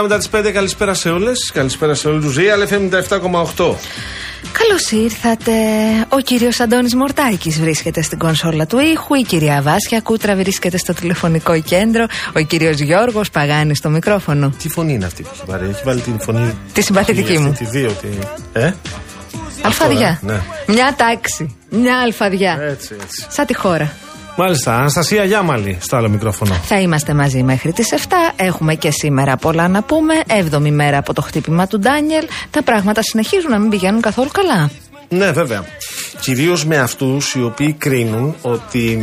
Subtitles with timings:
[0.00, 1.50] λεπτά μετά τις 5, καλησπέρα σε όλες.
[1.52, 3.76] Καλησπέρα σε όλους του Real FM 97,8.
[4.52, 5.52] Καλώς ήρθατε.
[6.08, 9.14] Ο κύριος Αντώνης Μορτάκης βρίσκεται στην κονσόλα του ήχου.
[9.14, 12.06] Η κυρία Βάσια Κούτρα βρίσκεται στο τηλεφωνικό κέντρο.
[12.36, 14.52] Ο κύριος Γιώργος Παγάνη στο μικρόφωνο.
[14.62, 16.56] Τι φωνή είναι αυτή που έχει πάρει, έχει βάλει την φωνή.
[16.72, 17.52] Τη συμπαθητική αυτή, μου.
[17.52, 18.08] Τη δύο, τη.
[18.52, 18.72] Ε;
[19.62, 20.20] Αλφαδιά.
[20.22, 20.40] ναι.
[20.66, 21.56] Μια τάξη.
[21.70, 22.58] Μια αλφαδιά.
[22.60, 23.26] Έτσι, έτσι.
[23.28, 23.92] Σαν τη χώρα.
[24.42, 26.54] Μάλιστα, Αναστασία Γιάμαλη στο άλλο μικρόφωνο.
[26.54, 27.96] Θα είμαστε μαζί μέχρι τις 7.
[28.36, 30.14] Έχουμε και σήμερα πολλά να πούμε.
[30.26, 32.26] Έβδομη μέρα από το χτύπημα του Ντάνιελ.
[32.50, 34.70] Τα πράγματα συνεχίζουν να μην πηγαίνουν καθόλου καλά.
[35.08, 35.64] Ναι, βέβαια.
[36.20, 38.98] Κυρίως με αυτούς οι οποίοι κρίνουν ότι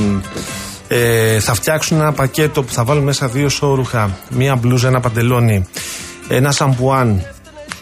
[0.88, 5.68] ε, θα φτιάξουν ένα πακέτο που θα βάλουν μέσα δύο σόρουχα, μία μπλούζα, ένα παντελόνι,
[6.28, 7.25] ένα σαμπουάν,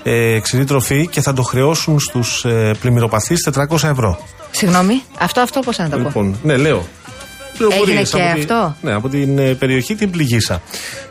[0.03, 4.19] ε, ξηρή τροφή και θα το χρεώσουν στους ε, πλημμυροπαθείς 400 ευρώ.
[4.51, 6.85] Συγγνώμη, αυτό, αυτό πώς να το πω; Λοιπόν, ναι, λέω.
[7.57, 10.61] Πληροφορίες και από τη- αυτό; ναι, από την ε, περιοχή την πληγήσα.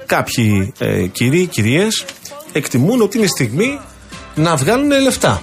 [0.06, 2.04] Κάποιοι ε, κύριοι, κυρίες,
[2.52, 3.78] εκτιμούν ότι είναι στιγμή
[4.34, 5.42] να βγάλουν λεφτά.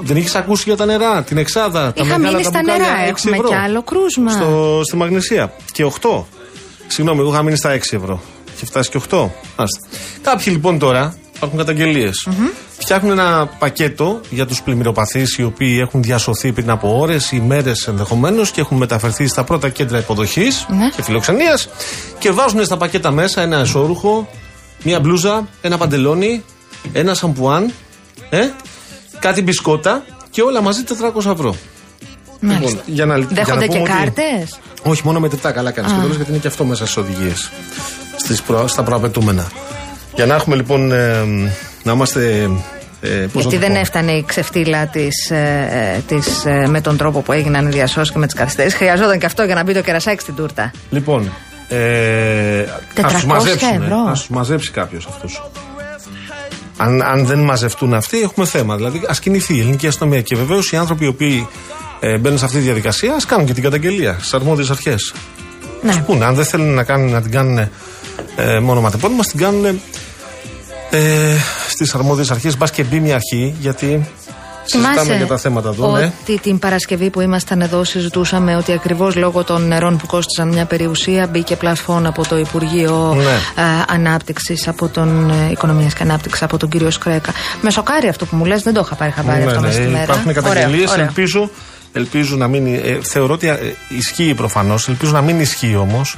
[0.00, 2.86] Δεν έχει ακούσει για τα νερά, την εξάδα, τα Είχα μεγάλα μείνει τα στα μπουκάλια,
[2.86, 3.04] νερά.
[3.04, 3.48] 6 Έχουμε ευρώ.
[3.48, 4.30] κι άλλο κρούσμα.
[4.30, 5.52] Στο, στη Μαγνησία.
[5.72, 6.24] Και 8.
[6.86, 8.20] Συγγνώμη, εγώ είχα μείνει στα 6 ευρώ.
[8.58, 9.28] Και φτάσει και 8.
[9.56, 9.86] Άστε.
[10.22, 11.14] Κάποιοι λοιπόν τώρα,
[11.46, 12.28] υπάρχουν καταγγελίες,
[12.78, 17.86] Φτιάχνουν ένα πακέτο για τους πλημμυροπαθείς οι οποίοι έχουν διασωθεί πριν από ώρες ή μέρες
[17.86, 20.88] ενδεχομένως και έχουν μεταφερθεί στα πρώτα κέντρα υποδοχής Ναι.
[20.96, 21.68] και φιλοξενίας
[22.18, 24.28] και βάζουν στα πακέτα μέσα ένα εσώρουχο,
[24.82, 26.42] μία μπλούζα, ένα παντελόνι,
[26.92, 27.72] ένα σαμπουάν,
[28.30, 28.38] ε,
[29.18, 31.54] κάτι μπισκότα και όλα μαζί 400 ευρώ.
[32.40, 32.68] Μάλιστα.
[32.68, 35.92] Λοιπόν, για να, για να Δέχονται και πούμε ότι- κάρτες; Όχι, μόνο μετρητά καλά κάνεις.
[35.92, 37.50] Και το λες γιατί είναι και αυτό μέσα στις οδηγίες.
[38.66, 39.46] Στα προαπαιτούμενα.
[40.14, 40.92] Για να έχουμε λοιπόν.
[40.92, 41.24] ε,
[41.82, 42.50] να είμαστε.
[43.00, 46.66] Ε, πώς να Γιατί το δεν πω; έφτανε η ξεφτύλα της, ε, ε, της, ε,
[46.68, 48.78] με τον τρόπο που έγιναν οι διασώσεις και με τις καθυστερήσεις.
[48.78, 50.70] Χρειαζόταν και αυτό για να μπει το κερασάκι στην τούρτα.
[50.90, 51.32] Λοιπόν.
[51.68, 52.64] Ε,
[52.94, 53.96] 400 ας τους μαζέψουν, ευρώ.
[54.08, 55.42] ας τους μαζέψει κάποιος αυτούς.
[56.76, 58.76] Αν, αν δεν μαζευτούν αυτοί, έχουμε θέμα.
[58.76, 60.20] Δηλαδή, ας κινηθεί η ελληνική αστυνομία.
[60.20, 61.48] Και βεβαίως οι άνθρωποι οι οποίοι
[62.00, 65.14] ε, μπαίνουν σε αυτή τη διαδικασία, ας κάνουν και την καταγγελία στις αρμόδιες αρχές.
[65.82, 65.92] Ναι.
[65.92, 67.58] Σου πούνε, αν δεν θέλουν να, κάνουν, να την κάνουν
[68.36, 69.80] ε, μόνο ματεπώνυμα, την κάνουν
[70.96, 71.36] ε,
[71.68, 72.56] στις αρμόδιες αρχές.
[72.56, 74.10] Μπας και μπει μια αρχή, γιατί
[74.64, 75.90] συζητάμε για τα θέματα εδώ.
[75.96, 76.12] Ναι.
[76.22, 80.64] ότι την Παρασκευή που ήμασταν εδώ συζητούσαμε ότι ακριβώς λόγω των νερών που κόστησαν μια
[80.64, 83.62] περιουσία μπήκε πλαφόν από το Υπουργείο Ναι.
[83.62, 87.32] ε, Ανάπτυξης, από τον ε, Οικονομίας και Ανάπτυξης, από τον κύριο Σκρέκα.
[87.60, 89.92] Με σοκάρει αυτό που μου λες, δεν το είχα πάρει χαμπάρι αυτό μέσα στη μέρα.
[89.96, 90.90] Ναι, Υπάρχουν Ωραίο, καταγγελίες.
[90.90, 91.04] ωραίο.
[91.04, 91.50] Ελπίζω,
[91.92, 92.66] ελπίζω να μην.
[92.66, 94.88] Ε, θεωρώ ότι ε, ισχύει προφανώς.
[94.88, 96.16] Ελπίζω να μην ισχύει όμως.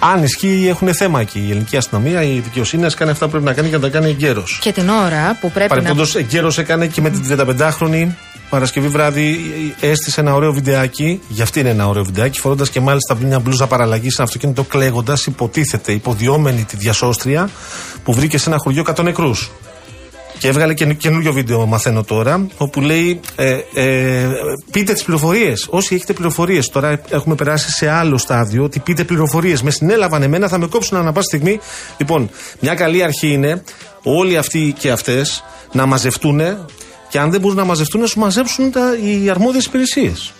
[0.00, 1.38] Αν ισχύει, έχουν θέμα εκεί.
[1.46, 3.88] Η ελληνική αστυνομία, η δικαιοσύνη, α κάνει αυτά που πρέπει να κάνει και να τα
[3.88, 4.58] κάνει εγκαίρως.
[4.60, 5.66] Και την ώρα που πρέπει να...
[5.68, 8.08] Παρεμπιπτόντως, εγκαίρως έκανε και με την 35χρονη
[8.50, 9.40] Παρασκευή βράδυ.
[9.80, 11.20] ε, Έστησε ένα ωραίο βιντεάκι.
[11.28, 12.40] Γι' αυτή είναι ένα ωραίο βιντεάκι.
[12.40, 17.50] Φορώντας και μάλιστα μια μπλούζα παραλλαγής σε ένα αυτοκίνητο, κλαίγοντας, υποτίθεται, υποδιόμενη τη διασώστρια
[18.04, 19.50] που βρήκε σε ένα χωριό 100 νεκρούς.
[20.44, 24.28] Και έβγαλε και καινούριο βίντεο, μαθαίνω τώρα, όπου λέει: ε, ε,
[24.70, 25.66] Πείτε τις πληροφορίες.
[25.70, 29.62] Όσοι έχετε πληροφορίες, τώρα έχουμε περάσει σε άλλο στάδιο, ότι πείτε πληροφορίες.
[29.62, 31.58] Με συνέλαβαν εμένα, θα με κόψουν ανά πάση στιγμή.
[31.96, 32.30] Λοιπόν,
[32.60, 33.62] μια καλή αρχή είναι
[34.02, 36.40] όλοι αυτοί και αυτές να μαζευτούν
[37.08, 40.32] και αν δεν μπορούν να μαζευτούν, να σου μαζέψουν τα, οι αρμόδιες υπηρεσίες.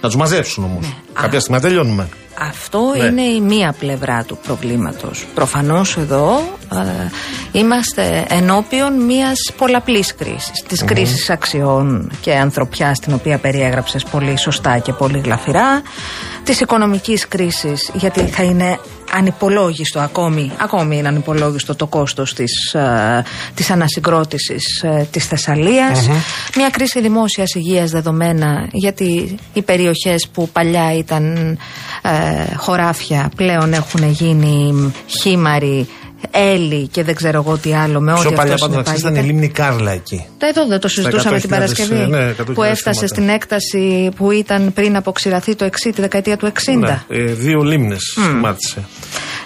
[0.00, 0.94] Να τους μαζέψουν όμως.
[1.12, 2.08] Κάποια στιγμή να τελειώνουμε.
[2.38, 3.04] Αυτό Ναι.
[3.04, 5.26] είναι η μία πλευρά του προβλήματος.
[5.34, 6.38] Προφανώς εδώ
[6.72, 7.10] ε,
[7.58, 10.62] είμαστε ενώπιον μιας πολλαπλής κρίσης.
[10.68, 15.82] Της κρίσης αξιών και ανθρωπιάς την οποία περιέγραψες πολύ σωστά και πολύ γλαφυρά.
[16.44, 18.78] Της οικονομικής κρίσης γιατί θα είναι
[19.12, 23.24] ανυπολόγιστο ακόμη, ακόμη είναι ανυπολόγιστο το κόστος της, ε,
[23.54, 26.08] της ανασυγκρότησης ε, της θεσσαλιας
[26.56, 31.36] Μια κρίση δημόσιας υγείας δεδομένα γιατί οι περιοχές που παλιά ήταν
[32.02, 35.88] ε, χωράφια πλέον έχουν γίνει χήμαροι,
[36.30, 39.00] έλλη και δεν ξέρω εγώ τι άλλο με ό,τι Πιο παλιά αυτό πάντως να ξέρεις,
[39.00, 39.40] ήταν η συνεπάγεται.
[39.40, 40.24] λίμνη Κάρλα εκεί.
[40.38, 43.06] Τα Εδώ δεν το συζητούσαμε την 100.000, Παρασκευή ναι, 100.000 που έφτασε θέματα.
[43.06, 46.78] στην έκταση που ήταν πριν αποξηραθεί το 60, τη δεκαετία του 60.
[46.78, 48.84] Ναι, ε, δύο λίμνες σχημάτισε.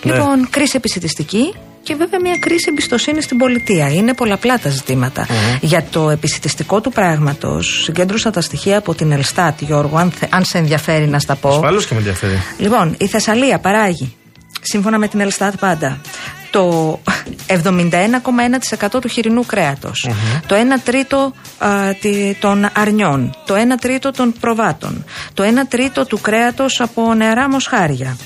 [0.03, 0.12] Ναι.
[0.12, 3.88] Λοιπόν, κρίση επισητιστική και βέβαια μια κρίση εμπιστοσύνη στην πολιτεία.
[3.93, 5.27] Είναι πολλαπλά τα ζητηματα
[5.61, 10.44] Για το επισητιστικό του πράγματος, συγκέντρωσα τα στοιχεία από την Ελστάτ, Γιώργο, αν, θε- αν
[10.44, 11.49] σε ενδιαφέρει να στα πω.
[11.49, 12.43] Ασφαλώς και με ενδιαφέρει.
[12.59, 14.15] Λοιπόν, η Θεσσαλία παράγει,
[14.61, 16.00] σύμφωνα με την Ελστάτ πάντα,
[16.50, 16.99] το
[17.47, 20.08] 71,1% του χοιρινού κρέατος,
[20.47, 21.69] το 1 τρίτο α,
[22.00, 25.05] τη- των αρνιών, το 1 τρίτο των προβάτων,
[25.35, 28.17] το 1 τρίτο του κρέατος από νεαρά μοσχάρια.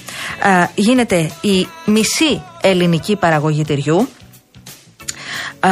[0.42, 4.08] Α, γίνεται η μισή ελληνική παραγωγή τυριού,
[5.60, 5.70] Α,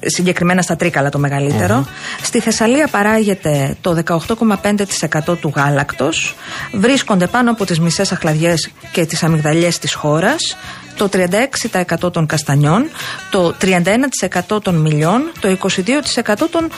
[0.00, 1.86] συγκεκριμένα στα Τρίκαλα το μεγαλυτερο
[2.22, 6.34] Στη Θεσσαλία παράγεται το 18,5% του γάλακτος.
[6.72, 10.56] Βρίσκονται πάνω από τις μισές αχλαδιές και τις αμυγδαλιές της χώρας.
[10.96, 12.90] Το 36% των καστανιών,
[13.30, 16.68] το 31% των μιλιών, το 22% των α,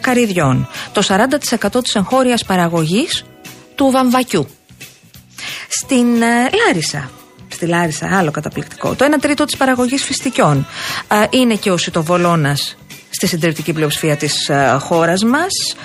[0.00, 3.24] καρυδιών, το 40% της εγχώριας παραγωγής
[3.74, 4.48] του βαμβακιού.
[5.68, 7.10] Στην ε, Λάρισα.
[7.58, 8.94] Στη Λάρισα, άλλο καταπληκτικό.
[8.94, 10.66] Το 1 τρίτο της παραγωγής φυστικιών
[11.08, 12.76] ε, είναι και ο σιτοβολώνας
[13.18, 15.76] στη συντριπτική πλειοψηφία της ε, χώρας μας.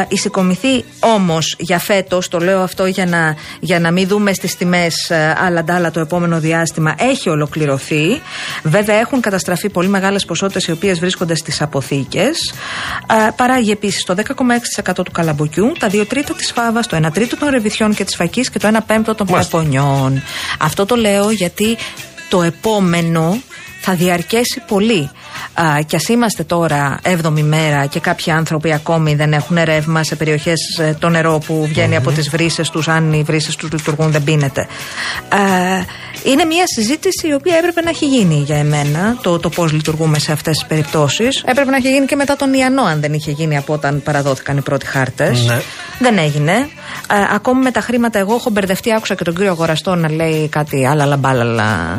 [0.00, 4.32] Ε, η συγκομιθή όμως για φέτος, το λέω αυτό για να, για να μην δούμε
[4.32, 8.20] στις τιμές ε, άλλα ντάλα το επόμενο διάστημα, έχει ολοκληρωθεί.
[8.62, 12.52] Βέβαια, έχουν καταστραφεί πολύ μεγάλες ποσότητες οι οποίες βρίσκονται στις αποθήκες.
[13.26, 17.36] Ε, παράγει επίσης το 10,6% του καλαμποκιού, τα 2 τρίτα της φάβας, το 1 τρίτο
[17.36, 19.56] των ρεβιθιών και της φακής και το 1 πέμπτο των Μάλιστα.
[19.56, 20.22] πεπονιών.
[20.58, 21.76] Αυτό το λέω γιατί
[22.28, 23.38] το επόμενο
[23.80, 25.10] θα διαρκέσει πολύ.
[25.54, 30.16] Α, κι ας είμαστε τώρα 7η μέρα και κάποιοι άνθρωποι ακόμη δεν έχουν ρεύμα σε
[30.16, 34.24] περιοχές το νερό που βγαίνει από τις βρύσες τους, αν οι βρύσες τους λειτουργούν, δεν
[34.24, 34.60] πίνεται.
[35.28, 35.38] Α,
[36.24, 40.18] είναι μια συζήτηση η οποία έπρεπε να έχει γίνει για εμένα, το, το πώς λειτουργούμε
[40.18, 41.42] σε αυτές τις περιπτώσεις.
[41.46, 44.56] Έπρεπε να έχει γίνει και μετά τον Ιαννό, αν δεν είχε γίνει από όταν παραδόθηκαν
[44.56, 45.44] οι πρώτοι χάρτες.
[45.44, 45.60] Ναι.
[45.98, 46.52] Δεν έγινε.
[46.52, 48.92] Ε, ακόμη με τα χρήματα, εγώ έχω μπερδευτεί.
[48.92, 51.98] Άκουσα και τον κύριο Αγοραστό να λέει κάτι άλλα λαμπάλαλα.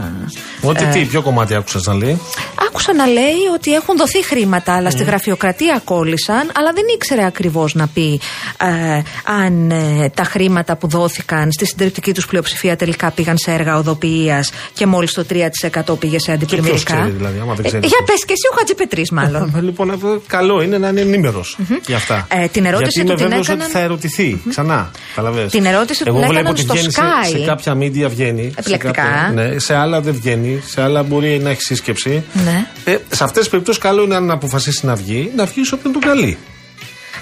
[0.61, 2.19] Ότι Ε, τι, ποιο κομμάτι άκουσα να λέει;
[2.67, 3.20] Άκουσα να λέει
[3.55, 8.19] ότι έχουν δοθεί χρήματα, αλλά στη γραφειοκρατία κόλλησαν, αλλά δεν ήξερε ακριβώς να πει
[8.61, 9.01] ε,
[9.43, 14.51] αν ε, τα χρήματα που δόθηκαν στη συντριπτική τους πλειοψηφία τελικά πήγαν σε έργα οδοποιίας
[14.73, 16.95] και μόλις το 3% πήγε σε αντιπλημμυρικά.
[16.95, 18.13] ξέρει, δηλαδή, άμα δεν Ε, ξέρεις για αυτό.
[18.13, 19.53] πες και εσύ ο Χατζηπετρή, μάλλον.
[19.67, 22.27] λοιπόν, αυτό καλό είναι να είναι ενήμερος για αυτά.
[22.29, 24.91] Ε, την ερώτηση Γιατί του είμαι την βέβαιος έκαναν- ότι θα ερωτηθεί ξανά.
[25.15, 25.51] Καταλαβες.
[25.51, 27.39] Την ερώτηση του Εγώ την βλέπω έκαναν ότι στο βγαίνει σε, Sky.
[27.39, 28.53] σε κάποια media βγαίνει.
[28.57, 29.03] Επιλεκτικά.
[29.03, 30.61] Σε, κάποια, ναι, σε άλλα δεν βγαίνει.
[30.65, 32.23] Σε άλλα μπορεί να έχει σύσκεψη.
[32.33, 32.65] Ναι.
[32.85, 36.01] Ε, σε αυτές τις περιπτώσεις, καλό είναι αν αποφασίσεις να βγει, να βγεις όποιον τον
[36.01, 36.37] καλεί.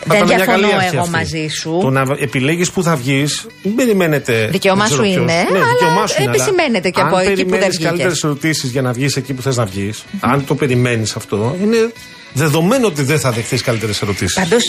[0.01, 1.11] Θα Δεν ήταν μια διαφωνώ καλή αρχή εγώ αυτή.
[1.15, 1.77] μαζί σου.
[1.81, 4.47] Το να επιλέγεις που θα βγεις, μην περιμένετε.
[4.51, 5.21] Δικαίωμά δεν ξέρω σου ποιος.
[5.23, 7.67] είναι, Ναι, αλλά δικαίωμά σου είναι, αλλά επισημαίνεται και από αν εκεί που δεν περιμένεις
[7.75, 7.85] βγήκες.
[7.89, 11.91] καλύτερε ερωτήσεις για να βγεις εκεί που θες να βγεις, αν το περιμένεις αυτό, είναι
[12.33, 14.33] δεδομένο ότι δεν θα δεχθείς καλύτερες ερωτήσεις.
[14.33, 14.63] Πάντως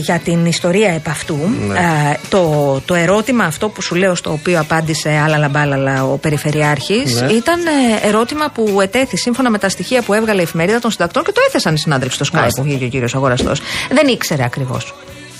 [0.00, 1.78] για την ιστορία επ' αυτού, Ναι.
[1.78, 7.20] ε, το, το ερώτημα αυτό που σου λέω, στο οποίο απάντησε άλλα μπάλαλα ο Περιφερειάρχης,
[7.20, 7.32] Ναι.
[7.32, 11.24] ήταν ε, ερώτημα που ετέθη σύμφωνα με τα στοιχεία που έβγαλε η εφημερίδα των συντακτών
[11.24, 12.62] και το έθεσαν οι συνάδελφοι στο Sky Μάλιστα.
[12.62, 13.60] που βγήκε ο κύριος Αγοραστός.
[13.90, 14.94] Δεν ήξερε ακριβώς.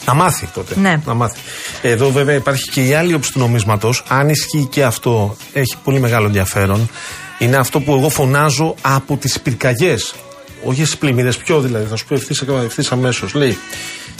[0.06, 0.74] Να μάθει τότε.
[0.80, 1.00] Ναι.
[1.06, 1.38] Να μάθει.
[1.82, 4.02] Εδώ βέβαια υπάρχει και η άλλη όψη του νομίσματος.
[4.08, 6.90] Αν ισχύει και αυτό, έχει πολύ μεγάλο ενδιαφέρον.
[7.38, 10.14] Είναι αυτό που εγώ φωνάζω από τις πυρκαγιές.
[10.62, 11.86] Όχι στις πλημμύρες, πιο δηλαδή.
[11.86, 12.14] Θα σου πω
[12.58, 13.34] ευθύς αμέσως.
[13.34, 13.58] Λέει,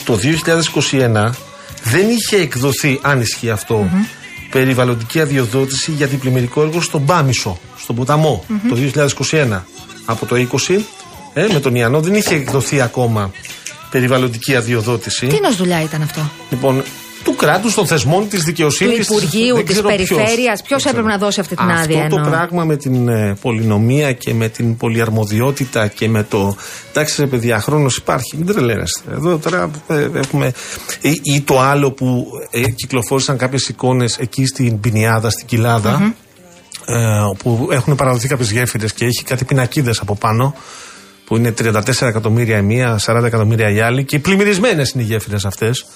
[0.04, 0.18] το
[0.90, 1.30] 2021
[1.82, 3.90] δεν είχε εκδοθεί, αν ισχύει αυτό,
[4.50, 8.76] περιβαλλοντική αδειοδότηση για την πλημμυρικό έργο στον Πάμισο, στον ποταμο το
[9.30, 9.60] 2021.
[10.04, 10.80] Από το 20
[11.32, 13.30] ε, με τον Ιαννό δεν είχε εκδοθεί ακόμα
[13.90, 15.26] περιβαλλοντική αδειοδότηση.
[15.26, 16.82] Τι νος δουλειά ήταν αυτό; Λοιπόν,
[17.26, 19.06] του κράτους, των θεσμών, της δικαιοσύνης.
[19.06, 22.30] Του Υπουργείου, της Περιφέρειας, ποιος έπρεπε να δώσει αυτή την άδεια, Αυτό το εννοώ.
[22.30, 26.56] πράγμα με την ε, πολυνομία και με την πολυαρμοδιότητα και με το.
[26.90, 28.36] Εντάξει, ρε παιδιά, χρόνος υπάρχει.
[28.36, 29.00] Μην τρελαίνεστε.
[29.12, 30.52] Εδώ τώρα ε, έχουμε.
[31.00, 36.14] Ή, ή το άλλο που ε, κυκλοφόρησαν κάποιες εικόνες εκεί στην Πινιάδα, στην κοιλαδα
[36.86, 40.54] ε, όπου έχουν παραδοθεί κάποιες γέφυρες και έχει κάτι πινακίδες από πάνω
[41.24, 45.44] που είναι 34 εκατομμύρια η μία, 40 εκατομμύρια η άλλη και πλημμυρισμένες είναι οι γέφυρες
[45.44, 45.86] αυτές.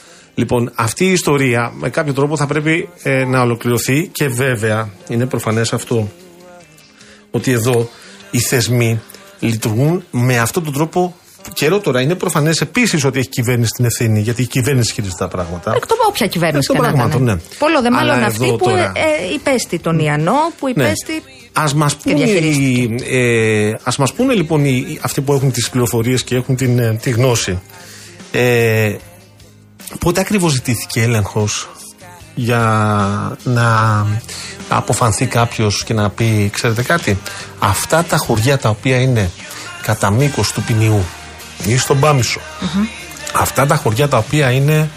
[0.40, 5.26] Λοιπόν, αυτή η ιστορία με κάποιο τρόπο θα πρέπει ε, να ολοκληρωθεί και βέβαια είναι
[5.26, 6.10] προφανές αυτό
[7.30, 7.88] ότι εδώ
[8.30, 9.00] οι θεσμοί
[9.40, 11.14] λειτουργούν με αυτόν τον τρόπο
[11.54, 12.00] καιρό τώρα.
[12.00, 15.72] Είναι προφανές επίσης ότι έχει κυβέρνηση την ευθύνη, γιατί η κυβέρνηση χειρίζεται τα πράγματα.
[15.76, 17.34] Εκ των όποια κυβέρνηση Εκ και των να πραγμάτων, ήταν.
[17.36, 17.56] ναι.
[17.58, 20.70] Πολλό δε μάλλον Αλλά αυτή εδώ που τώρα- ε, ε, υπέστη τον Ιαννό, που Ναι.
[20.72, 21.22] υπέστη.
[21.52, 23.16] Ας μας και πούνε, οι, διαχειρίστηκε.
[23.16, 26.78] ε, ας μας πούνε λοιπόν οι, οι- αυτοί που έχουν τις πληροφορίες και έχουν την,
[26.78, 27.58] ε, τη γνώση
[28.32, 28.94] ε,
[29.98, 31.68] πότε ακριβώς ζητήθηκε έλεγχος
[32.34, 34.06] για να
[34.68, 37.18] αποφανθεί κάποιος και να πει ξέρετε κάτι
[37.58, 39.30] αυτά τα χωριά τα οποία είναι
[39.82, 41.04] κατά μήκος του ποινιού
[41.66, 42.40] ή στον παμισο
[43.34, 44.90] αυτά τα χωριά τα οποία είναι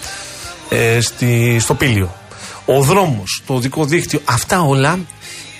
[0.70, 2.16] ε, στη, στο Πήλιο.
[2.66, 5.00] Ο δρόμος, το οδικό δίκτυο, αυτά όλα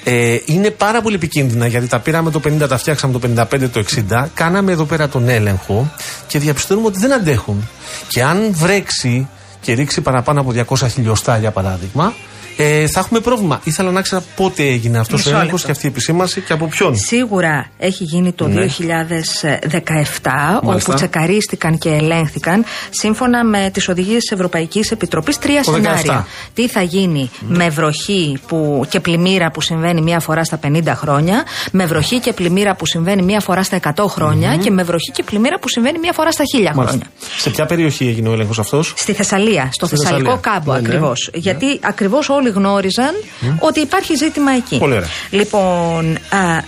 [0.04, 3.84] ε, είναι πάρα πολύ επικίνδυνα γιατί τα πήραμε το 50, τα φτιάξαμε το 55, το
[4.12, 4.26] 60.
[4.34, 5.94] Κάναμε εδώ πέρα τον έλεγχο
[6.28, 7.70] και διαπιστώνουμε ότι δεν αντέχουν.
[8.08, 9.28] Και αν βρέξει
[9.62, 12.14] και ρίξει παραπάνω από 200 χιλιοστά για παράδειγμα,
[12.58, 13.62] ε, θα έχουμε πρόβλημα.
[13.64, 15.66] Ήθελα να ξέρω πότε έγινε αυτός ο Μισό έλεγχος λεπτό.
[15.66, 16.96] και αυτή η επισήμανση και από ποιον.
[16.98, 18.54] Σίγουρα έχει γίνει το Ναι.
[18.54, 20.64] 2017, Μάλιστα.
[20.64, 25.76] όπου τσεκαρίστηκαν και ελέγχθηκαν σύμφωνα με τις οδηγίες της Ευρωπαϊκής Επιτροπής τρία Το 17.
[25.76, 26.28] σενάρια.
[26.54, 31.44] Τι θα γίνει με βροχή που, και πλημμύρα που συμβαίνει μία φορά στα 50 χρόνια,
[31.72, 35.24] με βροχή και πλημμύρα που συμβαίνει μία φορά στα 100 χρονια και με βροχή και
[35.24, 36.74] πλημμύρα που συμβαίνει μία φορά στα 1000 χρόνια.
[36.76, 37.06] Μάλιστα.
[37.38, 40.60] Σε ποια περιοχή έγινε ο έλεγχος αυτός, Στη Θεσσαλία, στο Στη Θεσσαλικό Θεσσαλία.
[40.60, 40.88] κάμπο Ναι, ναι.
[40.88, 41.30] ακριβώς.
[41.34, 43.14] Γιατί ακριβώς όλοι γνώριζαν
[43.60, 44.78] ότι υπάρχει ζήτημα εκεί.
[44.78, 45.08] Πολύ ωραία.
[45.30, 46.64] Λοιπόν, α,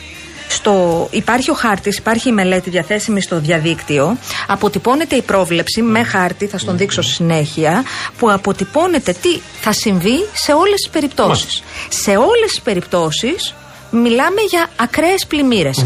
[0.47, 4.17] στο, υπάρχει ο χάρτης, υπάρχει η μελέτη διαθέσιμη στο διαδίκτυο.
[4.47, 7.83] Αποτυπώνεται η πρόβλεψη με χάρτη, θα στον δείξω στη συνέχεια,
[8.17, 11.63] που αποτυπώνεται τι θα συμβεί σε όλες τις περιπτώσεις.
[11.89, 13.53] Σε όλες τις περιπτώσεις
[13.91, 15.27] μιλάμε για ακραίες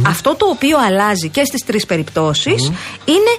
[0.07, 2.71] Αυτό το οποίο αλλάζει και στις τρεις περιπτώσεις
[3.05, 3.33] είναι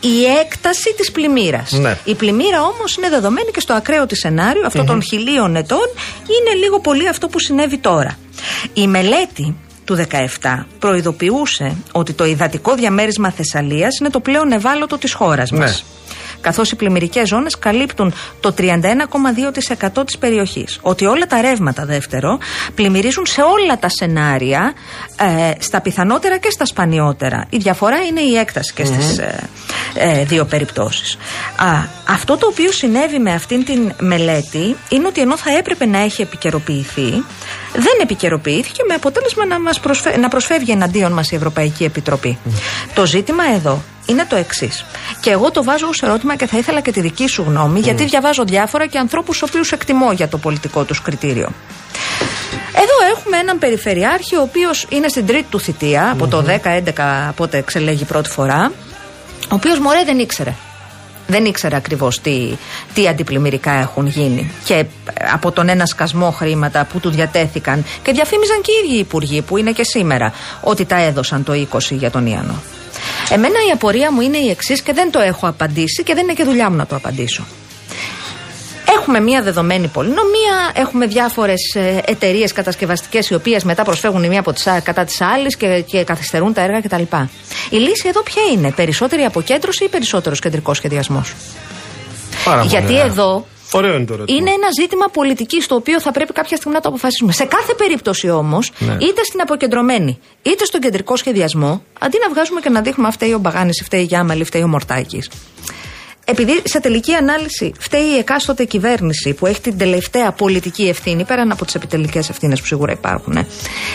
[0.00, 1.72] η έκταση της πλημμύρας.
[1.72, 1.98] Ναι.
[2.04, 5.86] Η πλημμύρα όμως είναι δεδομένη και στο ακραίο της σενάριο, αυτό των χιλίων ετών,
[6.24, 8.18] είναι λίγο πολύ αυτό που συνέβη τώρα.
[8.72, 10.06] Η μελέτη του
[10.40, 15.84] 17 προειδοποιούσε ότι το υδατικό διαμέρισμα Θεσσαλίας είναι το πλέον ευάλωτο της χώρας μας.
[15.84, 15.99] Ναι.
[16.40, 20.78] Καθώς οι πλημμυρικές ζώνες καλύπτουν το 31,2% της περιοχής.
[20.82, 22.38] Ότι όλα τα ρεύματα, δεύτερο,
[22.74, 24.72] πλημμυρίζουν σε όλα τα σενάρια,
[25.16, 27.46] ε, στα πιθανότερα και στα σπανιότερα.
[27.50, 29.48] Η διαφορά είναι η έκταση και στις ε,
[29.94, 31.14] ε, δύο περιπτώσεις.
[31.56, 35.98] Α, αυτό το οποίο συνέβη με αυτήν την μελέτη είναι ότι ενώ θα έπρεπε να
[35.98, 37.24] έχει επικαιροποιηθεί,
[37.72, 42.38] δεν επικαιροποιήθηκε με αποτέλεσμα να, μας προσφε- να προσφεύγει εναντίον μας η Ευρωπαϊκή Επιτροπή.
[42.94, 44.84] Το ζήτημα εδώ είναι το εξής.
[45.20, 48.04] Και εγώ το βάζω ως ερώτημα και θα ήθελα και τη δική σου γνώμη, γιατί
[48.04, 51.48] διαβάζω διάφορα και ανθρώπους του οποίους εκτιμώ για το πολιτικό τους κριτήριο.
[52.74, 56.44] Εδώ έχουμε έναν περιφερειάρχη ο οποίος είναι στην τρίτη του θητεία, από το
[56.96, 58.72] 10-11 πότε εξελέγει πρώτη φορά,
[59.42, 60.54] ο οποίος μωρέ δεν ήξερε.
[61.30, 62.56] Δεν ήξερε ακριβώς τι,
[62.94, 64.50] τι αντιπλημμυρικά έχουν γίνει.
[64.64, 64.86] Και ε,
[65.32, 69.42] από τον ένα σκασμό χρήματα που του διατέθηκαν και διαφήμιζαν και οι ίδιοι οι υπουργοί
[69.42, 72.62] που είναι και σήμερα ότι τα έδωσαν το 20 για τον Ιαννό.
[73.30, 76.32] Εμένα η απορία μου είναι η εξής και δεν το έχω απαντήσει και δεν είναι
[76.32, 77.44] και δουλειά μου να το απαντήσω.
[78.98, 84.52] Έχουμε μια δεδομένη πολυνομία, έχουμε διάφορες εταιρείες κατασκευαστικές οι οποίες μετά προσφεύγουν η μία από
[84.52, 87.02] τις, α- κατά τη άλλη και, και καθυστερούν τα έργα κτλ.
[87.70, 91.34] Η λύση εδώ ποια είναι, περισσότερη αποκέντρωση ή περισσότερος κεντρικός σχεδιασμός;
[92.44, 93.04] Πάρα πολύ Γιατί ωραία.
[93.04, 94.38] εδώ Ωραίο είναι το ερώτημα.
[94.38, 97.32] είναι ένα ζήτημα πολιτικής το οποίο θα πρέπει κάποια στιγμή να το αποφασίσουμε.
[97.32, 98.92] Σε κάθε περίπτωση όμως, Ναι.
[98.92, 103.32] είτε στην αποκεντρωμένη είτε στον κεντρικό σχεδιασμό, αντί να βγάζουμε και να δείχνουμε αν φταίει
[103.32, 105.30] ο Μπαγάνης, φταίει η Γιάμαλη, φταίει ο Μορτάκης.
[106.30, 111.52] Επειδή σε τελική ανάλυση φταίει η εκάστοτε κυβέρνηση που έχει την τελευταία πολιτική ευθύνη, πέραν
[111.52, 113.46] από τις επιτελικές ευθύνες που σίγουρα υπάρχουν, ε,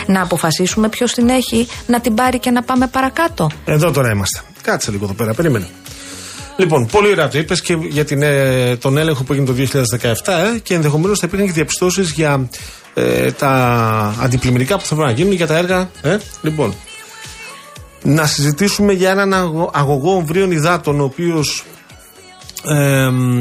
[0.06, 3.50] να αποφασίσουμε ποιος την έχει, να την πάρει και να πάμε παρακάτω.
[3.64, 4.40] Εδώ τώρα είμαστε.
[4.62, 5.66] Κάτσε λίγο εδώ πέρα, περίμενε.
[6.56, 10.38] Λοιπόν, πολύ ωραία το είπες και για την, ε, τον έλεγχο που έγινε το 2017
[10.54, 12.48] ε, και ενδεχομένως θα υπήρχαν και διαπιστώσεις για
[12.94, 13.50] ε, τα
[14.20, 15.90] αντιπλημμυρικά που θα πρέπει να γίνουν για τα έργα.
[16.02, 16.16] Ε.
[16.42, 16.74] Λοιπόν,
[18.02, 21.64] να συζητήσουμε για έναν αγω- αγωγό ομβρίων υδάτων, ο οποίος.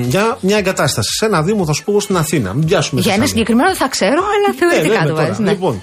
[0.02, 2.54] Για μια εγκατάσταση σε ένα Δήμο, θα σου πω εγώ στην Αθήνα.
[2.54, 3.30] Μην πιάσουμε Για ένα Θεσσαλονίκη.
[3.30, 5.26] συγκεκριμένο δεν θα ξέρω, αλλά Ε, θεωρητικά λέμε το τώρα.
[5.28, 5.40] βάζεις.
[5.46, 5.52] Ναι.
[5.52, 5.82] Λοιπόν,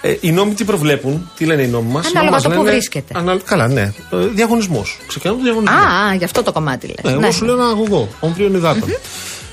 [0.00, 3.14] ε, οι νόμοι τι προβλέπουν, τι λένε οι νόμοι μας; Ανάλογα το που βρίσκεται.
[3.44, 3.80] Καλά, ναι.
[4.12, 4.98] Ε, διαγωνισμός.
[5.06, 5.76] Ξεκινάμε το διαγωνισμό.
[5.76, 6.96] Α, α, γι' αυτό το κομμάτι λες.
[7.02, 7.22] Ναι, Ναι.
[7.22, 8.88] εγώ σου λέω ένα αγωγό, ομβρίων υδάτων.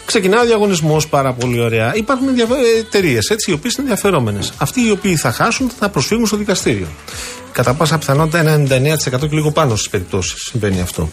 [0.06, 1.96] Ξεκινάει ο διαγωνισμός πάρα πολύ ωραία.
[1.96, 2.28] Υπάρχουν
[2.80, 4.54] εταιρείες οι οποίες είναι ενδιαφερόμενες.
[4.58, 6.88] Αυτοί οι οποίοι θα χάσουν θα προσφύγουν στο δικαστήριο.
[7.52, 11.10] Κατά πάσα πιθανότητα ένα 99% και λίγο πάνω στις περιπτώσεις συμβαίνει αυτό.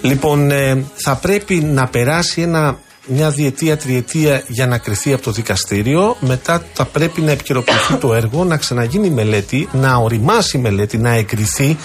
[0.00, 5.30] Λοιπόν, ε, θα πρέπει να περάσει ένα, μια διετία, τριετία για να κρυθεί από το
[5.30, 6.16] δικαστήριο.
[6.20, 10.98] Μετά θα πρέπει να επικαιροποιηθεί το έργο, να ξαναγίνει η μελέτη, να οριμάσει η μελέτη,
[10.98, 11.76] να εγκριθεί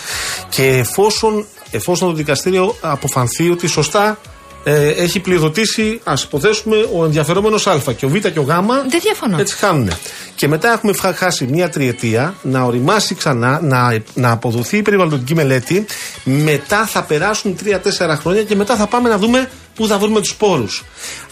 [0.50, 4.18] και εφόσον, εφόσον το δικαστήριο αποφανθεί ότι σωστά
[4.64, 8.48] ε, έχει πλειοδοτήσει, ας υποθέσουμε, ο ενδιαφερόμενος Α και ο Β και ο Γ.
[8.90, 9.40] Δεν διαφωνώ.
[9.40, 9.92] Έτσι χάνουν.
[10.36, 15.36] Και μετά έχουμε φα- χάσει μία τριετία να οριμάσει ξανά, να, να αποδοθεί η περιβαλλοντική
[15.36, 15.86] μελέτη.
[16.24, 20.36] Μετά θα περάσουν τρία-τέσσερα χρόνια και μετά θα πάμε να δούμε πού θα βρούμε τους
[20.36, 20.66] πόρου.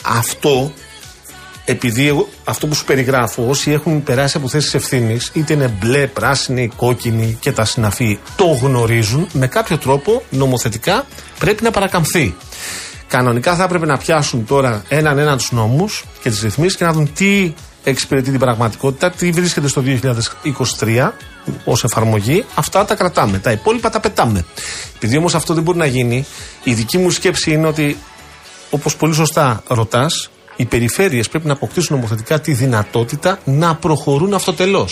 [0.02, 0.72] Αυτό
[1.70, 6.08] επειδή εγώ, αυτό που σου περιγράφω, όσοι έχουν περάσει από θέσεις ευθύνης, είτε είναι μπλε,
[6.08, 11.06] πράσινη, κόκκινη και τα συναφή, το γνωρίζουν, με κάποιο τρόπο νομοθετικά
[11.40, 12.36] πρέπει να παρακαμφθεί.
[13.08, 15.86] Κανονικά θα έπρεπε να πιάσουν τώρα έναν έναν τους νόμου
[16.22, 19.84] και τις ρυθμίσεις και να δουν τι εξυπηρετεί την πραγματικότητα, τι βρίσκεται στο
[20.80, 21.10] 2023
[21.66, 22.46] ως εφαρμογή.
[22.56, 23.40] Αυτά τα κρατάμε.
[23.40, 24.46] Τα υπόλοιπα τα πετάμε.
[24.96, 26.26] Επειδή όμως αυτό δεν μπορεί να γίνει,
[26.64, 27.98] η δική μου σκέψη είναι ότι
[28.70, 34.90] όπως πολύ σωστά ρωτάς, οι περιφέρειες πρέπει να αποκτήσουν νομοθετικά τη δυνατότητα να προχωρούν αυτοτελώ.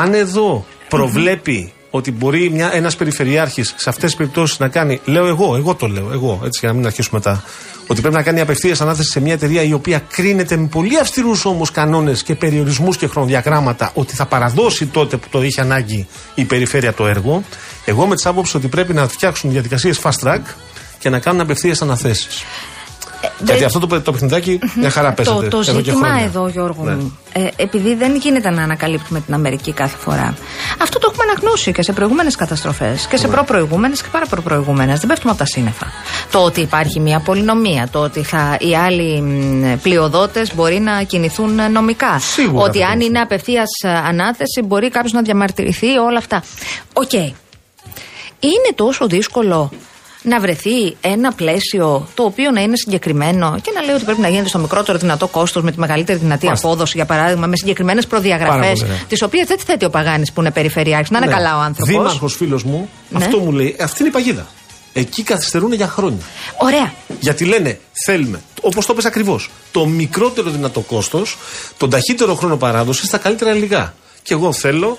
[0.00, 5.26] Αν εδώ προβλέπει ότι μπορεί μια, ένας περιφερειάρχης σε αυτές τις περιπτώσεις να κάνει, λέω
[5.26, 7.44] εγώ, εγώ το λέω, εγώ, έτσι για να μην αρχίσουμε μετά,
[7.86, 11.44] ότι πρέπει να κάνει απευθείας ανάθεση σε μια εταιρεία η οποία κρίνεται με πολύ αυστηρούς
[11.44, 16.44] όμως κανόνες και περιορισμούς και χρονοδιαγράμματα ότι θα παραδώσει τότε που το είχε ανάγκη η
[16.44, 17.42] περιφέρεια το έργο.
[17.84, 20.40] Εγώ με τις άποψη ότι πρέπει να φτιάξουν διαδικασίες fast track
[20.98, 22.42] και να κάνουν απευθείας αναθέσεις.
[23.44, 25.36] Γιατί αυτό το, το παιχνιδάκι μια χαρά παίζεται.
[25.36, 26.24] Το, το εδώ και ζήτημα χρόνια.
[26.24, 26.94] εδώ, Γιώργο Ναι.
[26.94, 30.34] μου, ε, επειδή δεν γίνεται να ανακαλύπτουμε την Αμερική κάθε φορά.
[30.82, 33.18] Αυτό το έχουμε αναγνώσει και σε προηγούμενες καταστροφές και Ναι.
[33.18, 34.98] σε προπροηγούμενες και παραπροπροηγούμενες.
[34.98, 35.86] Δεν πέφτουμε από τα σύννεφα.
[36.30, 39.22] Το ότι υπάρχει μια πολυνομία, το ότι θα, οι άλλοι
[39.82, 42.18] πλειοδότες μπορεί να κινηθούν ε, νομικά.
[42.18, 43.10] Σίγουρα ότι θα αν κινηθούν.
[43.10, 43.68] είναι απευθείας
[44.06, 46.42] ανάθεση μπορεί κάποιος να διαμαρτυρηθεί, όλα αυτά.
[46.92, 47.12] Οκ.
[48.40, 49.70] Είναι τόσο δύσκολο
[50.22, 54.28] να βρεθεί ένα πλαίσιο το οποίο να είναι συγκεκριμένο και να λέει ότι πρέπει να
[54.28, 56.66] γίνεται στο μικρότερο δυνατό κόστος με τη μεγαλύτερη δυνατή Μάλιστα.
[56.68, 59.04] απόδοση, για παράδειγμα, με συγκεκριμένες Πάρα προδιαγραφές, πολύ ωραία.
[59.08, 61.10] τις οποίες δεν τις θέτει ο Παγάνης που είναι περιφερειάρχης.
[61.10, 61.32] Να είναι Ναι.
[61.32, 61.94] καλά ο άνθρωπος.
[61.94, 63.24] Δήμαρχος φίλος μου, Ναι.
[63.24, 64.46] αυτό μου λέει, αυτή είναι η παγίδα.
[64.92, 66.22] Εκεί καθυστερούν για χρόνια.
[66.58, 66.92] Ωραία.
[67.20, 71.36] Γιατί λένε, θέλουμε, όπως το πες ακριβώς, το μικρότερο δυνατό κόστος,
[71.76, 73.94] τον ταχύτερο χρόνο παράδοσης στα καλύτερα υλικά.
[74.22, 74.98] Και εγώ θέλω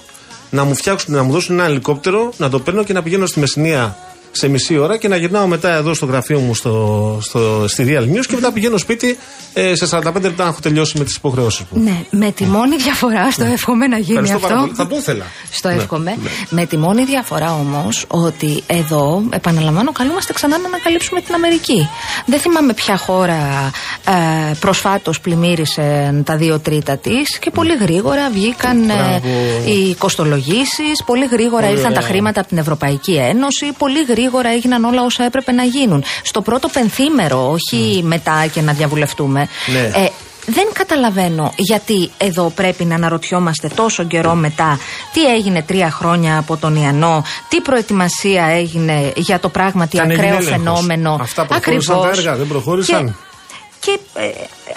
[0.50, 3.40] να μου φτιάξουν, να μου δώσουν ένα ελικόπτερο, να το παίρνω και να πηγαίνω στη
[3.40, 3.98] Μεσσηνία
[4.32, 8.04] σε μισή ώρα και να γυρνάω μετά εδώ στο γραφείο μου στο, στο, στη Real
[8.18, 9.18] News και μετά πηγαίνω σπίτι
[9.54, 11.82] ε, σε 45 λεπτά να έχω τελειώσει με τις υποχρεώσεις μου.
[11.84, 14.66] Ναι, με τη μόνη διαφορά στο εύχομαι να γίνει Ευχαριστώ πάρα αυτό.
[14.66, 14.76] πολύ.
[14.78, 15.26] Θα το ήθελα.
[15.52, 16.16] Στο Ναι, εύχομαι.
[16.24, 16.30] ναι.
[16.50, 21.90] Με τη μόνη διαφορά όμως ότι εδώ, επαναλαμβάνω, καλούμαστε ξανά να ανακαλύψουμε την Αμερική.
[22.26, 23.72] Δεν θυμάμαι ποια χώρα
[24.06, 29.20] ε, προσφάτως πλημμύρισε τα δύο τρίτα της και πολύ γρήγορα βγήκαν ε, Μπράβο.
[29.66, 32.10] οι κοστολογήσεις, πολύ γρήγορα Πολύ ήρθαν τα ωραία.
[32.12, 36.04] χρήματα από την Ευρωπαϊκή Ένωση, πολύ γρήγορα γρήγορα έγιναν όλα όσα έπρεπε να γίνουν.
[36.24, 39.48] Στο πρώτο πενθήμερο, όχι μετά και να διαβουλευτούμε.
[39.74, 39.80] Ναι.
[39.80, 40.10] Ε,
[40.46, 44.80] δεν καταλαβαίνω γιατί εδώ πρέπει να αναρωτιόμαστε τόσο καιρό μετά
[45.14, 50.10] τι έγινε τρία χρόνια από τον Ιαννό, τι προετοιμασία έγινε για το πράγματι Και αν
[50.12, 50.62] έγινε ακραίο έλεγχος.
[50.62, 51.18] φαινόμενο.
[51.22, 53.12] Αυτά προχώρησαν τα έργα, δεν προχώρησαν; Και,
[53.80, 54.28] και ε,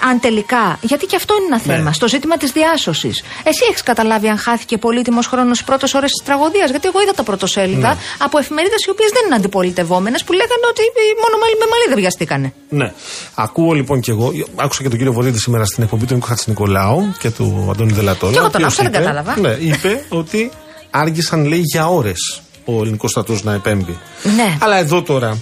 [0.08, 1.74] αν τελικά, γιατί και αυτό είναι ένα Ναι.
[1.74, 3.22] θέμα, στο ζήτημα της διάσωσης.
[3.42, 6.70] Εσύ έχεις καταλάβει αν χάθηκε πολύτιμος χρόνος στις πρώτες ώρες της τραγωδίας.
[6.70, 8.00] Γιατί εγώ είδα τα πρωτοσέλιδα Ναι.
[8.18, 11.84] από εφημερίδες οι οποίες δεν είναι αντιπολιτευόμενες που λέγανε ότι οι μόνο μέλη με μαλλί
[11.88, 12.52] δεν βιαστήκανε.
[12.68, 12.92] Ναι.
[13.34, 17.14] Ακούω λοιπόν και εγώ, άκουσα και τον κύριο Βορύδη σήμερα στην εκπομπή του Νίκο Χατζηνικολάου
[17.18, 18.32] και του Αντώνη Δελατόλα.
[18.32, 19.40] Και εγώ ο τον οποίος άκουσα, δεν είπε- κατάλαβα.
[19.40, 20.50] Ναι, είπε ότι
[20.90, 23.98] άργησαν λέει για ώρες ο ελληνικός στρατός να επέμβει.
[24.36, 24.56] Ναι.
[24.60, 25.38] Αλλά εδώ τώρα,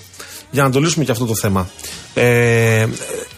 [0.50, 1.68] για να το λύσουμε και αυτό το θέμα.
[2.14, 2.86] Ε,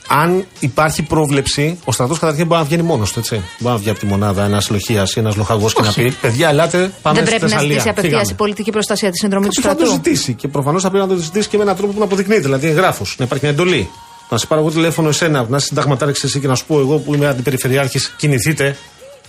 [0.08, 3.40] αν υπάρχει πρόβλεψη, ο στρατός καταρχήν μπορεί να βγαίνει μόνος του, έτσι.
[3.58, 6.02] Μπορεί να βγει από τη μονάδα ένας λοχεία ή ένας λοχαγός και να Όχι.
[6.02, 7.68] πει: Παιδιά, ελάτε, πάμε δεν στη πρέπει να Θεσσαλία.
[7.72, 8.32] ζητήσει απευθείας Φύγαμε.
[8.32, 10.08] η πολιτική προστασία της συνδρομής του Κάποιος θα το στρατού.
[10.10, 10.34] ζητήσει.
[10.34, 12.42] Και προφανώς θα πρέπει να το ζητήσει και με έναν τρόπο που να αποδεικνύεται.
[12.42, 13.88] Δηλαδή εγγράφος, να υπάρχει μια εντολή.
[14.30, 17.14] Να σε πάρω εγώ τηλέφωνο εσένα, να συνταγματάρεξε εσύ και να σου πω εγώ που
[17.14, 18.76] είμαι αντιπεριφερειάρχης, κινηθείτε.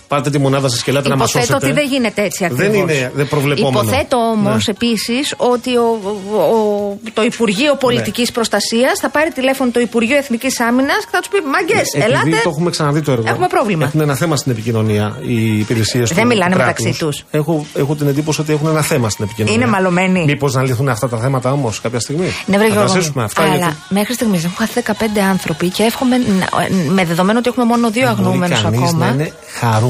[0.08, 1.70] Πάτε τη μονάδα σα και ελάτε να μας Υποθέτω σώσετε.
[1.72, 2.66] ότι δεν γίνεται έτσι ακριβώς.
[2.66, 3.80] Δεν είναι δεν προβλεπόμενο.
[3.88, 4.72] Υποθέτω όμως Ναι.
[4.76, 5.98] επίσης ότι ο,
[6.34, 8.34] ο- ο- το Υπουργείο Πολιτικής Ναι.
[8.34, 12.42] Προστασίας θα πάρει τηλέφωνο το Υπουργείο Εθνικής Άμυνας και θα τους πει Μαγκέ, Επειδή ελάτε.
[12.42, 13.24] το έχουμε ξαναδεί το έργο.
[13.28, 13.84] Έχουμε πρόβλημα.
[13.84, 16.14] Έχουν ένα θέμα στην επικοινωνία οι υπηρεσίες του.
[16.14, 16.84] Δεν μιλάνε κράτους.
[16.84, 17.24] μεταξύ τους.
[17.30, 19.56] Έχω, έχω την εντύπωση ότι έχουν ένα θέμα στην επικοινωνία.
[19.56, 20.24] Είναι μαλωμένοι.
[20.24, 22.88] Μήπως να λυθούν αυτά τα θέματα όμως κάποια στιγμή; Ναι, βρε Να Γιώργο.
[22.88, 23.00] τα μου.
[23.02, 23.42] ζήσουμε αυτά.
[23.42, 27.64] Αλλά γιατί μέχρι στιγμής έχουν χαθεί 15 άνθρωποι και εύχομαι, να- με δεδομένο ότι έχουμε
[27.64, 29.06] μόνο δύο Δεν μπορεί αγνοούμενους κανείς ακόμα.
[29.06, 29.32] να είναι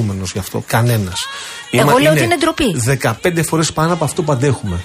[0.04, 0.62] χαρούμενο γι' αυτό.
[0.66, 1.26] Κανένας.
[1.70, 2.76] Εγώ λέω ότι είναι ντροπή.
[3.02, 4.84] 15 φορές πάνω από αυτό που αντέχουμε.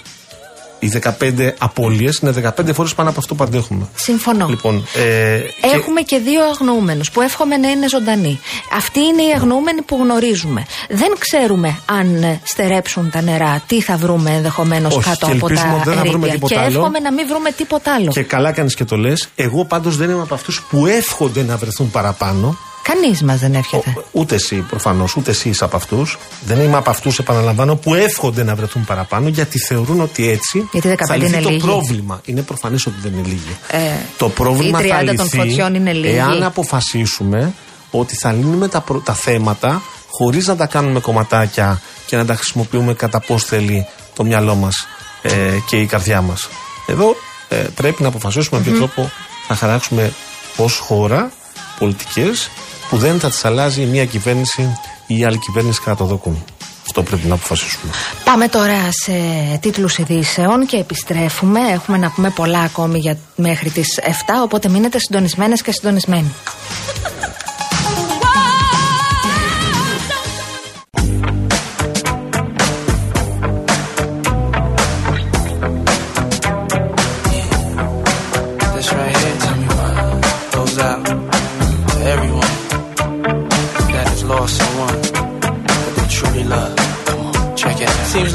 [0.82, 3.88] Οι 15 απώλειες είναι 15 φορές πάνω από αυτό που αντέχουμε.
[3.96, 4.48] Συμφωνώ.
[4.48, 8.40] Λοιπόν, ε, και- Έχουμε και δύο αγνοούμενους που εύχομαι να είναι ζωντανοί.
[8.76, 10.66] Αυτοί είναι οι αγνοούμενοι που γνωρίζουμε.
[10.90, 15.46] Δεν ξέρουμε αν ε, στερέψουν τα νερά, τι θα βρούμε ενδεχομένως Όχι, κάτω και από
[15.48, 16.32] ελπίζουμε τα ότι δεν θα βρούμε ερήπια.
[16.34, 16.78] τίποτα Και άλλο.
[16.80, 18.12] εύχομαι να μην βρούμε τίποτα άλλο.
[18.12, 19.30] Και καλά κάνεις και το λες.
[19.36, 22.58] Εγώ πάντως δεν είμαι από αυτούς που εύχονται να βρεθούν παραπάνω.
[22.94, 23.94] Κανείς μας δεν εύχεται.
[23.98, 26.18] Ο- ούτε εσύ προφανώς, ούτε εσύ είσαι από αυτούς.
[26.46, 30.88] Δεν είμαι από αυτούς, επαναλαμβάνω, που εύχονται να βρεθούν παραπάνω γιατί θεωρούν ότι έτσι Γιατί
[30.88, 31.62] 15 θα λυθεί είναι το λίγοι.
[31.62, 32.22] πρόβλημα.
[32.26, 33.58] Είναι προφανές ότι δεν είναι λίγοι.
[33.68, 33.78] Ε,
[34.18, 36.16] το πρόβλημα οι 30 θα των λυθεί φωτιών είναι λίγοι.
[36.16, 37.54] εάν αποφασίσουμε
[37.92, 42.36] ότι θα λύνουμε τα, προ- τα θέματα χωρίς να τα κάνουμε κομματάκια και να τα
[42.36, 44.88] χρησιμοποιούμε κατά πώς θέλει το μυαλό μας
[45.22, 45.32] ε,
[45.68, 46.50] και η καρδιά μας.
[46.88, 47.16] Εδώ
[47.50, 49.10] ε, πρέπει να αποφασίσουμε με ποιο τρόπο
[49.48, 50.14] θα χαράξουμε
[50.58, 51.32] ως χώρα
[51.80, 52.50] πολιτικές
[52.90, 56.44] που δεν θα τι αλλάζει μια κυβέρνηση ή η άλλη κυβέρνηση κατά το δοκούν.
[56.86, 57.92] Αυτό πρέπει να αποφασίσουμε.
[58.24, 59.14] Πάμε τώρα σε
[59.60, 61.60] τίτλους ειδήσεων και επιστρέφουμε.
[61.74, 64.10] Έχουμε να πούμε πολλά ακόμη για μέχρι τις 7,
[64.44, 66.34] οπότε μείνετε συντονισμένες και συντονισμένοι.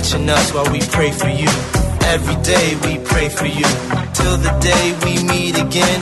[0.00, 1.48] Watching us while we pray for you.
[2.08, 4.09] Every day we pray for you.
[4.20, 6.00] Till the day we meet again,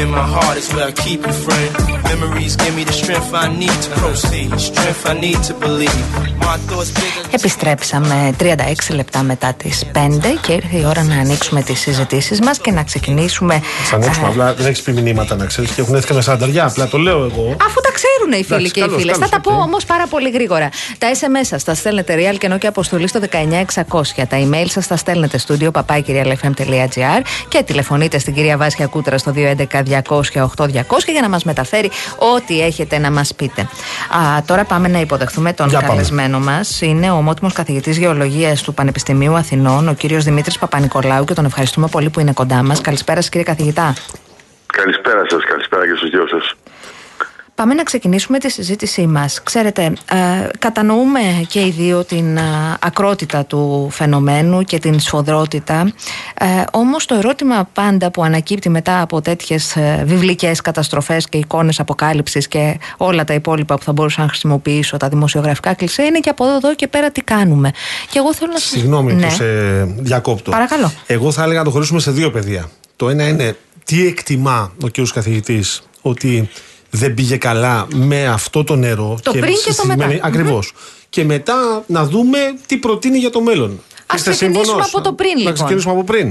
[0.00, 1.70] In my heart is where I keep you, friend.
[2.10, 4.48] Memories give me the strength I need to proceed.
[4.70, 5.98] Strength I need to believe.
[6.46, 7.24] My thoughts Big I.
[7.34, 9.98] Επιστρέψαμε 36 λεπτά μετά τις 5
[10.46, 13.62] και ήρθε η ώρα να ανοίξουμε τις συζητήσεις μας και να ξεκινήσουμε.
[13.84, 14.26] Θα ανοίξουμε.
[14.26, 16.64] ε, Απλά δεν έχεις πει μηνύματα να ξέρεις και έχουν έρθει και με σανταριά.
[16.66, 17.56] Απλά το λέω εγώ.
[17.66, 19.16] Αφού τα ξέρουν οι φίλοι Εντάξει, και οι καλώς, φίλες.
[19.16, 19.60] Θα καλώς, τα πω οκ.
[19.62, 20.68] όμως πάρα πολύ γρήγορα.
[20.98, 24.26] Τα SMS σας τα στέλνετε real και ενώ και αποστολή στο 19600.
[24.28, 29.32] Τα email σας τα στέλνετε στο studio papakirialfm.gr και τηλεφωνείτε στην κυρία Βάσια Κούτρα στο
[29.36, 29.42] 211-200-8200
[31.06, 31.90] για να μας μεταφέρει
[32.34, 33.60] ό,τι έχετε να μας πείτε.
[33.60, 35.92] Α, τώρα πάμε να υποδεχθούμε τον Για πάμε.
[35.92, 36.80] καλεσμένο μας.
[36.80, 41.86] Είναι ο ομότιμος καθηγητής Γεωλογίας του Πανεπιστημίου Αθηνών, ο κύριος Δημήτρης Παπα-Νικολάου και τον ευχαριστούμε
[41.86, 42.80] πολύ που είναι κοντά μας.
[42.80, 43.94] Καλησπέρα, σας, κύριε καθηγητά.
[44.66, 46.54] Καλησπέρα σας, καλησπέρα και στους δυο σας.
[47.60, 49.42] Πάμε να ξεκινήσουμε τη συζήτησή μας.
[49.42, 52.42] Ξέρετε, ε, κατανοούμε και οι δύο την ε,
[52.80, 55.92] ακρότητα του φαινομένου και την σφοδρότητα.
[56.38, 61.80] Ε, όμως το ερώτημα πάντα που ανακύπτει μετά από τέτοιες ε, βιβλικές καταστροφές και εικόνες
[61.80, 66.28] αποκάλυψης και όλα τα υπόλοιπα που θα μπορούσα να χρησιμοποιήσω, τα δημοσιογραφικά κλισέ, είναι και
[66.30, 67.70] από εδώ και πέρα τι κάνουμε.
[68.10, 69.26] Και εγώ θέλω να σας- Συγγνώμη Ναι.
[69.26, 69.44] που σε
[69.84, 70.50] διακόπτω.
[70.50, 70.92] Παρακαλώ.
[71.06, 72.70] Εγώ θα έλεγα να το χωρίσουμε σε δύο πεδία.
[72.96, 74.96] Το ένα είναι τι εκτιμά ο κ.
[75.14, 76.48] καθηγητής ότι
[76.90, 79.18] δεν πήγε καλά με αυτό το νερό.
[79.22, 80.18] Το πριν και το μετά.
[80.22, 80.72] Ακριβώς.
[81.08, 83.82] Και μετά να δούμε τι προτείνει για το μέλλον.
[84.06, 85.54] Ας Είστε ξεκινήσουμε σύμφωνος; από το πριν, Να λοιπόν.
[85.54, 86.26] ξεκινήσουμε από πριν.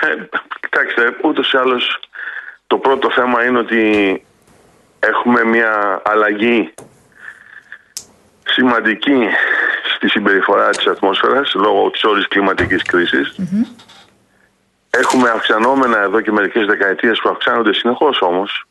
[0.00, 0.14] Ε,
[0.60, 2.00] κοιτάξτε, ούτως ή άλλως
[2.66, 3.82] το πρώτο θέμα είναι ότι
[4.98, 6.74] έχουμε μια αλλαγή
[8.44, 9.18] σημαντική
[9.96, 13.36] στη συμπεριφορά της ατμόσφαιρας λόγω της όλης κλιματικής κρίσης.
[14.90, 18.66] Έχουμε αυξανόμενα εδώ και μερικές δεκαετίες που αυξάνονται συνεχώς όμως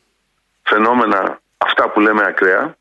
[0.62, 2.76] φαινόμενα αυτά που λέμε ακραία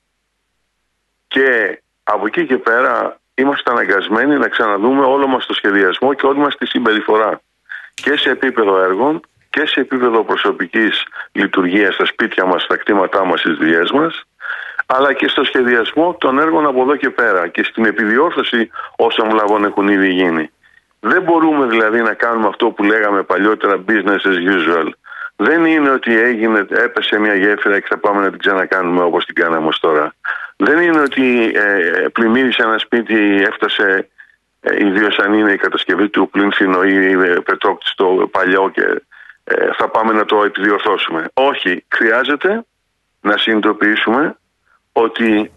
[1.28, 6.40] και από εκεί και πέρα είμαστε αναγκασμένοι να ξαναδούμε όλο μας το σχεδιασμό και όλη
[6.40, 7.42] μας τη συμπεριφορά
[7.94, 13.40] και σε επίπεδο έργων και σε επίπεδο προσωπικής λειτουργίας στα σπίτια μας, στα κτήματά μας,
[13.40, 14.26] στις δουλειές μας
[14.86, 19.64] αλλά και στο σχεδιασμό των έργων από εδώ και πέρα και στην επιδιόρθωση όσων βλαβών
[19.64, 20.50] έχουν ήδη γίνει.
[21.00, 24.90] Δεν μπορούμε δηλαδή να κάνουμε αυτό που λέγαμε παλιότερα business as usual.
[25.44, 29.36] Δεν είναι ότι έγινε, έπεσε μια γέφυρα και θα πάμε να την ξανακάνουμε όπως την
[29.36, 30.14] κάναμε ως τώρα.
[30.56, 34.10] Δεν είναι ότι ε, πλημμύρισε ένα σπίτι, έφτασε
[34.60, 39.02] ε, ιδίως αν είναι η κατασκευή του πλήνθινο ή ε, πετρόκτιστο παλιό και
[39.44, 41.26] ε, θα πάμε να το επιδιορθώσουμε.
[41.34, 42.66] Όχι, χρειάζεται
[43.22, 44.38] να συνειδητοποιήσουμε
[44.92, 45.52] ότι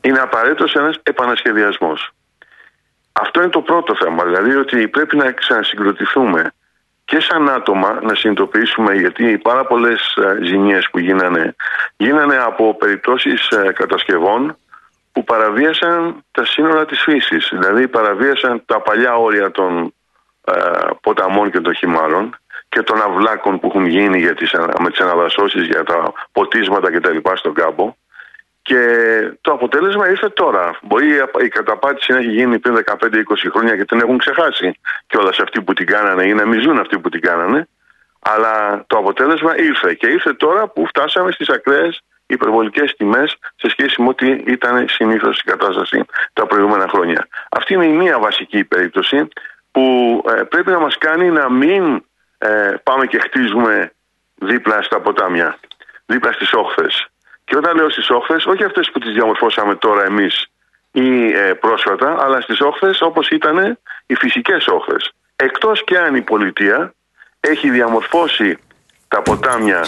[0.00, 2.10] είναι απαραίτητος ένας επανασχεδιασμός.
[3.12, 6.52] Αυτό είναι το πρώτο θέμα, δηλαδή ότι πρέπει να ξανασυγκροτηθούμε
[7.10, 11.54] και σαν άτομα να συνειδητοποιήσουμε γιατί πάρα πολλές ε, ζημιές που γίνανε
[11.96, 14.56] γίνανε από περιπτώσεις ε, κατασκευών
[15.12, 19.94] που παραβίασαν τα σύνορα της φύσης, δηλαδή παραβίασαν τα παλιά όρια των
[20.44, 20.52] ε,
[21.00, 22.36] ποταμών και των χυμάρων
[22.68, 26.90] και των αυλάκων που έχουν γίνει για τις, ανα- με τις αναδασώσεις για τα ποτίσματα
[26.90, 27.16] κτλ.
[27.34, 27.94] στον κάμπο
[28.70, 30.78] και το αποτέλεσμα ήρθε τώρα.
[30.82, 31.06] Μπορεί
[31.44, 32.96] η καταπάτηση να έχει γίνει πριν 15-20
[33.52, 34.72] χρόνια και την έχουν ξεχάσει
[35.06, 37.68] κιόλας αυτοί που την κάνανε ή να μην ζουν αυτοί που την κάνανε.
[38.20, 39.94] Αλλά το αποτέλεσμα ήρθε.
[39.94, 45.38] Και ήρθε τώρα που φτάσαμε στις ακραίες υπερβολικές τιμές σε σχέση με ό,τι ήταν συνήθως
[45.38, 47.28] η κατάσταση τα προηγούμενα χρόνια.
[47.50, 49.28] Αυτή είναι η μία βασική περίπτωση
[49.70, 49.84] που
[50.36, 52.04] ε, πρέπει να μας κάνει να μην
[52.38, 53.92] ε, πάμε και χτίζουμε
[54.34, 55.58] δίπλα στα ποτάμια,
[56.06, 57.09] δίπλα στις όχθες.
[57.50, 60.46] Και όταν λέω στις όχθες, όχι αυτές που τις διαμορφώσαμε τώρα εμείς
[60.90, 65.12] ή ε, πρόσφατα, αλλά στις όχθες όπως ήταν οι φυσικές όχθες.
[65.36, 66.94] Εκτός και αν η πολιτεία
[67.40, 68.58] έχει διαμορφώσει
[69.08, 69.84] τα ποτάμια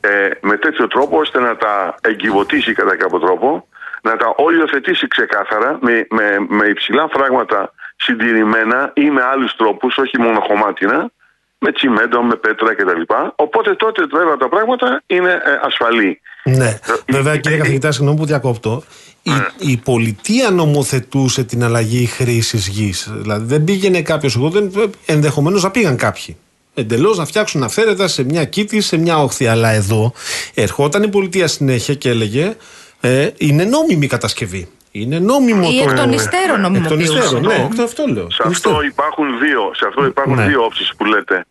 [0.00, 3.68] ε, με τέτοιο τρόπο ώστε να τα εγκυβωτήσει κατά κάποιο τρόπο,
[4.02, 10.18] να τα ολιοθετήσει ξεκάθαρα με, με, με υψηλά φράγματα συντηρημένα ή με άλλους τρόπους, όχι
[10.18, 11.10] μόνο χωμάτινα,
[11.58, 13.00] με τσιμέντο, με πέτρα κτλ.
[13.36, 16.20] Οπότε τότε βέβαια τα πράγματα είναι ε, ασφαλή.
[16.44, 16.68] Ναι.
[16.68, 18.82] Ε, Βέβαια, ε, κύριε ε, καθηγητά, συγγνώμη που διακόπτω.
[19.22, 23.10] Η, η πολιτεία νομοθετούσε την αλλαγή χρήσης γης.
[23.12, 24.36] Δηλαδή, δεν πήγαινε κάποιος.
[24.36, 24.72] Εγώ δεν.
[25.06, 26.36] Ενδεχομένως να πήγαν κάποιοι.
[26.74, 29.46] Εντελώς να φτιάξουν αυθαίρετα σε μια κήτη, σε μια όχθη.
[29.46, 30.12] Αλλά εδώ
[30.54, 32.56] ερχόταν η πολιτεία συνέχεια και έλεγε
[33.00, 34.68] ε, είναι νόμιμη η κατασκευή.
[35.00, 35.90] Είναι νόμιμο Ή το.
[35.90, 37.18] εκ των υστέρων Εκ των νομιμοποιούσε.
[37.18, 38.30] υστέρων, ναι, εκ των- αυτό λέω.
[38.30, 38.86] Σε Εκ των αυτό υστέρων.
[38.86, 40.46] υπάρχουν δύο, σε αυτό υπάρχουν Ναι.
[40.46, 41.44] δύο όψεις που λέτε.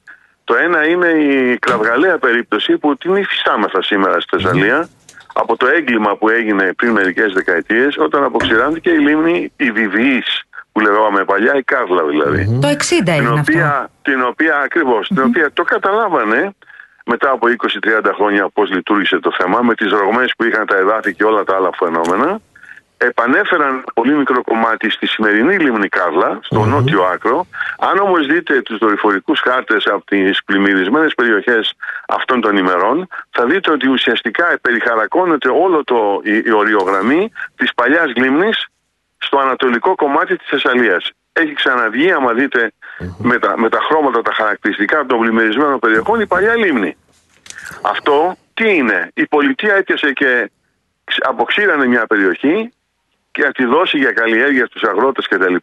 [0.44, 4.90] Το ένα είναι η κραυγαλαία περίπτωση που την υφιστάμεθα σήμερα στη Θεσσαλία
[5.34, 10.80] από το έγκλημα που έγινε πριν μερικές δεκαετίες όταν αποξηράνθηκε η λίμνη η Βιβιής που
[10.80, 12.60] λέγαμε παλιά, η Κάρλα δηλαδή.
[12.62, 13.40] Το 60 Την έγινε αυτό.
[13.52, 16.54] οποία, την οποία ακριβώς, την οποία το καταλάβανε
[17.06, 21.14] μετά από 20-30 χρόνια πώς λειτουργήσε το θέμα με τις ρογμές που είχαν τα εδάφη
[21.14, 22.40] και όλα τα άλλα φαινόμενα
[22.98, 27.46] επανέφεραν πολύ μικρό κομμάτι στη σημερινή λίμνη Κάρλα, στο νότιο άκρο.
[27.80, 31.74] Αν όμως δείτε τους δορυφορικούς χάρτες από τις πλημμυρισμένες περιοχές
[32.08, 38.12] αυτών των ημερών, θα δείτε ότι ουσιαστικά περιχαρακώνεται όλο το, η, η οριογραμμή της παλιάς
[38.16, 38.68] λίμνης
[39.18, 41.12] στο ανατολικό κομμάτι της Θεσσαλίας.
[41.34, 42.72] Έχει ξαναβγεί, άμα δείτε
[43.18, 46.98] με, τα, με τα χρώματα, τα χαρακτηριστικά των πλημμυρισμένων περιοχών, η παλιά λίμνη.
[47.82, 50.52] Αυτό τι είναι; Η πολιτεία έπιασε και
[51.04, 52.70] ξ- αποξήρανε μια περιοχή
[53.36, 55.56] και να τη δώσει για καλλιέργεια στους αγρότες κτλ.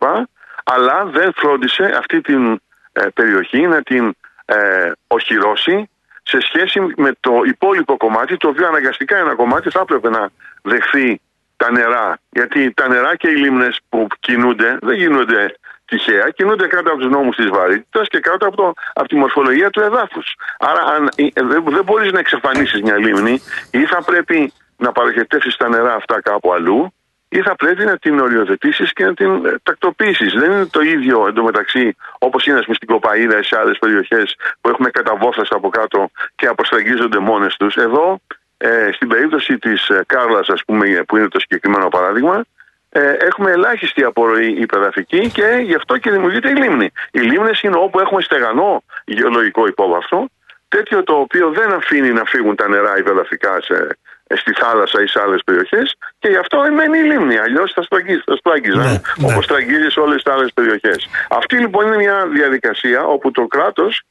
[0.64, 2.60] Αλλά δεν φρόντισε αυτή την
[2.92, 5.90] ε, περιοχή να την ε, οχυρώσει
[6.22, 10.30] σε σχέση με το υπόλοιπο κομμάτι, το οποίο αναγκαστικά ένα κομμάτι θα έπρεπε να
[10.62, 11.20] δεχθεί
[11.56, 12.18] τα νερά.
[12.30, 15.54] Γιατί τα νερά και οι λίμνες που κινούνται δεν γίνονται
[15.84, 19.70] τυχαία, κινούνται κάτω από τους νόμους της βαρύτητας και κάτω από, το, από τη μορφολογία
[19.70, 20.34] του εδάφους.
[20.58, 25.56] Άρα αν, ε, δεν, δεν μπορείς να εξαφανίσεις μια λίμνη ή θα πρέπει να παροχετεύσεις
[25.56, 26.92] τα νερά αυτά κάπου αλλού
[27.32, 30.32] ή θα πρέπει να την οριοθετήσεις και να την ε, τακτοποιήσεις.
[30.32, 34.36] Δεν είναι το ίδιο εντωμεταξύ όπως είναι ας πούμε, στην Κοπαίδα ή σε άλλες περιοχές
[34.60, 37.76] που έχουμε καταβόθρες από κάτω και αποστραγγίζονται μόνες τους.
[37.76, 38.20] Εδώ,
[38.56, 42.44] ε, στην περίπτωση της ε, Κάρλας, ας πούμε, που είναι το συγκεκριμένο παράδειγμα,
[42.88, 46.90] ε, έχουμε ελάχιστη απορροή υπεδαφική και γι' αυτό και δημιουργείται η λίμνη.
[47.10, 50.26] Οι λίμνες είναι όπου έχουμε στεγανό γεωλογικό υπόβαθρο,
[50.68, 55.06] τέτοιο το οποίο δεν αφήνει να φύγουν τα νερά υπεδαφικά σε, ε, στη θάλασσα ή
[55.06, 57.38] σε άλλες περιοχές και γι' αυτό μένει η λίμνη.
[57.38, 59.26] Αλλιώς θα, στραγγίζ- θα στράγγιζαν Ναι, ναι.
[59.32, 61.08] όπω στραγγίζεις σε όλες τις άλλες περιοχές.
[61.30, 64.02] Αυτή λοιπόν είναι μια διαδικασία όπου το κράτος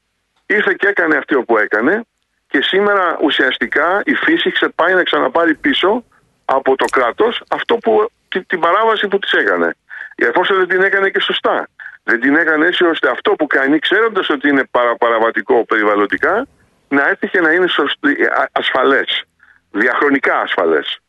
[0.46, 2.04] ήρθε και έκανε αυτό που έκανε
[2.48, 6.04] και σήμερα ουσιαστικά η φύση ξεπάει να ξαναπάρει πίσω
[6.46, 9.76] από το κράτος αυτό που, τη- την παράβαση που της έκανε.
[10.16, 11.68] Εφόσον δεν την έκανε και σωστά.
[12.04, 16.48] Δεν την έκανε έτσι ώστε αυτό που κάνει, ξέροντας ότι είναι παραπαραβατικό περιβαλλοντικά,
[16.88, 19.24] να έρθει και να είναι σωστή- α- ασφαλές
[19.72, 21.00] διαχρονικά ασφαλές.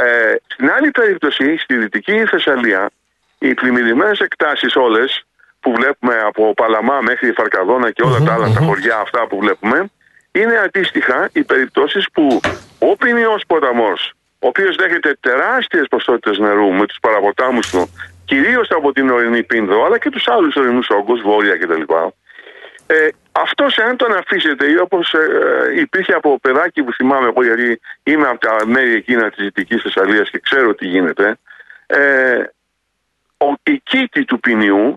[0.00, 2.90] Ε, στην άλλη περίπτωση, στη Δυτική Θεσσαλία,
[3.38, 5.26] οι πλημμυρισμένες εκτάσεις όλες
[5.60, 9.90] που βλέπουμε από Παλαμά μέχρι Φαρκαδόνα και όλα τα άλλα τα χωριά αυτά που βλέπουμε,
[10.32, 12.40] είναι αντίστοιχα οι περιπτώσεις που
[12.78, 17.90] ο ποινιός ποταμός, ο οποίος δέχεται τεράστιες ποσότητες νερού με τους παραποτάμους του,
[18.24, 21.82] κυρίως από την ορεινή Πίνδο, αλλά και τους άλλους ορεινούς όγκους, βόρεια κτλ.
[22.86, 23.08] Ε,
[23.42, 25.14] αυτός εάν τον αφήσετε ή όπως
[25.76, 30.30] υπήρχε από παιδάκι που θυμάμαι εγώ, γιατί είμαι από τα μέρη εκείνα της Δυτικής Θεσσαλίας
[30.30, 31.38] και ξέρω τι γίνεται.
[31.86, 32.42] Ε,
[33.36, 34.94] ο, η κήτη του ποινιού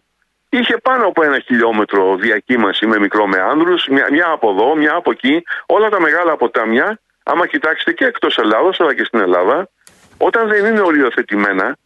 [0.49, 5.11] είχε πάνω από ένα χιλιόμετρο διακύμαση με μικρό μεάνδρου, μια, μια από εδώ, μια από
[5.11, 6.99] εκεί, όλα τα μεγάλα ποτάμια.
[7.23, 9.69] Άμα κοιτάξετε και εκτός Ελλάδος αλλά και στην Ελλάδα,
[10.17, 11.77] όταν δεν είναι οριοθετημένα,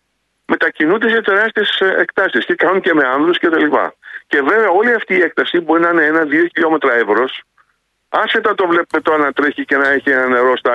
[0.46, 3.94] μετακινούνται σε τεράστιες εκτάσεις και κάνουν και με άνδρους και τα λοιπά.
[4.28, 7.44] Και βέβαια όλη αυτή η έκταση μπορεί να είναι ένα-δύο χιλιόμετρα εύρος,
[8.10, 10.74] άσχετα το βλέπουμε το να τρέχει και να έχει ένα νερό στα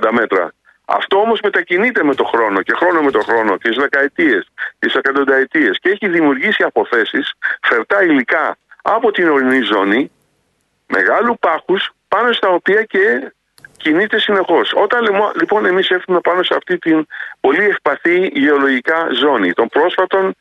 [0.00, 0.52] 20-30 μέτρα.
[0.84, 4.94] Αυτό όμως μετακινείται με το χρόνο και χρόνο με το χρόνο και τις δεκαετίες, τις
[4.94, 10.10] εκατονταετίες και έχει δημιουργήσει αποθέσεις, φερτά υλικά από την ορεινή ζώνη,
[10.86, 13.32] μεγάλου πάχους, πάνω στα οποία και
[13.76, 14.72] κινείται συνεχώς.
[14.76, 17.06] Όταν λεμο- λοιπόν εμείς έρθουμε πάνω σε αυτή την
[17.40, 20.34] πολύ ευπαθή γεωλογικά ζώνη των πρόσφατων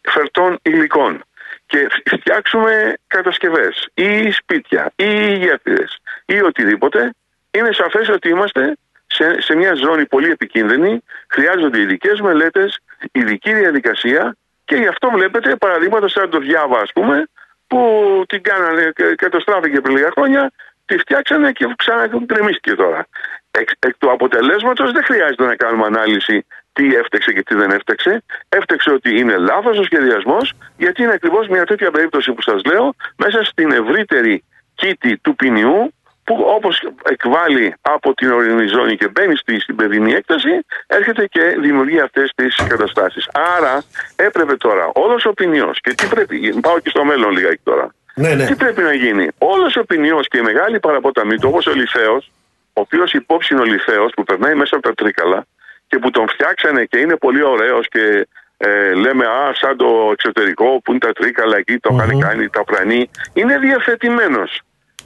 [0.00, 1.24] φερτών υλικών
[1.66, 3.88] και φτιάξουμε κατασκευές.
[3.94, 7.14] Ή σπίτια ή γέφυρες ή οτιδήποτε,
[7.50, 12.78] είναι σαφές ότι είμαστε σε, σε μια ζώνη πολύ επικίνδυνη, χρειάζονται ειδικέ μελέτες,
[13.12, 14.36] ειδική διαδικασία.
[14.64, 17.24] Και γι' αυτό βλέπετε παραδείγματα σαν το Διάβα ας πούμε
[17.66, 17.80] που
[18.28, 20.52] την κάνανε, και- καταστράφηκε πριν λίγα χρόνια,
[20.84, 23.06] τη φτιάξανε και ξανακρεμίστηκε τώρα.
[23.50, 28.22] Εκ, εκ του αποτελέσματος δεν χρειάζεται να κάνουμε ανάλυση τι έφταξε και τι δεν έφταξε.
[28.48, 32.94] Έφταξε ότι είναι λάθος ο σχεδιασμός, γιατί είναι ακριβώς μια τέτοια περίπτωση που σας λέω,
[33.16, 35.92] μέσα στην ευρύτερη κήτη του ποινιού,
[36.24, 41.56] που όπως εκβάλλει από την ορεινή ζώνη και μπαίνει στη, στην παιδινή έκταση, έρχεται και
[41.60, 43.28] δημιουργεί αυτές τις καταστάσεις.
[43.56, 43.82] Άρα
[44.16, 48.34] έπρεπε τώρα όλος ο ποινιός, και τι πρέπει, πάω και στο μέλλον λίγα τώρα, Ναι,
[48.34, 48.46] ναι.
[48.46, 52.30] τι πρέπει να γίνει; Όλος ο ποινιός και η μεγάλη παραποταμή του, όπως ο Λιθέος,
[52.72, 55.46] ο οποίος υπόψη είναι ο Λιθέος που περνάει μέσα από τα τρίκαλα
[55.94, 60.80] και που τον φτιάξανε και είναι πολύ ωραίος και ε, λέμε Α, σαν το εξωτερικό
[60.84, 63.10] που είναι τα τρίκαλα εκεί, το είχαν κάνει τα πρανή.
[63.32, 64.42] Είναι διευθετημένο.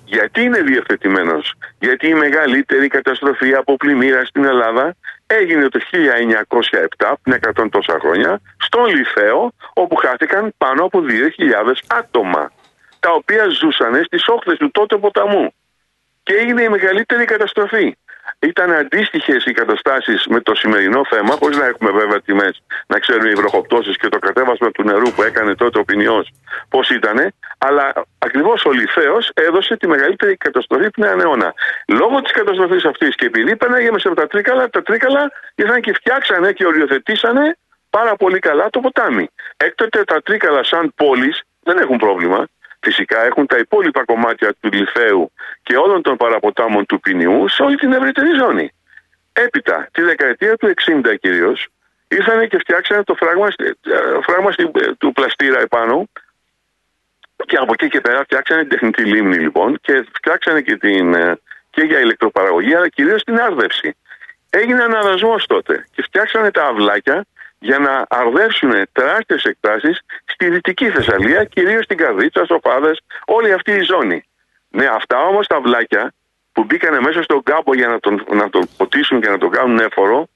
[0.05, 1.39] Γιατί είναι διευθετημένο,
[1.79, 4.95] Γιατί η μεγαλύτερη καταστροφή από πλημμύρα στην Ελλάδα
[5.27, 5.81] έγινε το
[6.99, 12.53] 1907, πριν 100 τόσα χρόνια, στον Λιθέο, όπου χάθηκαν πάνω από 2.000 άτομα,
[13.01, 15.55] τα οποία ζούσαν στις όχθες του τότε ποταμού.
[16.23, 17.97] Και έγινε η μεγαλύτερη καταστροφή.
[18.39, 23.27] Ήταν αντίστοιχες οι καταστάσεις με το σημερινό θέμα, χωρίς να έχουμε βέβαια τιμές, να ξέρουν
[23.27, 26.25] οι βροχοπτώσεις και το κατέβασμα του νερού που έκανε τότε ο ποινιό
[26.69, 27.33] πώς ήταν.
[27.59, 31.55] Αλλά ακριβώς ο Λιθέος έδωσε τη μεγαλύτερη καταστροφή του νέου αιώνα.
[31.89, 35.93] Λόγω της καταστροφής αυτής και επειδή πέναγε μέσα από τα τρίκαλα, τα τρίκαλα ήρθαν και
[35.93, 37.57] φτιάξανε και οριοθετήσανε
[37.91, 39.29] πάρα πολύ καλά το ποτάμι.
[39.57, 42.47] Έκτοτε τα τρίκαλα σαν πόλεις δεν έχουν πρόβλημα.
[42.89, 45.33] Φυσικά έχουν τα υπόλοιπα κομμάτια του Λιθέου
[45.63, 48.73] και όλων των παραποτάμων του ποινιού σε όλη την ευρύτερη ζώνη.
[49.33, 51.67] Έπειτα, τη δεκαετία του 60 κυρίως,
[52.09, 53.71] ήρθαν και φτιάξανε το φράγμα, ε,
[54.23, 54.51] φράγμα
[54.99, 56.09] του πλαστήρα επάνω
[57.47, 61.39] και από εκεί και πέρα φτιάξανε την τεχνητή λίμνη λοιπόν και φτιάξανε και, την, ε,
[61.71, 63.97] και για ηλεκτροπαραγωγή αλλά κυρίως την άρδευση.
[64.51, 67.25] Έγινε αναδασμός τότε και φτιάξανε τα αυλάκια
[67.59, 73.73] για να αρδεύσουν τεράστιες εκτάσεις στη Δυτική Θεσσαλία, κυρίως στην Καρδίτσα, στο Φάδες, όλη αυτή
[73.73, 74.25] η ζώνη.
[74.69, 76.13] Ναι, αυτά όμως τα βλάκια
[76.53, 79.79] που μπήκαν μέσα στον κάμπο για να τον, να τον ποτίσουν και να τον κάνουν
[79.79, 80.29] έφορο,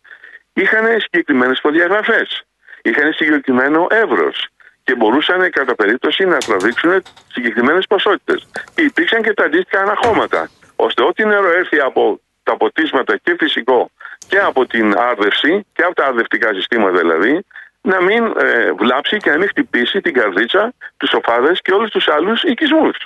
[0.53, 2.45] είχαν συγκεκριμένες προδιαγραφές.
[2.83, 4.49] Είχαν συγκεκριμένο εύρος
[4.83, 7.03] και μπορούσαν κατά περίπτωση να τραβήξουν
[7.33, 8.49] συγκεκριμένες ποσότητες.
[8.75, 13.91] Και υπήρξαν και τα αντίστοιχα αναχώματα, ώστε ό,τι νερό έρθει από τα ποτίσματα και φυσικό
[14.29, 17.45] και από την άρδευση και από τα αρδευτικά συστήματα δηλαδή
[17.81, 22.09] να μην ε, βλάψει και να μην χτυπήσει την καρδίτσα, τους σοφάδες και όλους τους
[22.09, 22.97] άλλους οικισμούς.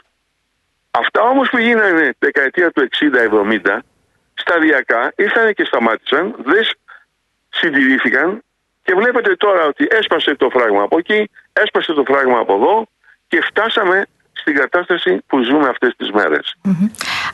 [0.91, 2.89] Αυτά όμως που γίνανε δεκαετία του
[3.63, 3.79] 60-70
[4.35, 6.65] σταδιακά ήρθαν και σταμάτησαν, δεν
[7.49, 8.43] συντηρήθηκαν
[8.83, 12.87] και βλέπετε τώρα ότι έσπασε το φράγμα από εκεί, έσπασε το φράγμα από εδώ
[13.29, 14.07] και φτάσαμε
[14.47, 16.57] στην κατάσταση που ζούμε αυτές τις μερες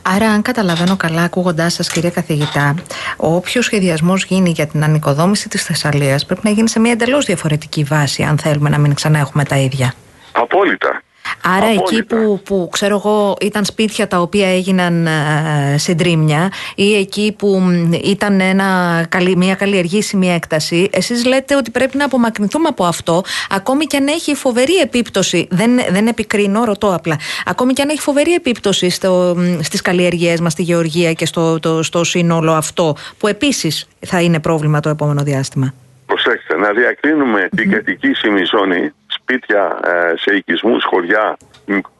[0.02, 2.74] Άρα, αν καταλαβαίνω καλά, ακούγοντάς σας, κυρία Καθηγητά,
[3.16, 7.24] ο όποιος σχεδιασμός γίνει για την ανοικοδόμηση της Θεσσαλίας πρέπει να γίνει σε μια εντελώς
[7.24, 9.94] διαφορετική βάση, αν θέλουμε να μην ξανά έχουμε τα ίδια.
[10.32, 11.01] Απόλυτα.
[11.42, 17.34] Άρα εκεί που, που ξέρω εγώ ήταν σπίτια τα οποία έγιναν ε, συντρίμια ή εκεί
[17.38, 17.62] που
[18.04, 19.00] ήταν ένα,
[19.36, 24.34] μια καλλιεργήσιμη έκταση εσείς λέτε ότι πρέπει να απομακρυνθούμε από αυτό ακόμη και αν έχει
[24.34, 29.82] φοβερή επίπτωση δεν, δεν επικρίνω, ρωτώ απλά ακόμη και αν έχει φοβερή επίπτωση στο, στις
[29.82, 34.80] καλλιεργίες μας στη γεωργία και στο, το, στο σύνολο αυτό που επίσης θα είναι πρόβλημα
[34.80, 35.74] το επόμενο διάστημα.
[36.06, 38.92] Προσέξτε, να διακρίνουμε την κατοικήσιμη ζώνη
[39.22, 41.36] σπίτια ε, σε οικισμούς, χωριά,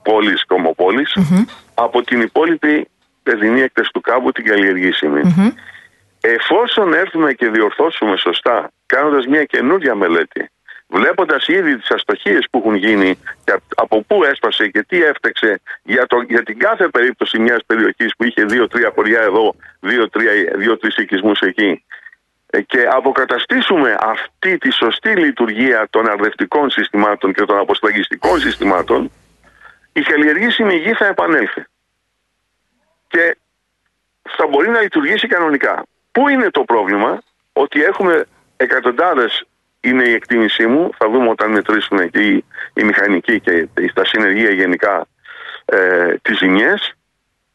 [0.03, 1.17] πόλεις, κομοπόλεις
[1.75, 2.89] από την υπόλοιπη
[3.23, 5.21] παιδινή έκταση του κάμπου την καλλιεργήσιμη.
[6.21, 10.51] Εφόσον έρθουμε και διορθώσουμε σωστά κάνοντας μια καινούργια μελέτη
[10.93, 16.07] βλέποντας ήδη τις αστοχίες που έχουν γίνει και από πού έσπασε και τι έφταξε για,
[16.07, 19.55] το, για την κάθε περίπτωση μιας περιοχής που είχε δύο-τρία χωριά εδώ,
[20.57, 21.81] δύο-τρεις οικισμούς εκεί ε,
[22.61, 29.11] και αποκαταστήσουμε αυτή τη σωστή λειτουργία των αρδευτικών συστημάτων και των αποσταγιστικών συστημάτων,
[29.93, 31.65] η καλλιεργήσιμη γη θα επανέλθει.
[33.09, 33.37] Και
[34.23, 35.87] θα μπορεί να λειτουργήσει κανονικά.
[36.13, 37.23] Πού είναι το πρόβλημα,
[37.53, 38.25] ότι έχουμε
[38.57, 39.47] εκατοντάδες
[39.81, 42.45] είναι η εκτίμησή μου, θα δούμε όταν μετρήσουν εκεί
[42.75, 45.07] οι μηχανικοί και τα συνεργεία γενικά
[45.65, 46.95] ε, τις ζημιές,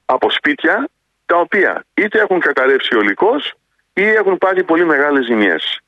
[0.06, 0.90] από σπίτια
[1.26, 3.54] τα οποία είτε έχουν καταρρεύσει ολικός
[4.02, 5.80] ή έχουν πάρει πολύ μεγάλες ζημιές.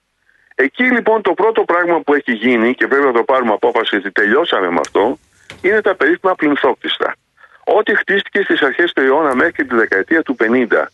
[0.56, 4.12] Εκεί λοιπόν το πρώτο πράγμα που έχει γίνει και πρέπει να το πάρουμε απόφαση ότι
[4.12, 5.20] τελειώσαμε με αυτό
[5.62, 7.16] είναι τα περίφημα πλυνθόκτιστα.
[7.64, 10.86] Ό,τι χτίστηκε στις αρχές του αιώνα μέχρι τη δεκαετία του 50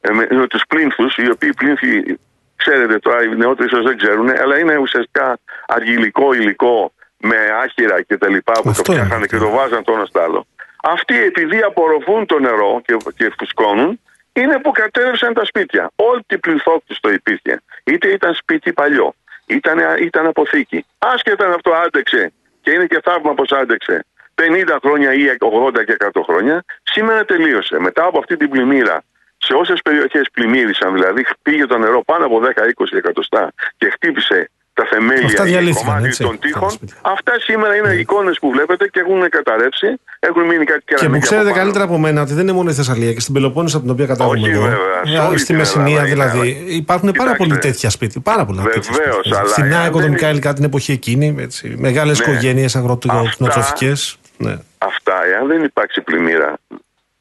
[0.00, 2.18] ε, με, με τους πλήνθους, οι οποίοι πλήνθοι
[2.56, 8.16] ξέρετε τώρα οι νεότεροι ίσως δεν ξέρουν αλλά είναι ουσιαστικά αργυλικό υλικό με άχυρα και
[8.16, 10.46] τα λοιπά που το φτιάχνανε και το βάζαν το ένα στο άλλο.
[10.82, 14.00] Αυτοί επειδή απορροφούν το νερό και, και φουσκώνουν
[14.40, 15.90] είναι που κατέρευσαν τα σπίτια.
[15.96, 17.60] Ό,τι πληθόκτιστο υπήρχε.
[17.84, 19.14] Είτε ήταν σπίτι παλιό,
[19.46, 20.84] ήταν, ήταν αποθήκη.
[20.98, 25.96] Άσχετα αν αυτό άντεξε και είναι και θαύμα πως άντεξε 50 χρόνια ή 80 και
[26.14, 27.78] 100 χρόνια, σήμερα τελείωσε.
[27.78, 29.02] Μετά από αυτή την πλημμύρα,
[29.38, 34.84] σε όσες περιοχές πλημμύρισαν, δηλαδή πήγε το νερό πάνω από 10-20 εκατοστά και χτύπησε τα
[34.90, 36.70] θεμέλια και κομμάτι των τείχων.
[37.02, 39.86] Αυτά σήμερα είναι εικόνες που βλέπετε και έχουν καταρρεύσει.
[40.18, 42.72] Έχουν μείνει κάτι και Και μου ξέρετε καλύτερα από μένα ότι δεν είναι μόνο η
[42.72, 45.38] Θεσσαλία και στην Πελοπόννησο από την οποία κατάγομαι εγώ.
[45.38, 46.64] Στη Μεσσηνία δηλαδή.
[46.68, 48.20] Υπάρχουν πάρα πολλοί τέτοια σπίτια.
[48.20, 49.50] Πάρα πολλά Βεβαίως.
[49.50, 51.48] Φθηνά οικοδομικά υλικά την εποχή εκείνη.
[51.76, 52.24] Μεγάλες ναι.
[52.24, 53.92] οικογένειες αγροτικοτροφικέ.
[54.36, 54.56] Ναι.
[54.78, 56.58] Αυτά, εάν δεν υπάρξει πλημμύρα,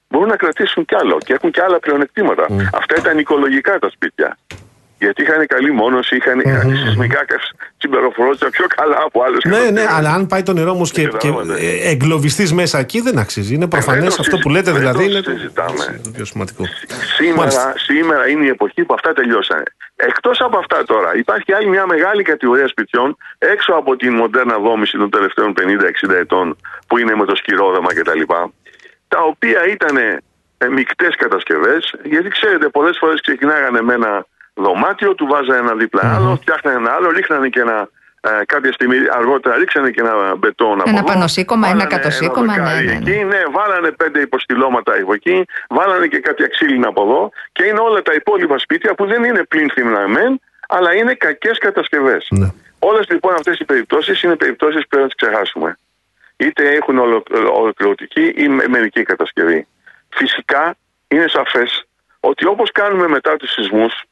[0.09, 2.45] μπορούν να κρατήσουν κι άλλο και έχουν κι άλλα πλεονεκτήματα.
[2.73, 4.37] Αυτά ήταν οικολογικά τα σπίτια.
[4.99, 6.77] Γιατί είχαν καλή μόνωση, είχαν mm-hmm.
[6.83, 7.25] σεισμικά
[7.77, 11.27] συμπεριφορόντουσαν πιο καλά από άλλες Ναι, ναι, αλλά αν πάει το νερό όμως και, και
[11.59, 13.53] ε, εγκλωβιστείς μέσα εκεί δεν αξίζει.
[13.53, 15.03] Είναι προφανές ε, αυτό που λέτε δηλαδή.
[15.05, 15.21] Είναι
[16.03, 16.63] το πιο σημαντικό.
[17.15, 19.63] Σήμερα, σήμερα είναι η εποχή που αυτά τελειώσανε.
[19.95, 24.97] Εκτός από αυτά τώρα, υπάρχει άλλη μια μεγάλη κατηγορία σπιτιών έξω από την μοντέρνα δόμηση
[24.97, 25.53] των τελευταίων
[26.07, 28.21] 50-60 ετών που είναι με το σκυρόδεμα κτλ.
[28.27, 28.51] Τα,
[29.07, 29.97] τα οποία ήταν
[30.57, 34.25] ε, μεικτές κατασκευές, γιατί ξέρετε, πολλές φορές ξεκινάγανε με ένα
[34.57, 37.89] δωμάτιο, του βάζανε ένα δίπλα άλλο, φτιάχνανε ένα άλλο, ρίχνανε και ένα.
[38.21, 42.53] Ε, κάποια στιγμή αργότερα ρίξανε και ένα μπετόν από Ένα εδώ, πανωσύκωμα, ένα βάλανε κατωσύκωμα,
[42.53, 43.11] ένα δοκάρι ναι, ναι, ναι.
[43.11, 47.79] Εκεί, ναι, βάλανε πέντε υποστηλώματα από εκεί, βάλανε και κάποια ξύλινα από εδώ και είναι
[47.79, 52.27] όλα τα υπόλοιπα σπίτια που δεν είναι πλήνθυμνα μεν, αλλά είναι κακές κατασκευές.
[52.29, 52.47] Ναι.
[52.79, 55.77] Όλες λοιπόν αυτές οι περιπτώσεις είναι περιπτώσεις που πρέπει να τις ξεχάσουμε.
[56.37, 59.67] Είτε έχουν ολο, ολοκληρωτική ή με- μερική κατασκευή.
[60.09, 60.75] Φυσικά
[61.07, 61.83] είναι σαφές
[62.19, 64.03] ότι όπως κάνουμε μετά τους σεισμούς,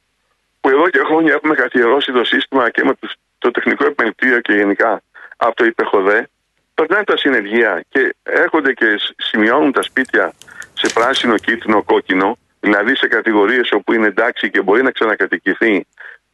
[0.66, 4.52] που εδώ και χρόνια έχουμε καθιερώσει το σύστημα και με τους- το τεχνικό επιμελητήριο και
[4.52, 5.02] γενικά
[5.36, 6.28] από το υπεχοδέ,
[6.74, 10.32] περνάνε τα συνεργεία και έρχονται και σ- σημειώνουν τα σπίτια
[10.72, 15.86] σε πράσινο, κίτρινο, κόκκινο, δηλαδή σε κατηγορίες όπου είναι εντάξει και μπορεί να ξανακατοικηθεί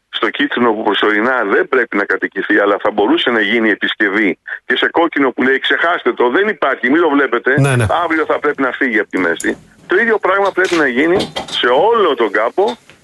[0.09, 4.39] στο κίτρινο που προσωρινά δεν πρέπει να κατοικηθεί, αλλά θα μπορούσε να γίνει επισκευή.
[4.65, 7.61] Και σε κόκκινο που λέει ξεχάστε το, δεν υπάρχει, μην το βλέπετε.
[7.61, 7.87] Ναι, ναι.
[8.05, 9.57] Αύριο θα πρέπει να φύγει από τη μέση.
[9.87, 12.55] Το ίδιο πράγμα πρέπει να γίνει σε όλο τον κάπο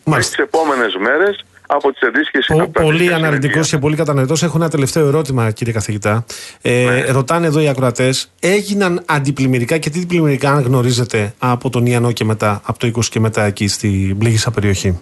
[0.09, 0.37] Μάλιστα.
[0.37, 4.43] τις επόμενες μέρες από τις αντίστοιχες Ο, πολύ αναλυτικός και πολύ κατανοητός.
[4.43, 6.25] Έχω ένα τελευταίο ερώτημα, κύριε καθηγητά.
[6.63, 7.05] Ε, Ναι.
[7.11, 12.25] Ρωτάνε εδώ οι ακροατές, έγιναν αντιπλημμυρικά και τι πλημμυρικά, αν γνωρίζετε, από τον Ιαννό και
[12.25, 15.01] μετά, από το 20 και μετά εκεί στην πλήγησα περιοχή;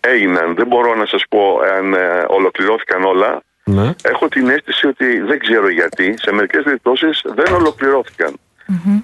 [0.00, 0.54] Έγιναν.
[0.54, 1.38] Δεν μπορώ να σας πω
[1.78, 1.98] αν ε,
[2.28, 3.42] ολοκληρώθηκαν όλα.
[3.64, 3.94] Ναι.
[4.02, 6.14] Έχω την αίσθηση ότι δεν ξέρω γιατί.
[6.18, 8.34] Σε μερικές περιπτώσεις δεν ολοκληρώθηκαν.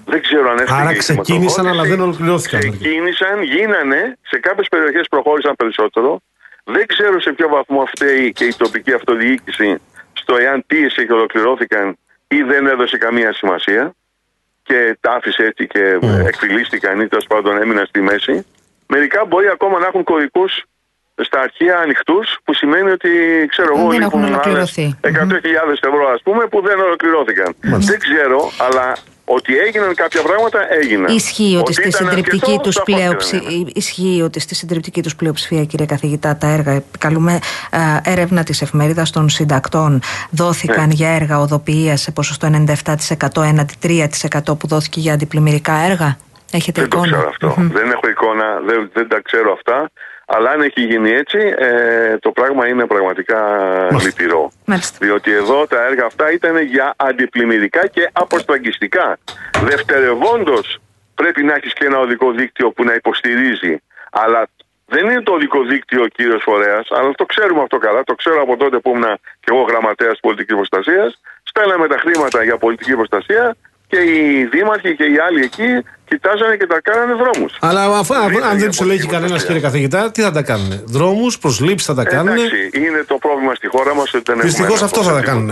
[0.05, 1.69] Δεν ξέρω αν έφυγε Άρα η ξεκίνησαν, χρηματοδότηση.
[1.69, 2.59] αλλά δεν ολοκληρώθηκαν.
[2.59, 6.21] Ξεκίνησαν, γίνανε, σε κάποιες περιοχές προχώρησαν περισσότερο.
[6.63, 9.77] Δεν ξέρω σε ποιο βαθμό φταίει και η τοπική αυτοδιοίκηση
[10.13, 11.97] στο εάν πίεσε και ολοκληρώθηκαν
[12.27, 13.93] ή δεν έδωσε καμία σημασία
[14.63, 16.25] και τα άφησε έτσι και Mm.
[16.25, 18.45] εκφυλίστηκαν ή τέλος πάντων έμειναν στη μέση.
[18.87, 20.45] Μερικά μπορεί ακόμα να έχουν κωδικού
[21.23, 23.09] στα αρχεία ανοιχτούς, που σημαίνει ότι
[23.49, 24.81] ξέρω εγώ Δεν έχουν λείπουν ολοκληρωθεί.
[25.03, 27.55] άλλες 100.000 ευρώ, ας πούμε, που δεν ολοκληρώθηκαν.
[27.63, 27.91] Μάλιστα.
[27.91, 28.95] Δεν ξέρω, αλλά
[29.25, 31.15] ότι έγιναν κάποια πράγματα έγιναν.
[31.15, 33.71] Ισχύει ότι στη ήταν συντριπτική αρκετός, τους σαφώς και δεν πλειοψηφία, είναι.
[33.73, 37.39] ισχύει ότι στη συντριπτική τους πλειοψηφία, κύριε καθηγητά, τα έργα, επικαλούμε
[38.03, 40.93] ε, έρευνα της εφημερίδας των συντακτών, δόθηκαν Ναι.
[40.93, 46.17] για έργα οδοποιίας σε ποσοστό 97% έναντι 3% που δόθηκε για αντιπλημμυρικά έργα.
[46.51, 47.53] Έχετε Δεν το εικόνα; ξέρω αυτό.
[47.57, 47.71] Μμμ.
[47.71, 49.89] Δεν έχω εικόνα, δεν, δεν τα ξέρω αυτά.
[50.33, 53.39] Αλλά αν έχει γίνει έτσι, ε, το πράγμα είναι πραγματικά
[54.03, 54.51] λυπηρό.
[54.65, 54.97] Μάλιστα.
[55.01, 59.17] Διότι εδώ τα έργα αυτά ήταν για αντιπλημμυρικά και αποστραγγιστικά.
[59.63, 60.81] Δευτερευόντως
[61.15, 63.77] πρέπει να έχεις και ένα οδικό δίκτυο που να υποστηρίζει.
[64.11, 64.47] Αλλά
[64.85, 68.03] δεν είναι το οδικό δίκτυο ο κύριος Φορέας, αλλά το ξέρουμε αυτό καλά.
[68.03, 71.21] Το ξέρω από τότε που ήμουν και εγώ γραμματέας πολιτικής προστασίας.
[71.43, 73.55] Στέλναμε τα χρήματα για πολιτική προστασία
[73.91, 75.69] και οι δήμαρχοι και οι άλλοι εκεί
[76.09, 77.51] κοιτάζανε και τα κάνανε δρόμους.
[77.61, 79.47] Αλλά αφού, Δεν αν είναι δεν για τους ελέγχει πολιτική κανένας, προστασία.
[79.47, 80.69] κύριε καθηγητά, τι θα τα κάνουν.
[80.95, 82.27] Δρόμους, προσλήψεις θα τα κάνουν.
[82.37, 84.49] Εντάξει, είναι το πρόβλημα στη χώρα μας ότι δεν έχουμε.
[84.49, 85.31] Δυστυχώς έλεγχο αυτό σε θα τα τίποτα.
[85.31, 85.47] κάνουν.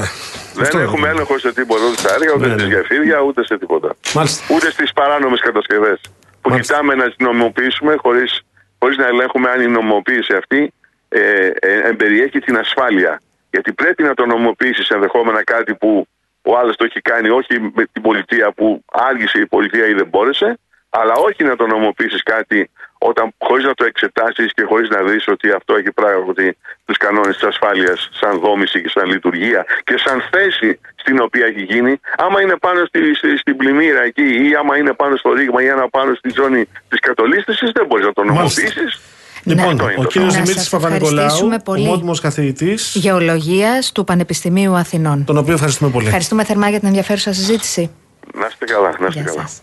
[0.58, 1.10] Δεν Αυτό έχουμε είναι.
[1.14, 2.74] έλεγχο σε τίποτα, ούτε στα έργα, ούτε Ναι, στις ναι.
[2.76, 3.90] γεφύρια, ούτε σε τίποτα.
[4.18, 4.40] Μάλιστα.
[4.56, 6.00] Ούτε στις παράνομες κατασκευές.
[6.42, 6.74] Που Μάλιστα.
[6.74, 8.26] κοιτάμε να τις νομιμοποιήσουμε χωρί
[8.80, 10.62] χωρίς να ελέγχουμε αν η νομιμοποίηση αυτή
[11.10, 11.20] ε,
[11.70, 13.22] ε, εμπεριέχει την ασφάλεια.
[13.54, 16.08] Γιατί πρέπει να το νομιμοποιήσεις ενδεχόμενα κάτι που
[16.50, 20.08] ο άλλος το έχει κάνει, όχι με την πολιτεία που άργησε η πολιτεία ή δεν
[20.08, 25.04] μπόρεσε, αλλά όχι να το νομιμοποιήσει κάτι όταν χωρίς να το εξετάσεις και χωρίς να
[25.04, 29.98] δεις ότι αυτό έχει πράγματι τους κανόνες της ασφάλειας, σαν δόμηση και σαν λειτουργία και
[29.98, 32.00] σαν θέση στην οποία έχει γίνει.
[32.18, 35.70] Άμα είναι πάνω στη, στη- στην πλημμύρα εκεί, ή άμα είναι πάνω στο ρήγμα, ή
[35.70, 38.62] άμα πάνω στη ζώνη της κατολίσθηση, δεν μπορείς να το Μάλιστα.
[39.56, 39.84] Νομιμοποιήσει.
[39.84, 40.40] Λοιπόν, Αυτό είναι ο το κύριος θέμα.
[40.40, 41.84] Να Δημήτρης σας Παπα-Νικολάου, ευχαριστήσουμε ο πολύ.
[41.86, 45.26] μόνιμο καθηγητής, Γεωλογίας του Πανεπιστημίου Αθηνών.
[45.26, 46.06] τον οποίο ευχαριστούμε πολύ.
[46.06, 47.90] Ευχαριστούμε θερμά για την ενδιαφέρουσα συζήτηση.
[48.40, 49.42] Να είστε καλά, να είστε Γεια καλά.
[49.42, 49.62] σας.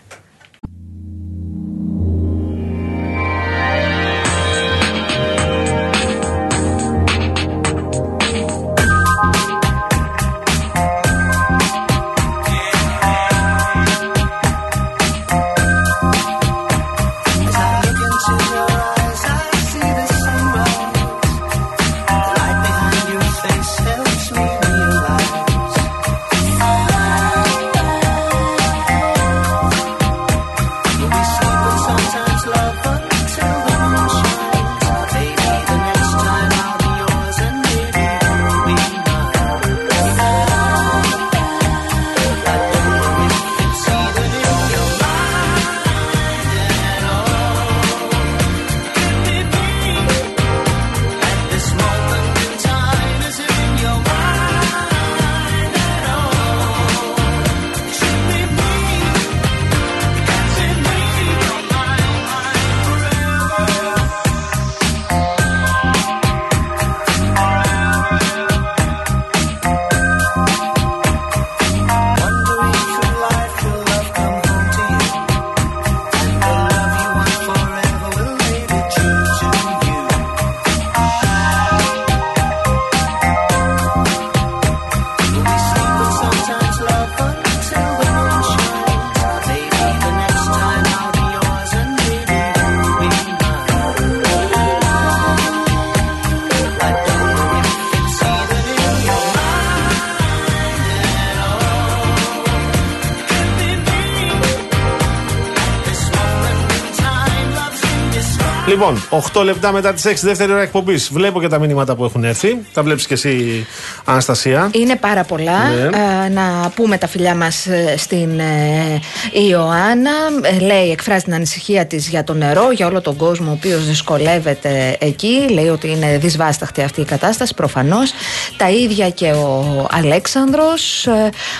[108.76, 109.02] Λοιπόν,
[109.34, 111.10] 8 λεπτά μετά τις 6 δεύτερη ώρα εκπομπής.
[111.12, 112.66] Βλέπω και τα μηνύματα που έχουν έρθει.
[112.72, 113.66] Τα βλέπεις και εσύ,
[114.04, 114.70] Αναστασία.
[114.72, 115.68] Είναι πάρα πολλά.
[115.68, 115.82] Ναι.
[116.24, 117.66] Ε, να πούμε τα φιλιά μας
[117.96, 119.00] στην ε,
[119.48, 120.10] Ιωάννα.
[120.42, 123.86] Ε, λέει, εκφράζει την ανησυχία της για το νερό, για όλο τον κόσμο ο οποίος
[123.86, 125.46] δυσκολεύεται εκεί.
[125.50, 128.12] Λέει ότι είναι δυσβάσταχτη αυτή η κατάσταση, προφανώς.
[128.56, 131.08] Τα ίδια και ο Αλέξανδρος.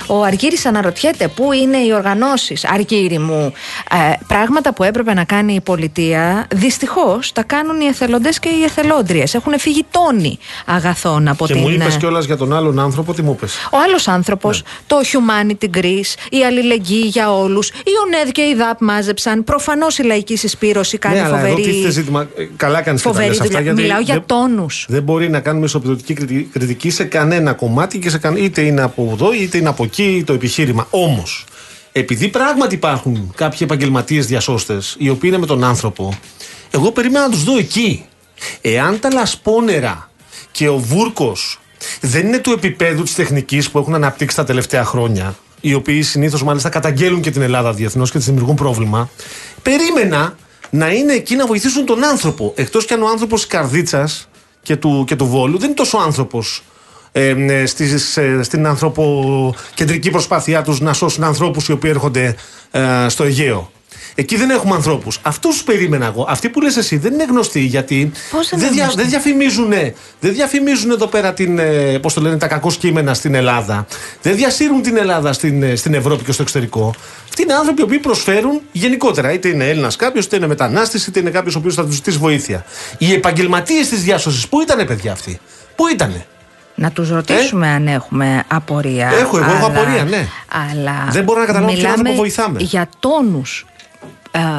[0.07, 2.65] ο Αργύρης αναρωτιέται πού είναι οι οργανώσεις.
[2.65, 3.53] Αργύρη μου,
[3.91, 8.63] ε, πράγματα που έπρεπε να κάνει η πολιτεία, δυστυχώς τα κάνουν οι εθελοντές και οι
[8.63, 9.35] εθελόντριες.
[9.35, 11.63] Έχουν φύγει τόνοι αγαθών από Και την.
[11.63, 14.69] μου είπες ε, κιόλας για τον άλλον άνθρωπο, τι μου είπες; ο άλλος άνθρωπος, Ναι.
[14.87, 19.45] το humanity Greece, η αλληλεγγύη για όλους, η ΟΝΕΔ και η ΔΑΠ μάζεψαν.
[19.45, 21.63] Προφανώς η λαϊκή συσπήρωση κάνει ναι, αλλά εδώ φοβερή.
[21.71, 22.21] τίθεται ζήτημα.
[22.37, 23.51] ε, Καλά κάνεις και τα φοβερή λες αυτά.
[23.53, 23.65] δουλειά.
[23.73, 24.87] Γιατί Μιλάω για δεν- τόνους.
[24.89, 28.37] Δεν μπορεί να κάνουμε ισοπεδωτική κριτική- κριτική σε κανένα κομμάτι και σε καν...
[28.37, 30.87] είτε είναι από εδώ είτε είναι από εκεί το επιχείρημα.
[30.91, 31.45] Όμως,
[31.99, 36.19] επειδή πράγματι υπάρχουν κάποιοι επαγγελματίες διασώστες οι οποίοι είναι με τον άνθρωπο,
[36.71, 38.05] εγώ περίμενα να τους δω εκεί.
[38.61, 40.11] Εάν τα λασπόνερα
[40.51, 41.61] και ο Βούρκος
[42.01, 46.43] δεν είναι του επίπεδου της τεχνικής που έχουν αναπτύξει τα τελευταία χρόνια, οι οποίοι συνήθως
[46.43, 49.11] μάλιστα καταγγέλουν και την Ελλάδα διεθνώς και τη δημιουργούν πρόβλημα,
[49.63, 50.37] περίμενα
[50.71, 52.53] να είναι εκεί να βοηθήσουν τον άνθρωπο.
[52.57, 54.29] Εκτός κι αν ο άνθρωπος της καρδίτσας
[54.63, 56.63] και του, και του Βόλου δεν είναι τόσο άνθρωπος
[57.19, 62.35] ε, ε, στις, ε, στην ανθρωποκεντρική προσπάθειά τους να σώσουν ανθρώπους οι οποίοι έρχονται
[62.71, 63.71] ε, στο Αιγαίο.
[64.15, 65.19] Εκεί δεν έχουμε ανθρώπους.
[65.23, 66.27] Αυτούς περίμενα εγώ.
[66.29, 69.11] Αυτοί που λες εσύ δεν είναι γνωστοί γιατί Πώς δεν δεν, είναι δια, γνωστοί; δεν
[69.11, 69.71] διαφημίζουν,
[70.21, 73.87] δεν διαφημίζουν εδώ πέρα την, ε, πώς το λένε, τα κακό κείμενα στην Ελλάδα.
[74.23, 76.95] Δεν διασύρουν την Ελλάδα στην, ε, στην Ευρώπη και στο εξωτερικό.
[77.29, 79.33] Αυτοί είναι άνθρωποι οι οποίοι προσφέρουν γενικότερα.
[79.33, 82.19] Είτε είναι Έλληνας κάποιος, είτε είναι μετανάστης, είτε είναι κάποιος ο οποίος θα τους ζητήσει
[82.19, 82.65] βοήθεια.
[82.99, 85.41] Οι επαγγελματίες της διάσωσης, πού ήταν παιδιά αυτοί,
[85.77, 86.27] πού ήτανε;
[86.79, 89.09] Να τους ρωτήσουμε αν έχουμε απορία.
[89.15, 90.27] Ε; Έχω, εγώ έχω απορία, ναι.
[90.69, 92.59] Αλλά Δεν μπορώ να καταλάβω ποιον μιλάμε άνθρωπο βοηθάμε.
[92.61, 93.67] Για τόνους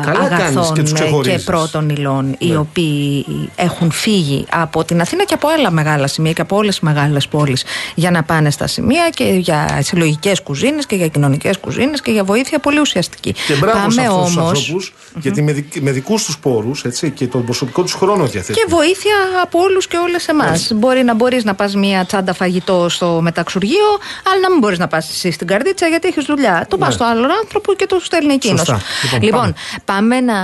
[0.05, 1.43] Καλά κάνεις αγαθών και τους ε, και, ξεχωρίζεις.
[1.43, 2.57] πρώτων υλών οι Ναι.
[2.57, 3.25] οποίοι
[3.55, 7.27] έχουν φύγει από την Αθήνα και από άλλα μεγάλα σημεία και από όλες τις μεγάλες
[7.27, 7.63] πόλεις
[7.95, 12.23] για να πάνε στα σημεία και για συλλογικές κουζίνες και για κοινωνικές κουζίνες και για
[12.23, 13.33] βοήθεια πολύ ουσιαστική.
[13.47, 16.83] Και μπράβο σε Πάμε αυτούς τους όμως ανθρώπους, γιατί με, δικ- με δικούς τους πόρους
[17.13, 18.55] και τον προσωπικό τους χρόνο διαθέτουν.
[18.55, 20.71] και βοήθεια από όλους και όλες εμάς.
[20.75, 23.87] Μπορεί να μπορείς να πας μία τσάντα φαγητό στο μεταξουργείο,
[24.31, 26.65] αλλά να μην μπορείς να πας εσύ στην καρδίτσα γιατί έχεις δουλειά.
[26.69, 26.93] Το πας Ναι.
[26.93, 28.59] στο άλλο άνθρωπο και το στέλνει εκείνος.
[28.59, 28.81] Σωστά.
[29.21, 29.53] Λοιπόν, Λοιπόν,
[29.85, 30.15] πάμε.
[30.21, 30.35] να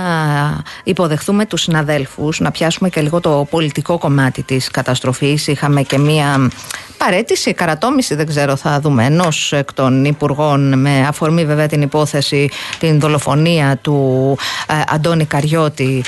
[0.84, 5.46] υποδεχθούμε τους συναδέλφους, να πιάσουμε και λίγο το πολιτικό κομμάτι της καταστροφής.
[5.46, 6.50] Είχαμε και μία
[6.98, 12.48] παρέτηση, καρατόμηση, δεν ξέρω, θα δούμε, ενός εκ των υπουργών, με αφορμή βέβαια την υπόθεση,
[12.78, 14.36] την δολοφονία του
[14.68, 16.04] ε, Αντώνη Καριώτη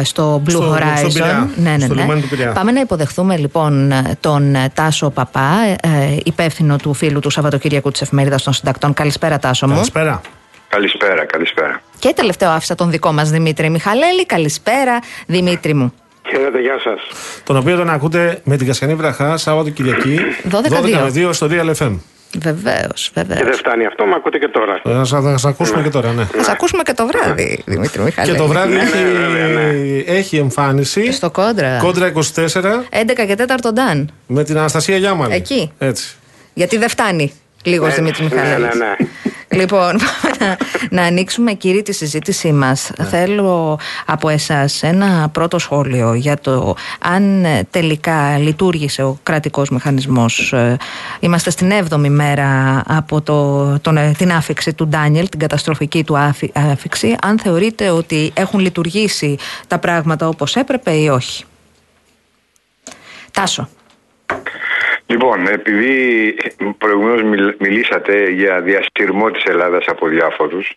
[0.00, 0.96] ε, στο Blue Στο- Horizon.
[0.98, 2.00] στον Πειραιά, ναι, ναι, στο ναι.
[2.00, 2.52] λιμάνι του Πειραιά.
[2.52, 5.48] Πάμε να υποδεχθούμε λοιπόν τον ε, Τάσο Παπά,
[5.80, 8.94] ε, υπεύθυνο του φίλου του Σαββατοκύριακου της Εφημερίδας των Συντακτών.
[8.94, 9.72] Καλησπέρα, Τάσο μου.
[9.74, 10.20] Καλησπέρα.
[10.68, 11.80] Καλησπέρα, καλησπέρα.
[12.02, 14.26] Και τελευταίο άφησα τον δικό μας Δημήτρη Μιχαλέλη.
[14.26, 15.92] Καλησπέρα, Δημήτρη μου.
[16.30, 17.00] Χαίρετε, γεια σας.
[17.44, 20.18] Τον οποίο τον ακούτε με την Κασιανή Βραχά, Σάββατο Κυριακή,
[20.50, 21.98] 12 με 2 στο Real FM.
[22.38, 23.38] Βεβαίως, βεβαίως.
[23.38, 24.80] Και δεν φτάνει αυτό, μα ακούτε και τώρα.
[24.82, 26.24] Θα σα θα σας ακούσουμε και τώρα, ναι.
[26.24, 28.36] Θα ακούσουμε και το βράδυ, Δημήτρη Και Μιχαλέλη.
[28.36, 29.98] το βράδυ Ναι, ναι, έχει, βέβαια, ναι.
[30.06, 31.12] έχει εμφάνιση.
[31.12, 31.78] Στο κόντρα.
[31.78, 32.20] Κόντρα 24
[32.90, 34.10] 11 και 4 Ντάν.
[34.26, 35.34] με την Αναστασία Γιάμαλη.
[35.34, 35.72] Εκεί.
[35.78, 36.14] Έτσι.
[36.54, 37.32] Γιατί δεν φτάνει
[37.64, 38.74] λίγος Έτσι, Δημήτρη ναι, Μιχαλέλης.
[38.74, 38.96] ναι, ναι.
[39.54, 40.56] Λοιπόν, πάμε να,
[40.90, 42.90] να ανοίξουμε κύριε τη συζήτησή μας.
[42.98, 43.04] Ναι.
[43.04, 50.52] Θέλω από εσάς ένα πρώτο σχόλιο για το αν ε, τελικά λειτουργήσε ο κρατικός μηχανισμός.
[50.52, 50.76] Ε,
[51.20, 56.18] Είμαστε στην 7η μέρα από το, τον, ε, την άφηξη του Ντάνιελ, την καταστροφική του
[56.18, 57.16] άφη- άφηξη.
[57.22, 59.36] Αν θεωρείτε ότι έχουν λειτουργήσει
[59.66, 61.44] τα πράγματα όπως έπρεπε ή όχι;
[63.30, 63.68] Τάσο.
[65.12, 66.34] Λοιπόν, επειδή
[66.78, 67.22] προηγουμένως
[67.58, 70.76] μιλήσατε για διασυρμό της Ελλάδας από διάφορους,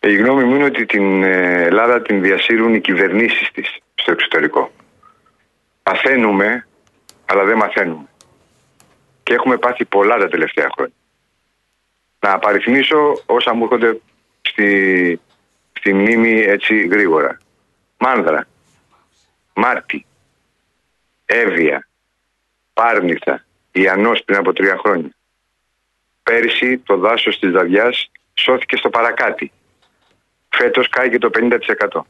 [0.00, 4.70] η γνώμη μου είναι ότι την ε, Ελλάδα την διασύρουν οι κυβερνήσεις της στο εξωτερικό.
[5.82, 6.66] Παθαίνουμε,
[7.26, 8.08] αλλά δεν μαθαίνουμε.
[9.22, 10.94] Και έχουμε πάθει πολλά τα τελευταία χρόνια.
[12.20, 14.00] Να απαριθμίσω όσα μου έρχονται
[14.42, 15.20] στη,
[15.72, 17.38] στη μνήμη έτσι γρήγορα.
[17.98, 18.46] Μάνδρα,
[19.54, 20.06] Μάρτι,
[21.24, 21.88] Εύβοια,
[22.72, 25.10] Πάρνηθα, Ιαννός πριν από τρία χρόνια.
[26.22, 29.52] Πέρυσι το δάσος της Δαδιάς σώθηκε στο παρακάτι.
[30.48, 32.06] Φέτος κάει το 50%.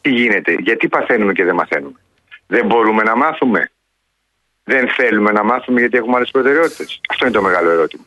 [0.00, 2.00] Τι γίνεται, γιατί παθαίνουμε και δεν μαθαίνουμε;
[2.46, 3.70] Δεν μπορούμε να μάθουμε;
[4.64, 8.04] Δεν θέλουμε να μάθουμε γιατί έχουμε άλλες προτεραιότητες; Αυτό είναι το μεγάλο ερώτημα.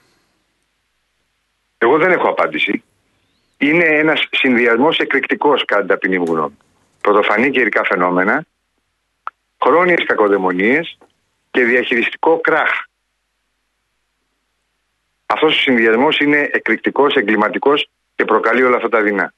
[1.77, 2.83] Εγώ δεν έχω απάντηση.
[3.57, 6.57] Είναι ένας συνδυασμός εκρηκτικός κατά την ταπεινή μου γνώμη.
[7.01, 8.45] Πρωτοφανή καιρικά φαινόμενα,
[9.63, 10.97] χρόνιες κακοδαιμονίες
[11.51, 12.69] και διαχειριστικό κράχ.
[15.25, 19.33] Αυτός ο συνδυασμός είναι εκρηκτικός, εγκληματικός και προκαλεί όλα αυτά τα δεινά.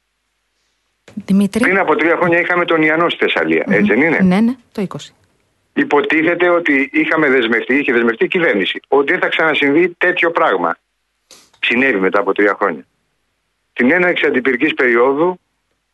[1.14, 1.60] Δημήτρη.
[1.60, 4.88] Πριν από τρία χρόνια είχαμε τον Ιαννό στη Θεσσαλία, έτσι δεν είναι; Ναι, ναι, το
[4.90, 4.96] 20.
[5.74, 10.78] Υποτίθεται ότι είχαμε δεσμευτεί, είχε δεσμευτεί η κυβέρνηση, ότι δεν θα ξανασυμβεί τέτοιο πράγμα.
[11.60, 12.86] Συνέβη μετά από τρία χρόνια.
[13.74, 15.40] Την έναρξη αντιπυρικής περίοδου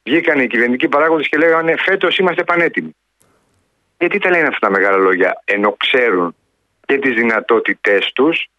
[0.04, 2.96] βγήκαν οι κυβερνητικοί παράγοντες και λέγανε φέτος είμαστε πανέτοιμοι.
[4.00, 6.36] Γιατί τα λένε αυτά τα μεγάλα λόγια, ενώ ξέρουν
[6.86, 8.50] και τις δυνατότητές τους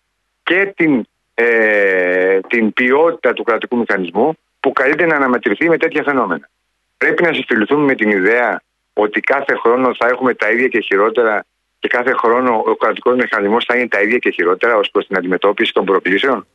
[0.43, 6.49] και την, ε, την ποιότητα του κρατικού μηχανισμού που καλείται να αναμετρηθεί με τέτοια φαινόμενα.
[6.97, 8.63] Πρέπει να συστηληθούμε με την ιδέα
[8.93, 11.45] ότι κάθε χρόνο θα έχουμε τα ίδια και χειρότερα
[11.79, 15.17] και κάθε χρόνο ο κρατικός μηχανισμός θα είναι τα ίδια και χειρότερα ως προς την
[15.17, 16.47] αντιμετώπιση των προκλήσεων.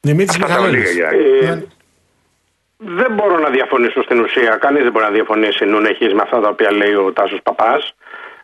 [0.00, 0.94] Δημήτρης Αυτά τα Μιχαλέλης.
[0.94, 1.62] λίγα, Γιάννη.
[1.62, 1.66] Ε,
[2.84, 4.56] δεν μπορώ να διαφωνήσω στην ουσία.
[4.56, 7.94] Κανείς δεν μπορεί να διαφωνήσει νου έχει με αυτά τα οποία λέει ο Τάσος Παπάς.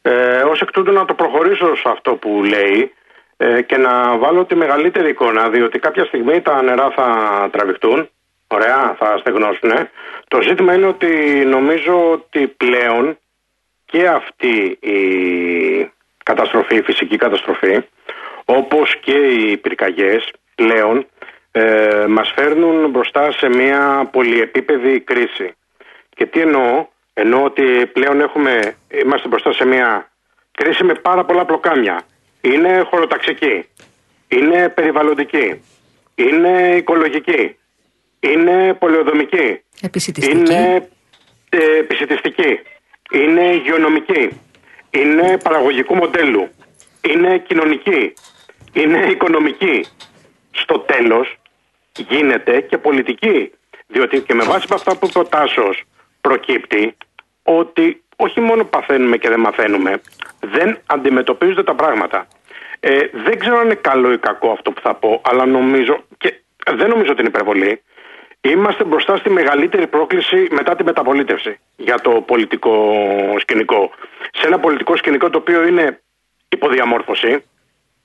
[0.03, 2.93] Ε, Ω εκ τούτου να το προχωρήσω σε αυτό που λέει
[3.36, 7.09] ε, και να βάλω τη μεγαλύτερη εικόνα, διότι κάποια στιγμή τα νερά θα
[7.53, 8.09] τραβηχτούν.
[8.47, 9.70] Ωραία, θα στεγνώσουν.
[10.28, 11.07] Το ζήτημα είναι ότι
[11.47, 13.18] νομίζω ότι πλέον
[13.84, 15.01] και αυτή η
[16.24, 17.80] καταστροφή, η φυσική καταστροφή,
[18.45, 21.07] όπως και οι πυρκαγιές πλέον
[21.59, 25.53] ε, μας φέρνουν μπροστά σε μια πολυεπίπεδη κρίση.
[26.15, 30.11] Και τι εννοώ, εννοώ ότι πλέον έχουμε, είμαστε μπροστά σε μια
[30.51, 32.01] κρίση με πάρα πολλά πλοκάμια.
[32.41, 33.65] Είναι χωροταξική,
[34.29, 35.63] είναι περιβαλλοντική,
[36.15, 37.57] είναι οικολογική,
[38.21, 40.37] είναι πολεοδομική, Επισητιστική.
[40.39, 40.89] είναι
[41.49, 42.61] ε, επισητιστική,
[43.13, 44.29] είναι υγειονομική,
[44.91, 46.49] είναι παραγωγικού μοντέλου,
[47.09, 48.13] είναι κοινωνική,
[48.73, 49.85] είναι οικονομική.
[50.51, 51.37] Στο τέλος
[52.03, 53.53] γίνεται και πολιτική.
[53.87, 55.83] Διότι και με βάση από αυτά που είπε ο Τάσος
[56.21, 56.97] προκύπτει
[57.43, 60.01] ότι όχι μόνο παθαίνουμε και δεν μαθαίνουμε,
[60.41, 62.27] δεν αντιμετωπίζονται τα πράγματα.
[62.81, 66.41] Ε, δεν ξέρω αν είναι καλό ή κακό αυτό που θα πω, αλλά νομίζω και
[66.77, 67.83] δεν νομίζω ότι είναι υπερβολή.
[68.41, 73.05] Είμαστε μπροστά στη μεγαλύτερη πρόκληση μετά τη μεταπολίτευση για το πολιτικό
[73.39, 73.91] σκηνικό.
[74.33, 76.01] Σε ένα πολιτικό σκηνικό το οποίο είναι
[76.49, 77.43] υποδιαμόρφωση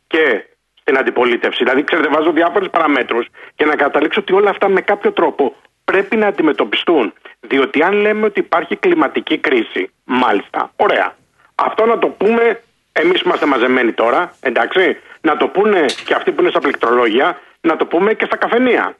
[0.07, 0.45] και
[0.83, 1.63] στην αντιπολίτευση.
[1.63, 3.25] Δηλαδή, ξέρετε, βάζω διάφορες παραμέτρους
[3.55, 5.55] και να καταλήξω ότι όλα αυτά με κάποιο τρόπο
[5.85, 7.13] πρέπει να αντιμετωπιστούν.
[7.39, 11.15] Διότι αν λέμε ότι υπάρχει κλιματική κρίση, μάλιστα, ωραία.
[11.55, 12.61] Αυτό να το πούμε,
[12.91, 17.39] εμείς που είμαστε μαζεμένοι τώρα, εντάξει, να το πούνε και αυτοί που είναι στα πληκτρολόγια,
[17.61, 18.97] να το πούμε και στα καφενεία.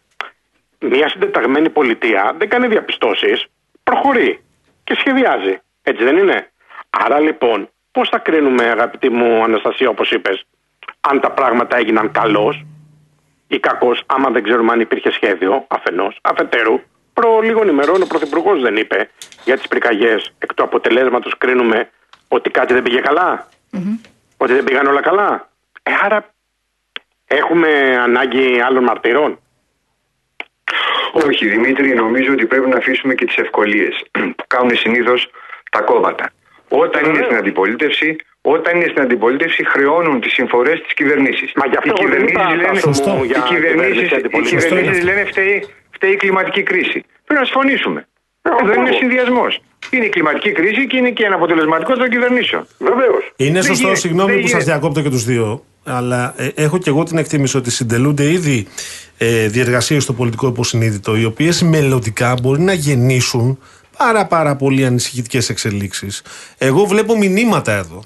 [0.80, 3.46] Μια συντεταγμένη πολιτεία δεν κάνει διαπιστώσεις,
[3.84, 4.44] προχωρεί
[4.84, 5.60] και σχεδιάζει.
[5.84, 6.48] Έτσι δεν είναι;
[6.90, 10.46] Άρα λοιπόν, πώς θα κρίνουμε, αγαπητή μου Αναστασία, όπως είπες,
[11.10, 12.66] αν τα πράγματα έγιναν καλώς
[13.48, 16.20] ή κακώς, άμα δεν ξέρουμε αν υπήρχε σχέδιο αφενός.
[16.22, 16.80] Αφετέρου,
[17.14, 19.10] προ λίγων ημερών ο Πρωθυπουργός δεν είπε
[19.44, 20.34] για τις πυρκαγιές.
[20.38, 21.90] Εκ του αποτελέσματος κρίνουμε
[22.28, 23.48] ότι κάτι δεν πήγε καλά.
[24.38, 25.50] Ότι δεν πήγαν όλα καλά.
[25.84, 26.34] Ε, άρα
[27.28, 29.40] έχουμε ανάγκη άλλων μαρτυρών.
[31.12, 35.30] Όχι, Δημήτρη, νομίζω ότι πρέπει να αφήσουμε και τις ευκολίες που κάνουν συνήθως
[35.72, 36.32] τα κόμματα.
[36.70, 38.16] Όταν είναι στην αντιπολίτευση,
[38.56, 41.50] όταν είναι στην αντιπολίτευση, χρεώνουν τις συμφορές της κυβερνήσης.
[41.60, 44.14] Μα γι' αυτό οι εγώ δεν είπα, κυβερνήσει λένε, Τάσο μου, οι για κυβερνήσεις- κυβέρνηση
[44.14, 44.68] οι αντιπολίτευση.
[44.68, 45.56] κυβερνήσεις λένε φταίει,
[45.96, 47.00] φταίει η κλιματική κρίση.
[47.26, 48.00] Πρέπει να συμφωνήσουμε.
[48.62, 49.54] Εδώ είναι συνδυασμός.
[49.94, 52.64] Είναι η κλιματική κρίση και είναι και αναποτελεσματικό των κυβερνήσεων.
[52.90, 53.24] Βεβαίως.
[53.36, 54.72] Είναι Δεν σωστό, γίνεται, συγγνώμη δεν που σας γίνεται.
[54.72, 58.68] διακόπτω και τους δύο, αλλά ε, έχω και εγώ την εκτίμηση ότι συντελούνται ήδη
[59.18, 63.60] ε, διεργασίες στο πολιτικό υποσυνείδητο, οι οποίες μελλοντικά μπορεί να γεννήσουν
[63.98, 66.22] πάρα πάρα πολύ ανησυχητικές εξελίξεις.
[66.58, 68.04] Εγώ βλέπω μηνύματα εδώ,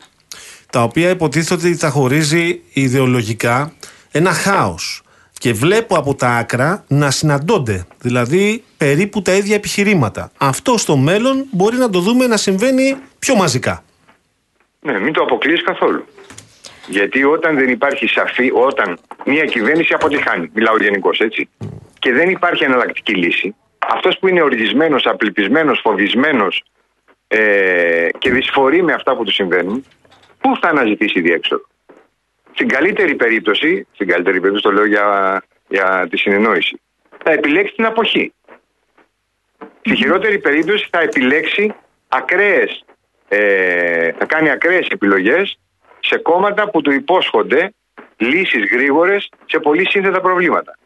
[0.70, 3.74] τα οποία υποτίθεται ότι θα χωρίζει ιδεολογικά
[4.12, 5.02] ένα χάος.
[5.40, 10.32] Και βλέπω από τα άκρα να συναντώνται, δηλαδή περίπου τα ίδια επιχειρήματα.
[10.38, 13.84] Αυτό στο μέλλον μπορεί να το δούμε να συμβαίνει πιο μαζικά.
[14.80, 16.06] Ναι, μην το αποκλείεις καθόλου.
[16.88, 21.50] Γιατί όταν δεν υπάρχει σαφή, όταν μια κυβέρνηση αποτυχάνει, μιλάω γενικώς έτσι,
[22.00, 26.64] και δεν υπάρχει εναλλακτική λύση, αυτός που είναι οργισμένος, απελπισμένος, φοβισμένος
[27.28, 29.86] ε, και δυσφορεί με αυτά που του συμβαίνουν,
[30.40, 31.66] πού θα αναζητήσει διέξοδο;
[32.54, 36.80] Στην καλύτερη περίπτωση, στην καλύτερη περίπτωση το λέω για, για τη συνεννόηση,
[37.24, 38.34] θα επιλέξει την αποχή.
[39.80, 41.74] Στη χειρότερη περίπτωση θα επιλέξει
[42.08, 42.84] ακραίες,
[43.28, 45.60] ε, θα κάνει ακραίες επιλογές
[46.00, 47.74] σε κόμματα που του υπόσχονται
[48.18, 50.78] λύσεις γρήγορες σε πολύ σύνθετα προβλήματα.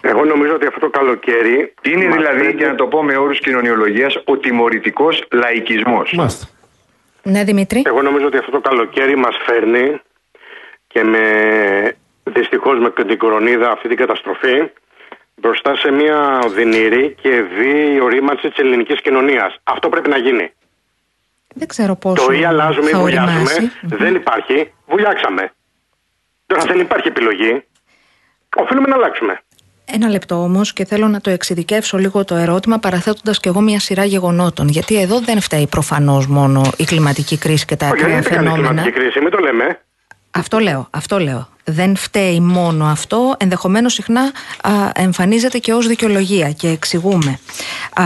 [0.00, 1.74] Εγώ νομίζω ότι αυτό το καλοκαίρι.
[1.82, 6.12] Είναι μας δηλαδή, φέρνει- για να το πω με όρους κοινωνιολογίας, ο τιμωρητικός λαϊκισμός.
[6.12, 6.46] Μάλιστα.
[7.22, 7.82] Ναι, Δημήτρη.
[7.86, 10.00] Εγώ νομίζω ότι αυτό το καλοκαίρι μας φέρνει
[10.86, 11.22] και με
[12.24, 14.70] δυστυχώς με την κορονίδα αυτή την καταστροφή
[15.36, 19.56] μπροστά σε μια οδυνηρή και βίαιη ορίμανση της ελληνικής κοινωνίας.
[19.62, 20.52] Αυτό πρέπει να γίνει.
[21.54, 23.32] Δεν ξέρω πόσο Το ή αλλάζουμε ή θα βουλιάζουμε.
[23.32, 23.72] οριμάσει.
[23.82, 24.72] Δεν υπάρχει.
[24.86, 25.52] Βουλιάξαμε.
[26.46, 27.64] Τώρα δεν υπάρχει επιλογή.
[28.56, 29.40] Οφείλουμε να αλλάξουμε.
[29.84, 33.80] Ένα λεπτό όμως και θέλω να το εξειδικεύσω λίγο το ερώτημα, παραθέτοντας και εγώ μια
[33.80, 34.68] σειρά γεγονότων.
[34.68, 38.28] Γιατί εδώ δεν φταίει προφανώς μόνο η κλιματική κρίση και τα Όχι, δεν ακραία είναι
[38.28, 38.68] καλή φαινόμενα.
[38.68, 39.80] κλιματική κρίση, μην το λέμε.
[40.30, 41.48] Αυτό λέω, αυτό λέω.
[41.64, 44.20] Δεν φταίει μόνο αυτό, ενδεχομένως συχνά
[44.62, 47.38] α, εμφανίζεται και ως δικαιολογία και εξηγούμε.
[47.94, 48.04] Α,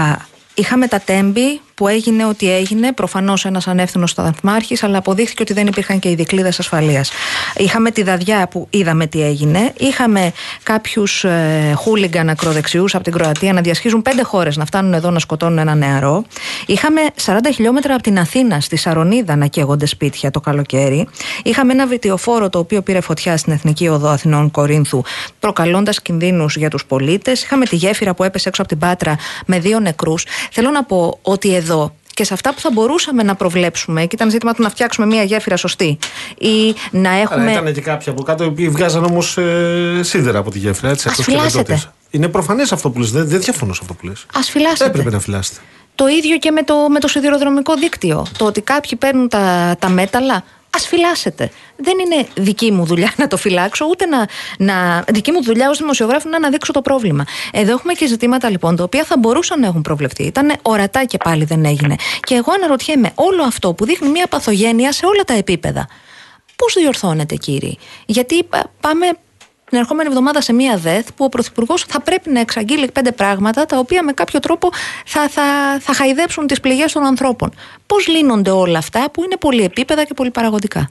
[0.54, 5.66] είχαμε τα τέμπη που έγινε ό,τι έγινε, προφανώς ένας ανεύθυνος σταθμάρχης, αλλά αποδείχθηκε ότι δεν
[5.66, 7.10] υπήρχαν και οι δικλείδες ασφαλείας.
[7.56, 13.52] Είχαμε τη δαδιά που είδαμε τι έγινε, είχαμε κάποιους ε, χούλιγκαν ακροδεξιούς από την Κροατία
[13.52, 16.24] να διασχίζουν πέντε χώρες να φτάνουν εδώ να σκοτώνουν ένα νεαρό.
[16.66, 21.08] Είχαμε 40 χιλιόμετρα από την Αθήνα, στη Σαρονίδα, να καίγονται σπίτια το καλοκαίρι.
[21.42, 25.02] Είχαμε ένα βιτιοφόρο το οποίο πήρε φωτιά στην Εθνική Οδό Αθηνών Κορίνθου,
[25.38, 27.42] προκαλώντας κινδύνους για τους πολίτες.
[27.42, 29.16] Είχαμε τη γέφυρα που έπεσε έξω από την Πάτρα
[29.46, 30.26] με δύο νεκρούς.
[30.50, 34.30] Θέλω να πω ότι εδώ και σε αυτά που θα μπορούσαμε να προβλέψουμε, και ήταν
[34.30, 35.98] ζήτημα του να φτιάξουμε μια γέφυρα σωστή,
[36.38, 37.50] ή να Αλλά έχουμε.
[37.52, 40.90] ήταν και κάποιοι από κάτω οι οποίοι βγάζαν όμως ε, σίδερα από τη γέφυρα.
[40.90, 41.62] Έτσι, Ας εκτός και φυλάσσετε.
[41.62, 41.90] βεντότες.
[42.10, 43.10] Είναι προφανές αυτό που λες.
[43.10, 44.26] Δεν, δεν διαφωνώ σε αυτό που λες.
[44.32, 44.84] Α φυλάσσετε.
[44.84, 45.60] Έπρεπε να φυλάσσετε.
[45.94, 48.26] Το ίδιο και με το, με το σιδηροδρομικό δίκτυο.
[48.38, 50.44] Το ότι κάποιοι παίρνουν τα, τα μέταλλα,
[50.76, 51.50] ας φυλάσσετε.
[51.76, 54.26] Δεν είναι δική μου δουλειά να το φυλάξω, ούτε να.
[54.58, 57.24] να δική μου δουλειά ως δημοσιογράφου να αναδείξω το πρόβλημα.
[57.52, 60.22] Εδώ έχουμε και ζητήματα λοιπόν τα οποία θα μπορούσαν να έχουν προβλεφθεί.
[60.22, 61.94] Ήταν ορατά και πάλι δεν έγινε.
[62.20, 65.88] Και εγώ αναρωτιέμαι, όλο αυτό που δείχνει μια παθογένεια σε όλα τα επίπεδα.
[66.56, 67.78] Πώς διορθώνεται, κύριοι.
[68.06, 69.06] Γιατί πα- πάμε
[69.70, 73.66] την ερχόμενη εβδομάδα σε μία ΔΕΘ που ο Πρωθυπουργός θα πρέπει να εξαγγείλει πέντε πράγματα
[73.66, 74.70] τα οποία με κάποιο τρόπο
[75.04, 75.42] θα, θα,
[75.80, 77.50] θα χαϊδέψουν τις πληγές των ανθρώπων.
[77.86, 80.88] Πώς λύνονται όλα αυτά που είναι πολυεπίπεδα και πολυπαραγωγικά.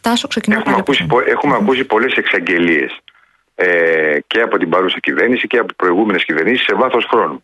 [0.00, 1.22] Τάσο, ξεκινάω Έχουμε πάλι από ακούσει, σένα.
[1.24, 2.98] πο- έχουμε ακούσει πολλές εξαγγελίες
[3.54, 7.42] ε, και από την παρούσα κυβέρνηση και από προηγούμενες κυβερνήσεις σε βάθος χρόνου.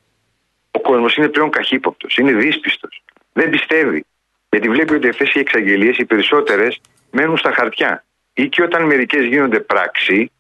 [0.70, 3.02] Ο κόσμος είναι πλέον καχύποπτος, είναι δύσπιστος,
[3.32, 4.04] δεν πιστεύει.
[4.50, 6.80] Γιατί βλέπει ότι αυτές οι εξαγγελίες οι περισσότερες
[7.10, 8.04] μένουν στα χαρτιά.
[8.32, 10.30] Ή και όταν μερικές γίνονται πράξη,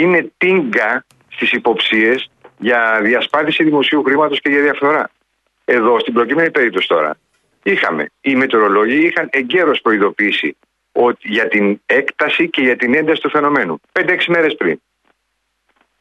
[0.00, 5.10] είναι τίνγκα στις υποψίες για διασπάθηση δημοσίου χρήματος και για διαφθορά.
[5.64, 7.16] Εδώ, στην προκειμένη περίπτωση τώρα,
[7.62, 10.56] είχαμε, οι μετεωρολόγοι είχαν εγκαίρως προειδοποιήσει
[10.92, 13.80] ότι για την έκταση και για την ένταση του φαινομένου.
[13.92, 14.80] 5-6 μέρες πριν.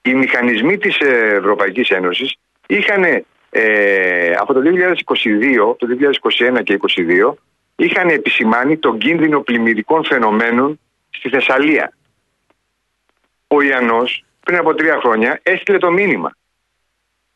[0.02, 2.36] Οι μηχανισμοί της ε, Ευρωπαϊκής Ένωσης
[2.68, 3.04] είχαν
[3.50, 5.88] ε, από το 2022, το
[6.58, 7.34] 2021 και 2022,
[7.76, 10.80] είχαν επισημάνει τον κίνδυνο πλημμυρικών φαινομένων
[11.10, 11.94] στη Θεσσαλία.
[13.48, 16.32] Ο Ιαννός πριν από τρία χρόνια έστειλε το μήνυμα.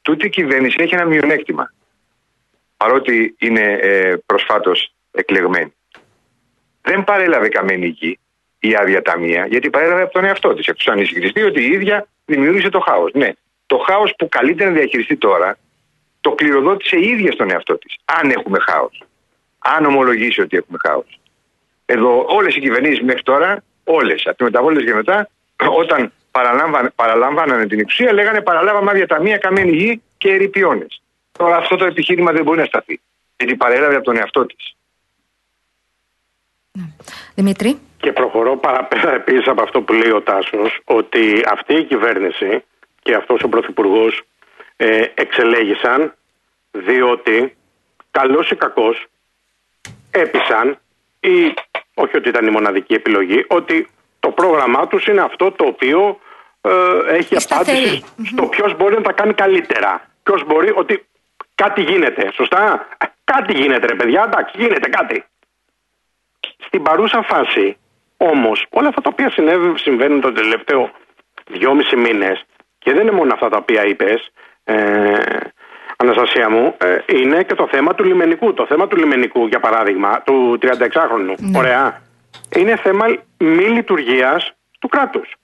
[0.02, 1.74] Τούτη η κυβέρνηση έχει ένα μειονέκτημα.
[2.78, 5.74] Παρότι είναι ε, προσφάτως εκλεγμένη
[6.90, 8.20] δεν παρέλαβε καμένη γη
[8.60, 10.68] η άδεια ταμεία, γιατί παρέλαβε από τον εαυτό της.
[10.68, 13.12] Εκ τους ανησυχητής ότι η ίδια δημιούργησε το χάος.
[13.14, 13.32] Ναι,
[13.66, 15.58] το χάος που καλύτερα να διαχειριστεί τώρα,
[16.22, 17.96] το κληροδότησε η ίδια στον εαυτό της.
[18.06, 19.04] Αν έχουμε χάος.
[19.60, 21.20] Αν ομολογήσει ότι έχουμε χάος.
[21.86, 25.30] Εδώ όλες οι κυβερνήσεις μέχρι τώρα, όλες, από τη μεταβόλε και μετά,
[25.68, 30.86] όταν παραλάμβανε, παραλάμβανανε την εξουσία, λέγανε παραλάβαμε άδεια ταμεία, καμένη γη και ερηπιώνε.
[31.32, 33.02] Τώρα αυτό το επιχείρημα δεν μπορεί να σταθεί.
[33.38, 34.76] Γιατί παρέλαβε από τον εαυτό της.
[37.36, 37.80] Δημήτρη.
[37.98, 42.64] Και προχωρώ παραπέρα επίσης από αυτό που λέει ο Τάσος, ότι αυτή η κυβέρνηση
[43.02, 44.22] και αυτός ο πρωθυπουργός
[44.76, 46.14] ε, εξελέγησαν
[46.72, 47.56] διότι
[48.12, 49.06] καλός ή κακός
[50.12, 50.78] έπεισαν
[51.20, 51.54] ή
[51.94, 53.88] όχι ότι ήταν η μοναδική επιλογή, ότι
[54.30, 56.20] το πρόγραμμά τους είναι αυτό το οποίο
[56.62, 56.72] ε,
[57.16, 57.78] έχει Σταθερή.
[57.78, 60.02] απάντηση στο ποιος μπορεί να τα κάνει καλύτερα.
[60.24, 61.06] Ποιος μπορεί ότι
[61.56, 62.32] κάτι γίνεται.
[62.34, 64.24] Σωστά; Ε, Κάτι γίνεται, ρε παιδιά.
[64.28, 65.24] Εντάξει, γίνεται κάτι.
[66.66, 67.78] Στην παρούσα φάση,
[68.18, 70.92] όμως, όλα αυτά τα οποία συνέβη- συμβαίνουν τον τελευταίο
[71.52, 72.44] δυόμιση μήνες,
[72.80, 74.30] και δεν είναι μόνο αυτά τα οποία είπες,
[74.64, 74.74] ε,
[76.02, 78.54] Αναστασία μου, ε, είναι και το θέμα του λιμενικού.
[78.54, 81.36] Το θέμα του λιμενικού, για παράδειγμα, του 36χρονου.
[81.56, 82.02] Ωραία.
[82.56, 83.06] Είναι θέμα
[83.38, 85.36] μη λειτουργίας του κράτους.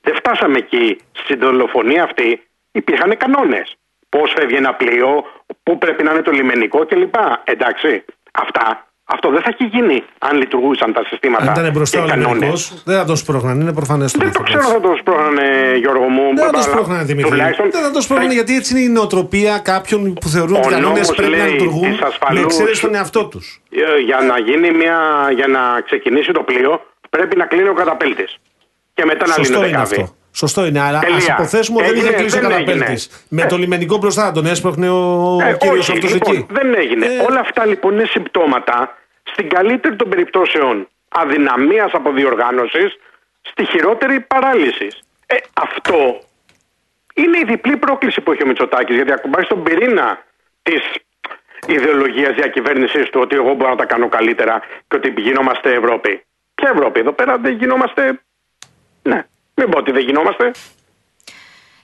[0.00, 1.00] Δεν φτάσαμε εκεί.
[1.12, 3.76] Στην δολοφονία αυτή υπήρχαν κανόνες.
[4.08, 5.24] Πώς φεύγει ένα πλοίο,
[5.62, 7.14] πού πρέπει να είναι το λιμενικό κλπ.
[7.44, 8.04] Εντάξει.
[8.32, 8.87] Αυτά.
[9.10, 11.42] Αυτό δεν θα έχει γίνει αν λειτουργούσαν τα συστήματα.
[11.44, 12.32] Αν ήταν μπροστά και ο οι κανόνες.
[12.34, 13.62] Λιμενικός, δεν θα τον σπρώχνανε.
[13.62, 16.22] Είναι προφανές το Δεν το ξέρω αν θα το σπρώχνανε, Γιώργο μου.
[16.34, 17.30] Δεν θα το αλλά σπρώχνανε, Δημήτρη.
[17.30, 20.68] τουλάχιστον Δεν θα το σπρώχνανε γιατί έτσι είναι η νοοτροπία κάποιων που θεωρούν Ο ότι
[20.68, 23.60] οι κανόνες νόμος πρέπει να λέει λειτουργούν της με ασφαλούς- εξαίρεση τον εαυτό τους.
[23.70, 24.98] Ε, για να γίνει μια.
[25.34, 26.80] για να ξεκινήσει το πλοίο,
[27.10, 28.36] πρέπει να κλείνει ο καταπέλτης.
[28.94, 29.94] Και μετά να Σωστό λύνεται είναι κάβη.
[30.00, 30.14] αυτό.
[30.38, 31.34] Σωστό είναι, αλλά ας Τελεία.
[31.38, 32.82] υποθέσουμε ότι δεν είχε Έγινε, κλείσει ο δεν καταπέλτης.
[33.06, 33.22] έγινε.
[33.28, 33.46] Με Ε.
[33.46, 36.46] το λιμενικό μπροστά θα τον έσπρωχνε ο Ε, κύριος όχι, αυτός λοιπόν, εκεί.
[36.50, 37.06] δεν έγινε.
[37.06, 37.18] Ε.
[37.28, 42.96] Όλα αυτά λοιπόν είναι συμπτώματα στην καλύτερη των περιπτώσεων αδυναμίας από διοργάνωσης,
[43.40, 44.98] στη χειρότερη παράλυση.
[45.26, 46.20] Ε, αυτό
[47.14, 50.18] είναι η διπλή πρόκληση που έχει ο Μητσοτάκης, γιατί ακουμπάει στον πυρήνα
[50.62, 50.82] της
[51.66, 56.22] ιδεολογίας διακυβέρνησης του ότι εγώ μπορώ να τα κάνω καλύτερα και ότι γινόμαστε Ευρώπη.
[56.54, 58.20] Ποια Ευρώπη, εδώ πέρα δεν γινόμαστε...
[59.02, 59.22] Ναι,
[59.58, 60.50] μην πω ότι δεν γινόμαστε.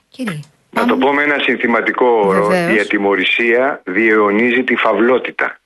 [0.09, 0.39] Κύριε.
[0.71, 2.47] Να το πω με ένα συνθηματικό όρο.
[2.47, 2.77] Βεβαίως.
[2.77, 5.59] Η ατιμωρησία διαιωνίζει τη φαυλότητα.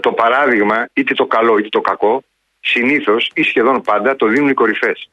[0.00, 2.22] το παράδειγμα, είτε το καλό είτε το κακό,
[2.60, 5.08] συνήθως ή σχεδόν πάντα το δίνουν οι κορυφές.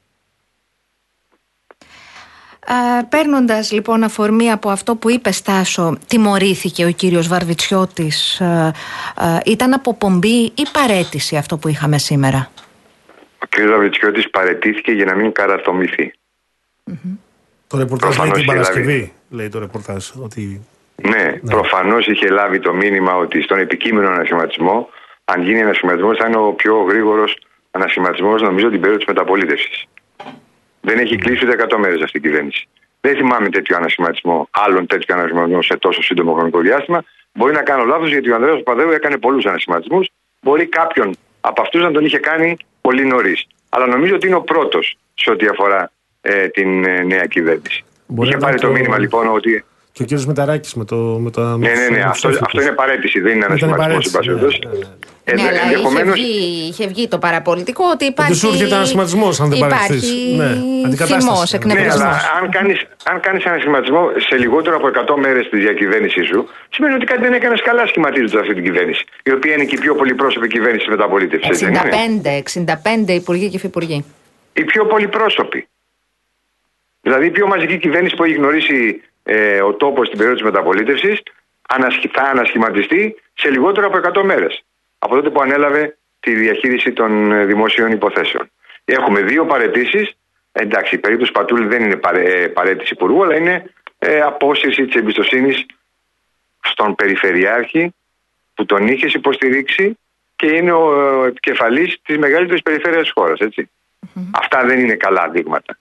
[3.09, 8.71] Παίρνοντας λοιπόν αφορμή από αυτό που είπε Στάσο, τιμωρήθηκε ο κύριος Βαρβιτσιώτης, ε,
[9.19, 12.49] ε, ήταν αποπομπή ή παρέτηση αυτό που είχαμε σήμερα;
[13.43, 13.61] Ο κ.
[13.61, 16.13] Δαβιτσιώτη παρετήθηκε για να μην καρατομηθεί.
[17.67, 19.13] Το ρεπορτάζ λέει Προφανώς την είχε Παρασκευή.
[19.29, 20.09] Λέει το ρεπορτάζ.
[20.23, 20.61] Ότι...
[20.95, 24.89] Ναι, προφανώς είχε λάβει το μήνυμα ότι στον επικείμενο ανασχηματισμό,
[25.25, 27.37] αν γίνει ανασχηματισμός, θα είναι ο πιο γρήγορος
[27.71, 29.85] ανασχηματισμός, νομίζω, την περίοδο της μεταπολίτευσης.
[30.81, 32.67] Δεν έχει κλείσει ούτε 100 μέρες αυτή η κυβέρνηση.
[33.01, 37.03] Δεν θυμάμαι τέτοιο ανασχηματισμό, άλλον τέτοιο ανασχηματισμό σε τόσο σύντομο χρονικό διάστημα.
[37.33, 40.09] Μπορεί να κάνω λάθος γιατί ο Ανδρέας Παπαδέου έκανε πολλούς ανασχηματισμούς.
[40.41, 42.57] Μπορεί κάποιον από αυτούς να τον είχε κάνει
[42.87, 43.47] πολύ νωρίς.
[43.69, 47.83] Αλλά νομίζω ότι είναι ο πρώτος σε ό,τι αφορά ε, την ε, νέα κυβέρνηση.
[48.07, 49.65] Μπορεί είχε να πάρει ήταν το και ο- μήνυμα λοιπόν ότι
[49.95, 50.95] Και ο κύριος Μεταράκη με το.
[50.95, 51.89] Με τα, με ναι, τους- ναι, ναι.
[51.89, 52.47] με τους Αυτό, εύστοχους.
[52.47, 54.59] αυτό είναι παρέτηση, δεν είναι Ήταν ανασχηματισμό, εν παρέτηση, πάση ναι, περιπτώσει.
[54.67, 54.85] ναι, ναι.
[55.23, 58.33] Ε, ναι, αλλά είχε ενδεχομένως- βγει, είχε βγει το παραπολιτικό ότι υπάρχει.
[58.33, 60.03] σου έρχεται ανασχηματισμός, αν δεν παραιτηθείς.
[60.11, 60.49] Υπάρχει Ναι,
[60.87, 61.21] αντικατάσταση.
[61.25, 62.01] θυμός, Ναι, Ναι, εκνευρισμός.
[62.01, 62.73] αλλά αν κάνει
[63.11, 66.39] αν κάνεις ένα σχηματισμό σε λιγότερο από 100 μέρες της διακυβέρνησής σου,
[66.75, 69.03] σημαίνει ότι κάτι δεν έκανε καλά σχηματίζοντας αυτή την κυβέρνηση.
[69.23, 71.49] Η οποία είναι και η πιο πολυπρόσωπη κυβέρνηση μεταπολίτευσης.
[71.49, 72.29] έτσι δεν είναι; 65,
[73.07, 73.99] 65 υπουργοί και υφυπουργοί.
[74.53, 75.67] Οι πιο πολυπρόσωποι.
[77.01, 81.21] Δηλαδή η πιο μαζική κυβέρνηση που έχει γνωρίσει ε, ο τόπος στην περίοδο της μεταπολίτευσης
[82.11, 84.63] θα ανασχηματιστεί σε λιγότερο από 100 μέρες.
[84.99, 88.49] Από τότε που ανέλαβε τη διαχείριση των ε, δημοσίων υποθέσεων.
[88.85, 90.17] Έχουμε δύο παρετήσεις.
[90.51, 94.95] Εντάξει, η περίπτωση Πατούλη δεν είναι παρέ, ε, παρέτηση υπουργού, αλλά είναι ε, απόσυρση της
[94.95, 95.65] εμπιστοσύνης
[96.61, 97.93] στον Περιφερειάρχη
[98.53, 99.97] που τον είχε υποστηρίξει
[100.35, 103.69] και είναι ο ε, επικεφαλής της μεγαλύτερης περιφέρειας της χώρας, έτσι.
[104.31, 105.77] Αυτά δεν είναι καλά δείγματα.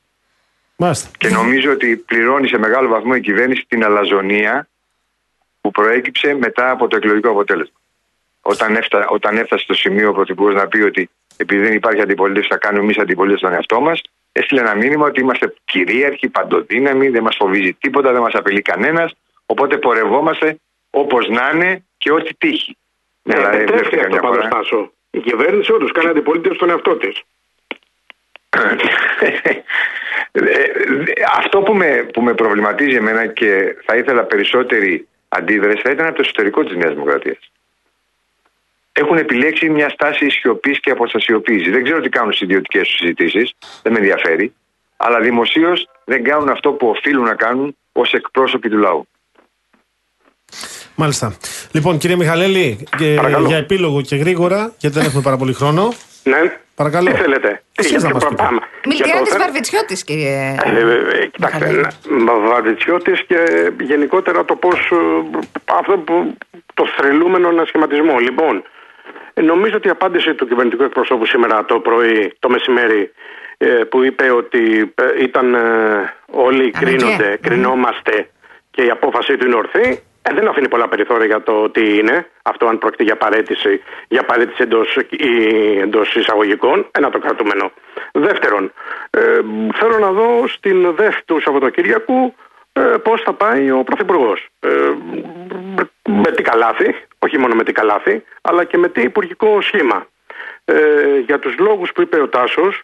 [0.77, 1.11] Μάλιστα.
[1.18, 4.68] Και νομίζω ότι πληρώνει σε μεγάλο βαθμό η κυβέρνηση την αλαζονία
[5.61, 7.77] που προέκυψε μετά από το εκλογικό αποτέλεσμα.
[8.43, 12.49] Όταν, έφτα, όταν έφτασε στο σημείο ο Πρωθυπουργός να πει ότι επειδή δεν υπάρχει αντιπολίτευση,
[12.49, 14.01] θα κάνουμε εμείς αντιπολίτευση στον εαυτό μας,
[14.33, 19.14] έστειλε ένα μήνυμα ότι είμαστε κυρίαρχοι, παντοδύναμοι, δεν μας φοβίζει τίποτα, δεν μας απειλεί κανένας.
[19.47, 20.59] Οπότε πορευόμαστε
[20.91, 22.77] όπως να είναι και ό,τι τύχει.
[23.22, 24.51] Ναι, αλλά δεν δεν τρέφει βρέθηκε αυτό καμιά πάντω, φορά.
[24.51, 24.93] Στάσο.
[25.11, 27.22] Η κυβέρνηση όντως κάνει αντιπολίτευση στον εαυτό της.
[30.32, 30.42] Ε,
[31.36, 36.14] Αυτό που με, που με προβληματίζει εμένα και θα ήθελα περισσότερη αντίδραση θα ήταν από
[36.14, 37.38] το εσωτερικό της Νέας Δημοκρατίας.
[38.92, 41.72] Έχουν επιλέξει μια στάση σιωπής και αποστασιοποίησης.
[41.72, 43.52] Δεν ξέρω τι κάνουν στις ιδιωτικές τους συζητήσεις,
[43.82, 44.55] δεν με ενδιαφέρει.
[44.96, 49.09] Αλλά δημοσίως δεν κάνουν αυτό που οφείλουν να κάνουν ως εκπρόσωποι του λαού.
[50.94, 51.36] Μάλιστα.
[51.72, 53.46] Λοιπόν, κύριε Μιχαλέλη, και Παρακαλώ.
[53.46, 55.92] για επίλογο και γρήγορα, γιατί δεν έχουμε πάρα πολύ χρόνο.
[56.22, 56.59] Ναι.
[56.75, 57.11] Παρακαλώ.
[57.11, 58.59] Τι θέλετε; Εσείς Για να ποιο μας πείτε; πράγμα.
[58.59, 60.57] Για το Μιλτιάδης θέμα- Βαρβιτσιώτης, κύριε.
[60.64, 61.87] Ε, ε, ε, Κοιτάξτε, Μιχαλέλη.
[62.49, 64.97] Βαρβιτσιώτης και γενικότερα το πώς ε,
[65.79, 66.37] αυτό που
[66.75, 68.18] το θρελούμενο ανασχηματισμό.
[68.18, 68.62] Λοιπόν,
[69.35, 73.12] ε, νομίζω ότι η απάντηση του κυβερνητικού εκπροσώπου σήμερα το πρωί, το μεσημέρι,
[73.59, 75.59] ε, που είπε ότι ε, ήταν ε,
[76.31, 76.81] όλοι Αναγκαία.
[76.81, 77.35] κρίνονται, Μμμ.
[77.41, 78.29] κρινόμαστε
[78.70, 82.31] και η απόφαση του είναι ορθή, ε, δεν αφήνει πολλά περιθώρια για το τι είναι
[82.43, 84.99] αυτό, αν πρόκειται για παρέτηση, για παρέτηση εντός
[85.83, 86.87] εντός εισαγωγικών.
[86.91, 87.72] Ένα το κρατούμενο.
[88.12, 88.72] Δεύτερον,
[89.11, 89.20] ε,
[89.75, 92.35] θέλω να δω στην ΔΕΦ του Σαββατοκύριακου
[92.77, 94.49] ε, πώς θα πάει ο Πρωθυπουργός.
[94.61, 94.93] Ε,
[96.09, 100.07] με τι καλάθι, όχι μόνο με τι καλάθι, αλλά και με τι υπουργικό σχήμα.
[100.64, 102.83] Ε, για τους λόγους που είπε ο Τάσος,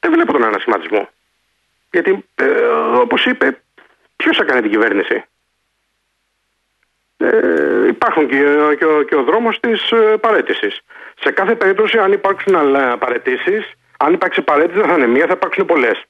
[0.00, 1.08] δεν βλέπω τον ανασχηματισμό.
[1.90, 2.44] Γιατί, ε,
[3.00, 3.62] όπως είπε,
[4.16, 5.24] ποιος θα κάνει την κυβέρνηση;
[7.16, 7.26] Ε,
[7.88, 8.36] υπάρχουν και,
[8.78, 10.78] και, ο, και ο δρόμος της ε, παρέτησης.
[11.20, 15.32] Σε κάθε περίπτωση, αν υπάρξουν άλλα παρετήσεις, αν υπάρξει παρέτηση δεν θα είναι μία, θα
[15.36, 16.02] υπάρξουν πολλές.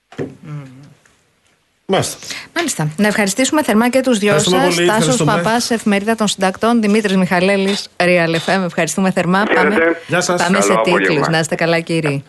[1.89, 2.19] Μάλιστα.
[2.55, 2.89] Μάλιστα.
[2.97, 4.47] Να ευχαριστήσουμε θερμά και τους δυο σας.
[4.47, 5.43] Ευχαριστούμε πολύ, Τάσος ευχαριστούμε.
[5.43, 8.63] Παπάς, Εφημερίδα των Συντακτών, Δημήτρης Μιχαλέλης, Real FM.
[8.65, 9.45] Ευχαριστούμε θερμά.
[9.49, 9.69] Χαίρετε.
[9.69, 10.43] Πάμε, Γεια σας.
[10.43, 11.03] πάμε σε Καλό τίτλους.
[11.05, 11.31] απόγευμα.
[11.31, 12.25] Να είστε καλά, κύριοι.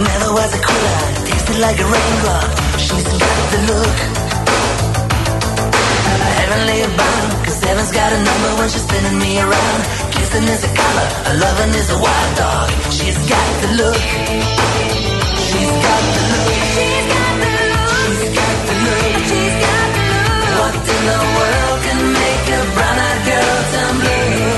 [0.00, 0.98] Never was a quitter,
[1.28, 2.48] tasted like a raindrop.
[2.80, 3.98] She's got the look.
[6.40, 9.80] Heavenly bound, cause heaven's got a number when she's spinning me around.
[10.16, 12.68] Kissing is a color, a loving is a wild dog.
[12.96, 14.02] She's got the look.
[15.46, 16.48] She's got the look.
[16.72, 17.84] She's got the look.
[18.00, 19.04] She's got the look.
[19.28, 20.48] She's got the look.
[20.60, 24.48] What in the world can make a brown-eyed girl turn blue?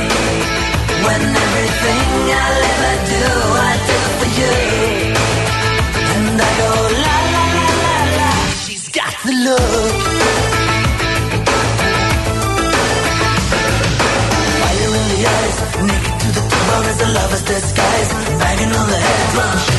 [1.02, 3.51] When everything I'll ever do,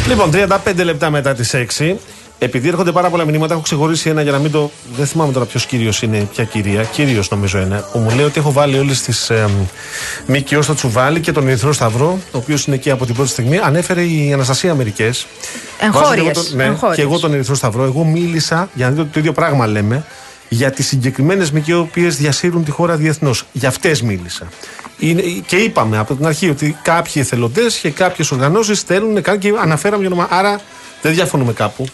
[0.08, 1.96] Λοιπόν, 35 λεπτά μετά τη 6.
[2.44, 4.72] Επειδή έρχονται πάρα πολλά μηνύματα, έχω ξεχωρίσει ένα για να μην το.
[4.96, 6.84] Δεν θυμάμαι τώρα ποιος κύριος είναι, ποια κυρία.
[6.84, 7.84] Κύριος νομίζω είναι.
[7.92, 9.50] Που μου λέει ότι έχω βάλει όλες τις ε,
[10.28, 13.60] ΜΚΟ στο τσουβάλι και τον Ερυθρό Σταυρό, ο οποίος είναι εκεί από την πρώτη στιγμή.
[13.64, 15.26] Ανέφερε η Αναστασία μερικές.
[15.80, 16.96] Εγχώριες, Ναι, εγχώριες.
[16.98, 17.84] και εγώ τον Ερυθρό Σταυρό.
[17.84, 20.06] Εγώ μίλησα, για να δείτε ότι το ίδιο πράγμα λέμε,
[20.50, 23.46] για τις συγκεκριμένες ΜΚΟ οι οποίες διασύρουν τη χώρα διεθνώς.
[23.52, 24.48] Για αυτές μίλησα.
[25.00, 29.54] Είναι, και είπαμε από την αρχή ότι κάποιοι εθελοντές και κάποιες οργανώσεις στέλνουν καν και
[29.62, 30.28] αναφέραμε για όνομα.
[30.32, 30.60] Άρα
[31.02, 31.86] δεν διαφωνούμε κάπου.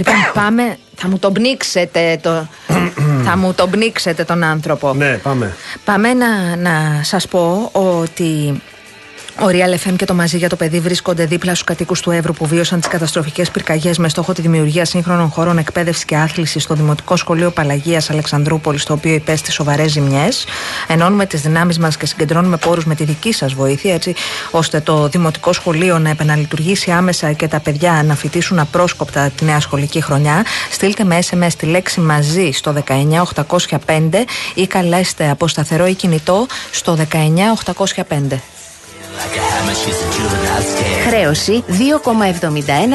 [0.00, 0.76] Λοιπόν, πάμε.
[0.96, 2.46] Θα μου τον πνίξετε το.
[3.26, 4.94] θα μου τον πνίξετε τον άνθρωπο.
[4.94, 5.56] Ναι, πάμε.
[5.84, 8.62] Πάμε να, να σας πω ότι
[9.42, 12.32] ο Real FM και το Μαζί για το Παιδί βρίσκονται δίπλα στους κατοίκους του Εύρου
[12.32, 16.74] που βίωσαν τις καταστροφικές πυρκαγιές με στόχο τη δημιουργία σύγχρονων χώρων εκπαίδευσης και άθλησης στο
[16.74, 20.44] Δημοτικό Σχολείο Παλαγίας Αλεξανδρούπολης, το οποίο υπέστη σοβαρές ζημιές.
[20.88, 24.14] Ενώνουμε τις δυνάμεις μας και συγκεντρώνουμε πόρους με τη δική σας βοήθεια, έτσι
[24.50, 29.60] ώστε το Δημοτικό Σχολείο να επαναλειτουργήσει άμεσα και τα παιδιά να φοιτήσουν απρόσκοπτα τη νέα
[29.60, 30.44] σχολική χρονιά.
[30.70, 33.76] Στείλτε με SMS τη λέξη μαζί στο 19805
[34.54, 38.59] ή καλέστε από σταθερό ή κινητό στο 19805.
[41.08, 41.72] Χρέωση 2,71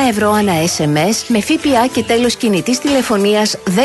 [0.09, 3.71] ευρώ ανά SMS με ΦΠΑ και τέλος κινητής τηλεφωνίας 10%.
[3.71, 3.75] 2,60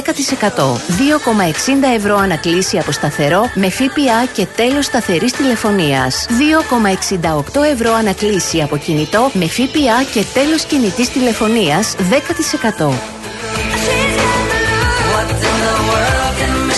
[1.97, 6.27] ευρώ ανακλήση από σταθερό με ΦΠΑ και τέλος σταθερής τηλεφωνίας.
[6.29, 12.93] 2,68 ευρώ ανακλήση από κινητό με ΦΠΑ και τέλος κινητής τηλεφωνίας 10%.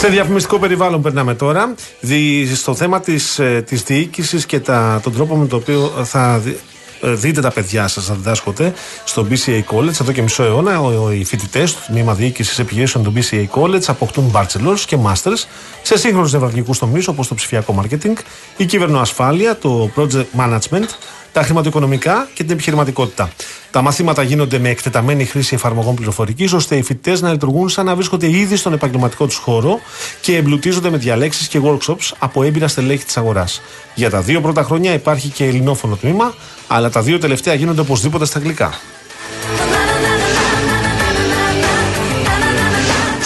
[0.03, 1.75] Σε διαφημιστικό περιβάλλον περνάμε τώρα.
[2.01, 6.39] Δι, στο θέμα της, ε, της διοίκησης και τα, τον τρόπο με τον οποίο θα
[6.39, 6.59] δι-
[7.03, 8.73] ε, δείτε τα παιδιά σας να διδάσκονται
[9.05, 10.81] στο BCA College εδώ και μισό αιώνα.
[10.81, 15.45] Ο, ο, οι φοιτητές του τμήμα διοίκησης επιχειρήσεων του BCA College αποκτούν bachelors και masters
[15.83, 18.15] σε σύγχρονους νευραλγικούς τομείς όπως το ψηφιακό marketing,
[18.57, 20.89] η κυβερνοασφάλεια, το project management,
[21.33, 23.31] τα χρηματοοικονομικά και την επιχειρηματικότητα.
[23.71, 27.95] Τα μαθήματα γίνονται με εκτεταμένη χρήση εφαρμογών πληροφορικής, ώστε οι φοιτητές να λειτουργούν σαν να
[27.95, 29.81] βρίσκονται ήδη στον επαγγελματικό τους χώρο
[30.21, 33.63] και εμπλουτίζονται με διαλέξεις και workshops από έμπειρα στελέχη της αγοράς.
[33.95, 36.35] Για τα δύο πρώτα χρόνια υπάρχει και ελληνόφωνο τμήμα,
[36.67, 38.75] αλλά τα δύο τελευταία γίνονται οπωσδήποτε στα αγγλικά.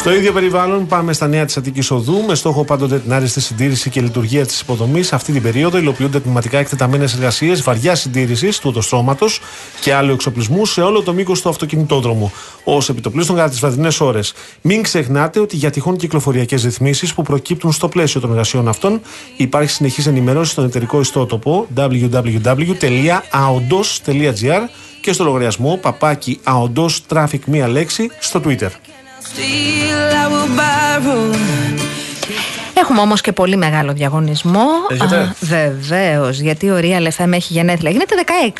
[0.06, 3.90] Στο ίδιο περιβάλλον, πάμε στα νέα της Αττικής Οδού με στόχο πάντοτε την άριστη συντήρηση
[3.90, 5.12] και λειτουργία της υποδομής.
[5.12, 9.40] Αυτή την περίοδο υλοποιούνται τμηματικά εκτεταμένες εργασίες βαριά συντήρησης του οδοστρώματος
[9.80, 12.32] και άλλου εξοπλισμού σε όλο το μήκος του αυτοκινητόδρομου,
[12.64, 14.34] ως επιτοπλίστων κατά τις βραδινές ώρες.
[14.60, 19.00] Μην ξεχνάτε ότι για τυχόν κυκλοφοριακές ρυθμίσεις που προκύπτουν στο πλαίσιο των εργασιών αυτών
[19.36, 24.60] υπάρχει συνεχής ενημέρωση στον εταιρικό ιστότοπο www.aondos.gr
[25.00, 28.70] και στο λογαριασμό παπάκι αοντός traffic μία λέξη στο Twitter.
[29.28, 31.38] Still I will borrow.
[32.74, 34.66] Έχουμε όμως και πολύ μεγάλο διαγωνισμό.
[34.90, 37.90] Έχετε; Βεβαίως, γιατί ο Real FM έχει γενέθλια.
[37.90, 38.14] Γίνεται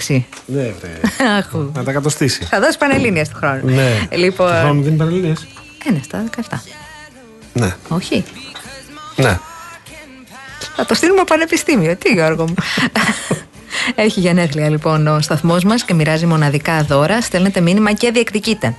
[0.09, 0.23] 16.
[0.47, 1.27] Ναι, βρε.
[1.39, 1.71] Αχου.
[1.75, 2.45] Να τα κατοστήσει.
[2.45, 3.61] Θα δώσει πανελλήνια του χρόνου.
[3.65, 3.99] Ναι.
[4.11, 4.47] Λοιπόν.
[4.51, 5.47] Του χρόνου δεν είναι παραλληλίες.
[5.85, 6.59] Ένα στα 17.
[7.53, 7.75] Ναι.
[7.89, 8.25] Όχι.
[9.17, 9.39] Ναι.
[10.77, 11.97] Θα το στείλουμε πανεπιστήμιο.
[11.97, 12.55] Τι, Γιώργο μου.
[13.95, 17.21] Έχει γενέθλια λοιπόν ο σταθμός μας και μοιράζει μοναδικά δώρα.
[17.21, 18.75] Στέλνετε μήνυμα και διεκδικείτε.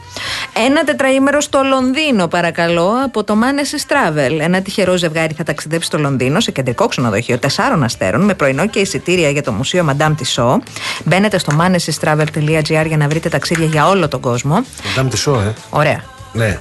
[0.65, 4.39] Ένα τετραήμερο στο Λονδίνο, παρακαλώ, από το Manesis Travel.
[4.39, 7.47] Ένα τυχερό ζευγάρι θα ταξιδέψει στο Λονδίνο σε κεντρικό ξενοδοχείο 4
[7.83, 10.57] αστέρων με πρωινό και εισιτήρια για το Μουσείο Madame Tissot.
[11.03, 14.63] Μπαίνετε στο manesystravel.gr για να βρείτε ταξίδια για όλο τον κόσμο.
[14.85, 15.53] Μαντάμ τη σο, ε.
[15.69, 16.03] Ωραία.
[16.33, 16.59] Ναι.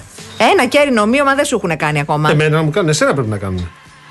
[0.52, 2.30] Ένα κέρινο ομοίωμα δεν σου έχουν κάνει ακόμα.
[2.30, 3.70] Εμένα να μου κάνουν, εσένα πρέπει να κάνουν.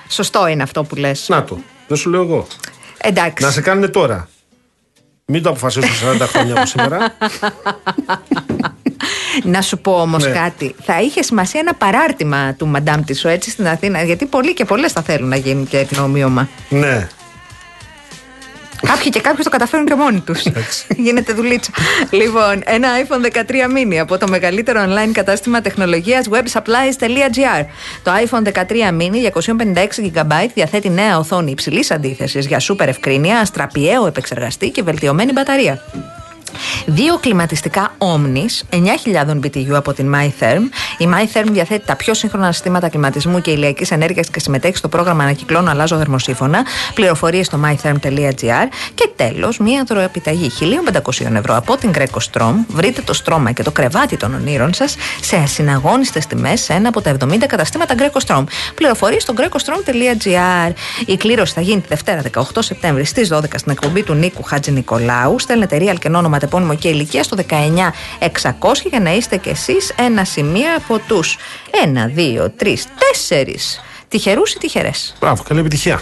[0.09, 1.25] Σωστό είναι αυτό που λες.
[1.29, 1.57] Να το.
[1.87, 2.47] Δεν σου λέω εγώ.
[3.07, 3.43] Εντάξει.
[3.45, 4.29] Να σε κάνουν τώρα.
[5.25, 5.89] Μην το αποφασίσουν
[6.21, 6.97] 40 χρόνια από σήμερα.
[9.43, 10.31] Να σου πω όμως Ναι.
[10.31, 10.75] κάτι.
[10.83, 14.03] Θα είχες σημασία ένα παράρτημα του Μαντάμ Τισό έτσι στην Αθήνα.
[14.03, 16.49] Γιατί πολλοί και πολλές θα θέλουν να γίνουν και την ομοίωμα.
[16.69, 17.07] ναι.
[18.85, 20.43] Κάποιοι και κάποιοι το καταφέρουν και μόνοι τους.
[20.97, 21.71] Γίνεται δουλίτσα.
[22.11, 27.65] λοιπόν, ένα iPhone 13 mini από το μεγαλύτερο online κατάστημα τεχνολογίας websupplies.gr.
[28.03, 28.61] Το iPhone 13
[28.99, 29.31] mini
[29.73, 35.81] 256 GB διαθέτει νέα οθόνη υψηλής αντίθεσης για σούπερ ευκρίνεια, αστραπιαίο επεξεργαστή και βελτιωμένη μπαταρία.
[36.85, 40.61] Δύο κλιματιστικά Omnis 9.000 BTU από την MyTherm.
[40.97, 45.23] Η MyTherm διαθέτει τα πιο σύγχρονα συστήματα κλιματισμού και ηλιακής ενέργειας και συμμετέχει στο πρόγραμμα
[45.23, 46.65] Ανακυκλώνω Αλλάζω Θερμοσύφωνα.
[46.93, 48.67] Πληροφορίες στο mytherm.gr.
[48.95, 50.51] Και τέλος, μία δωροεπιταγή
[50.93, 52.53] 1.500 ευρώ από την Greco Strom.
[52.67, 57.01] Βρείτε το στρώμα και το κρεβάτι των ονείρων σας σε ασυναγώνιστες τιμές σε ένα από
[57.01, 58.43] τα 70 καταστήματα Greco Strom.
[58.75, 60.73] Πληροφορίες στο grecostrom.gr.
[61.05, 64.71] Η κλήρωση θα γίνει τη Δευτέρα 18 Σεπτέμβρη στις 12 στην εκπομπή του Νίκου Χατζη
[64.71, 65.39] Νικολάου.
[65.39, 67.51] Στέλνετε real και όνομα, τεπώνυμο και ηλικία στο 19600
[68.89, 71.37] για να είστε κι εσείς ένα σημείο από τους
[71.85, 72.75] 1, 2, 3,
[73.29, 76.01] 4 τυχερούς ή τυχερές; Μπράβο, καλή επιτυχία.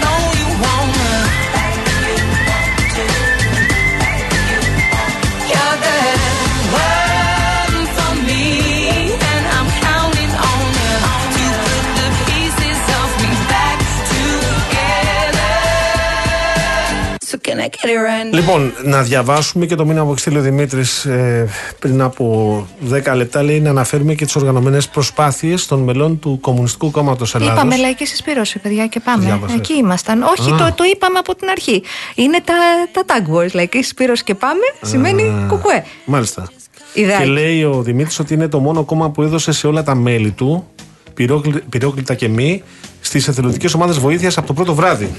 [18.33, 21.49] Λοιπόν, να διαβάσουμε και το μήνυμα που στείλει ο Δημήτρης ε,
[21.79, 23.43] πριν από 10 λεπτά.
[23.43, 27.53] Λέει να αναφέρουμε και τις οργανωμένες προσπάθειες των μελών του Κομμουνιστικού Κόμματος Ελλάδα.
[27.53, 29.25] Είπαμε λαϊκή συσπήρωση, παιδιά, και πάμε.
[29.25, 29.57] Διάβασες.
[29.57, 30.21] Εκεί ήμασταν.
[30.23, 30.55] Όχι, Α.
[30.57, 31.83] το, το είπαμε από την αρχή.
[32.15, 32.53] Είναι τα,
[32.91, 33.51] τα tag words.
[33.53, 35.83] Λαϊκή συσπήρωση και πάμε σημαίνει κουκουέ.
[36.05, 36.49] Μάλιστα.
[36.93, 37.23] Ιδεάκι.
[37.23, 40.31] Και λέει ο Δημήτρης ότι είναι το μόνο κόμμα που έδωσε σε όλα τα μέλη
[40.31, 40.67] του,
[41.13, 42.63] πυρόκλη- πυρόκλητα και μη,
[43.01, 45.11] στις εθελοντικές ομάδες βοήθειας από το πρώτο βράδυ.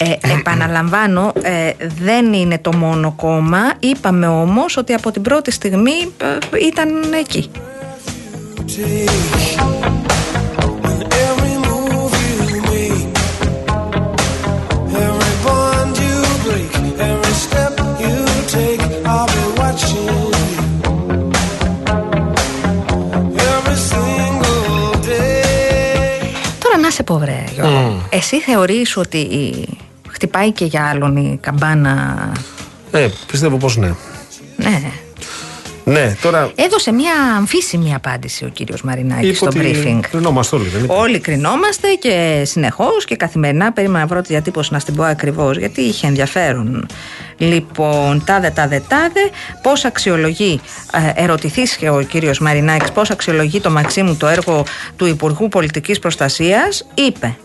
[0.00, 3.58] Ε, επαναλαμβάνω, ε, δεν είναι το μόνο κόμμα.
[3.78, 6.88] Είπαμε όμως ότι από την πρώτη στιγμή ε, ήταν
[7.20, 7.50] εκεί.
[11.26, 12.14] Every move
[12.50, 13.14] you make,
[15.06, 16.72] every bond you break,
[17.10, 18.16] every step you
[18.54, 18.82] take,
[19.12, 20.22] I'll be watching you.
[23.52, 26.28] Every single day.
[26.62, 28.06] Τώρα να σε πω βρε Γιώργο.
[28.10, 29.28] Εσύ θεωρείς ότι
[30.16, 32.16] χτυπάει και για άλλον η καμπάνα
[32.90, 33.94] Ε, πιστεύω πως ναι.
[34.56, 34.82] Ναι.
[35.88, 36.52] Ναι, τώρα.
[36.54, 40.00] Έδωσε μια αμφίσιμη απάντηση ο κύριος Μαρινάκης είπε στο ότι briefing.
[40.10, 40.92] Κρινόμαστε όλοι, δεν είπε.
[40.92, 43.72] Όλοι κρινόμαστε και συνεχώς και καθημερινά.
[43.72, 46.86] Περίμενα να βρω τη διατύπωση να στην πω ακριβώς, γιατί είχε ενδιαφέρον.
[47.36, 49.30] Λοιπόν, τάδε, τάδε, τάδε.
[49.62, 50.60] Πώς αξιολογεί,
[51.16, 54.64] ε, ερωτηθείς και ο κύριος Μαρινάκης, πώς αξιολογεί το Μαξίμου το έργο
[54.96, 57.36] του Υπουργού Πολιτικής Προστασίας, είπε.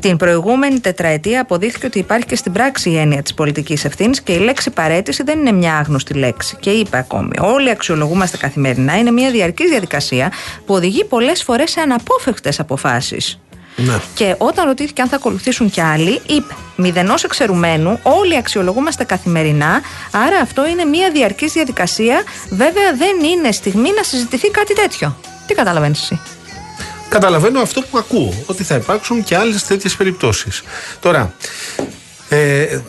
[0.00, 4.32] Την προηγούμενη τετραετία αποδείχθηκε ότι υπάρχει και στην πράξη η έννοια της πολιτικής ευθύνης και
[4.32, 6.56] η λέξη παρέτηση δεν είναι μια άγνωστη λέξη.
[6.60, 8.98] Και είπε ακόμη: Όλοι αξιολογούμαστε καθημερινά.
[8.98, 10.32] Είναι μια διαρκής διαδικασία
[10.66, 13.40] που οδηγεί πολλές φορές σε αναπόφευκτες αποφάσεις.
[13.76, 14.00] Ναι.
[14.14, 19.80] Και όταν ρωτήθηκε αν θα ακολουθήσουν κι άλλοι, είπε: Μηδενός εξαιρουμένου, όλοι αξιολογούμαστε καθημερινά.
[20.10, 22.22] Άρα αυτό είναι μια διαρκής διαδικασία.
[22.50, 25.16] Βέβαια δεν είναι στιγμή να συζητηθεί κάτι τέτοιο.
[25.46, 26.20] Τι καταλαβαίνεις εσύ;
[27.10, 30.62] Καταλαβαίνω αυτό που ακούω, ότι θα υπάρξουν και άλλες τέτοιες περιπτώσεις.
[31.00, 31.34] Τώρα,
[32.28, 32.80] ε,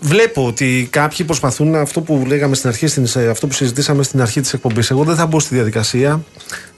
[0.00, 4.20] βλέπω ότι κάποιοι προσπαθούν αυτό που λέγαμε στην αρχή, στην, σε αυτό που συζητήσαμε στην
[4.20, 4.90] αρχή της εκπομπής.
[4.90, 6.24] Εγώ δεν θα μπω στη διαδικασία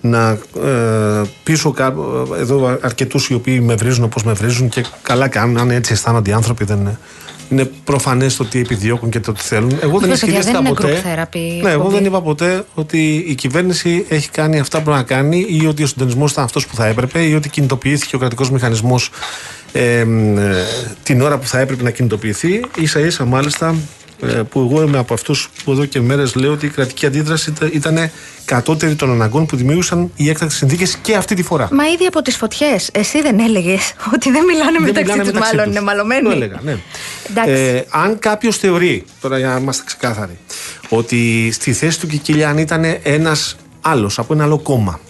[0.01, 1.97] να ε, πείσω κά-
[2.36, 5.59] ε, εδώ αρκετούς οι οποίοι με βρίζουν όπως με βρίζουν και καλά κάνουν.
[5.59, 6.99] Αν έτσι αισθάνονται οι άνθρωποι, δεν
[7.53, 7.61] είναι.
[7.62, 9.70] Είναι προφανές το τι επιδιώκουν και το τι θέλουν.
[9.83, 11.03] Εγώ δεν Βέβαια, παιδιά, ισχυρίστηκα δεν είναι ποτέ.
[11.05, 11.95] group therapy Ναι, εγώ εκπομπή.
[11.95, 15.83] δεν είπα ποτέ ότι η κυβέρνηση έχει κάνει αυτά που πρέπει να κάνει ή ότι
[15.83, 19.11] ο συντονισμός ήταν αυτός που θα έπρεπε ή ότι κινητοποιήθηκε ο κρατικός μηχανισμός
[19.73, 20.65] ε, μ, ε,
[21.03, 22.61] την ώρα που θα έπρεπε να κινητοποιηθεί.
[22.85, 23.74] σα ίσα μάλιστα ε,
[24.51, 27.70] που εγώ είμαι από αυτούς που εδώ και μέρες λέω ότι η κρατική αντίδραση ήταν-
[27.73, 28.11] ήταν
[28.44, 31.69] κατώτερη των αναγκών που δημιούργησαν οι έκτακτες συνθήκες και αυτή τη φορά.
[31.73, 35.32] Μα ήδη από τις φωτιές, εσύ δεν έλεγες ότι δεν μιλάνε Δεν μεταξύ μιλάνε τους,
[35.32, 35.74] μεταξύ μάλλον τους.
[35.77, 36.23] είναι μαλωμένοι.
[36.23, 36.77] Το έλεγα, ναι.
[37.31, 37.53] Εντάξει.
[37.53, 40.39] Ε, αν κάποιος θεωρεί, τώρα για να είμαστε ξεκάθαροι,
[40.89, 45.01] ότι στη θέση του Κικίλιαν ήταν ένας άλλος από ένα άλλο κόμμα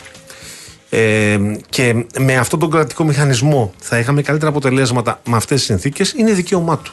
[0.90, 6.12] ε, και με αυτόν τον κρατικό μηχανισμό θα είχαμε καλύτερα αποτελέσματα με αυτές τις συνθήκες,
[6.16, 6.92] είναι δικαίωμά του.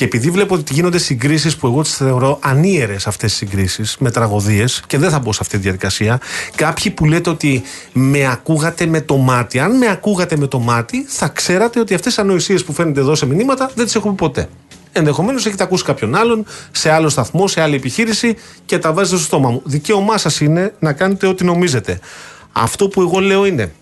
[0.00, 4.10] Και επειδή βλέπω ότι γίνονται συγκρίσεις που εγώ τις θεωρώ ανίερες αυτές τις συγκρίσεις με
[4.10, 6.20] τραγωδίες, και δεν θα μπω σε αυτή τη διαδικασία,
[6.54, 7.62] κάποιοι που λέτε ότι
[7.92, 12.14] με ακούγατε με το μάτι, αν με ακούγατε με το μάτι, θα ξέρατε ότι αυτές
[12.14, 14.48] τις ανοησίες που φαίνεται εδώ σε μηνύματα δεν τις έχουμε ποτέ.
[14.92, 19.24] Ενδεχομένως έχετε ακούσει κάποιον άλλον σε άλλο σταθμό, σε άλλη επιχείρηση και τα βάζετε στο
[19.24, 19.62] στόμα μου.
[19.64, 21.98] Δικαίωμά σας είναι να κάνετε ό,τι νομίζετε.
[22.52, 23.72] Αυτό που εγώ λέω είναι,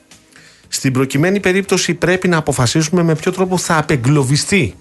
[0.69, 4.75] στην προκειμένη περίπτωση πρέπει να αποφασίσουμε με ποιο τρόπο θα απεγκλωβιστεί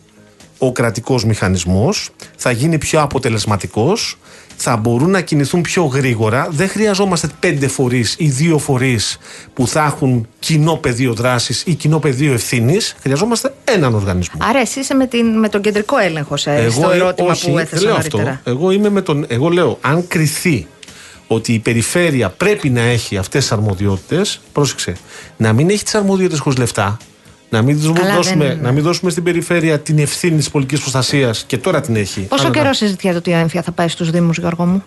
[0.57, 4.17] ο κρατικός μηχανισμός, θα γίνει πιο αποτελεσματικός,
[4.57, 6.47] θα μπορούν να κινηθούν πιο γρήγορα.
[6.51, 9.17] Δεν χρειαζόμαστε πέντε φορείς ή δύο φορείς
[9.53, 12.95] που θα έχουν κοινό πεδίο δράσης ή κοινό πεδίο ευθύνης.
[13.01, 14.39] Χρειαζόμαστε έναν οργανισμό.
[14.43, 17.55] Άρα εσύ είσαι με, την, με τον κεντρικό έλεγχο σε, στο ε, ερώτημα όχι, που
[17.55, 18.29] δεν έθεσα λέω νωρίτερα.
[18.29, 18.51] αυτό.
[18.51, 20.67] Εγώ, είμαι με τον, εγώ λέω, αν κριθεί
[21.27, 24.95] ότι η περιφέρεια πρέπει να έχει αυτές τις αρμοδιότητες, πρόσεξε,
[25.37, 26.97] να μην έχει τις αρμοδιότητες χωρίς λεφτά,
[27.49, 30.79] να μην, τους Καλά, δώσουμε, δεν- να μην δώσουμε στην περιφέρεια την ευθύνη της πολιτικής
[30.79, 32.21] προστασίας και τώρα την έχει.
[32.21, 34.83] Πόσο Αλλά να- καιρό συζητιέται ότι η έμφυα θα πάει στους Δήμους, Γιώργο μου;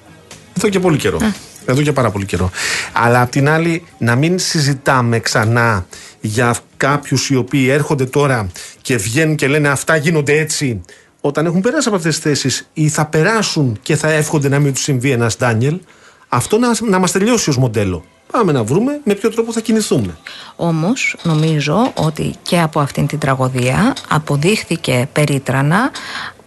[0.58, 1.18] Εδώ και πολύ καιρό.
[1.66, 2.50] Εδώ και πάρα πολύ καιρό.
[2.92, 5.86] Αλλά απ' την άλλη, να μην συζητάμε ξανά
[6.20, 8.46] για κάποιους οι οποίοι έρχονται τώρα
[8.80, 10.80] και βγαίνουν και λένε αυτά γίνονται έτσι,
[11.20, 14.72] όταν έχουν περάσει από αυτές τις θέσεις ή θα περάσουν και θα εύχονται να μην
[14.72, 15.78] τους συμβεί ένας Ντάνιελ,
[16.28, 18.04] αυτό να, να μας τελειώσει ως μοντέλο.
[18.30, 20.16] Πάμε να βρούμε με ποιο τρόπο θα κινηθούμε.
[20.56, 25.90] Όμως νομίζω ότι και από αυτήν την τραγωδία αποδείχθηκε περίτρανα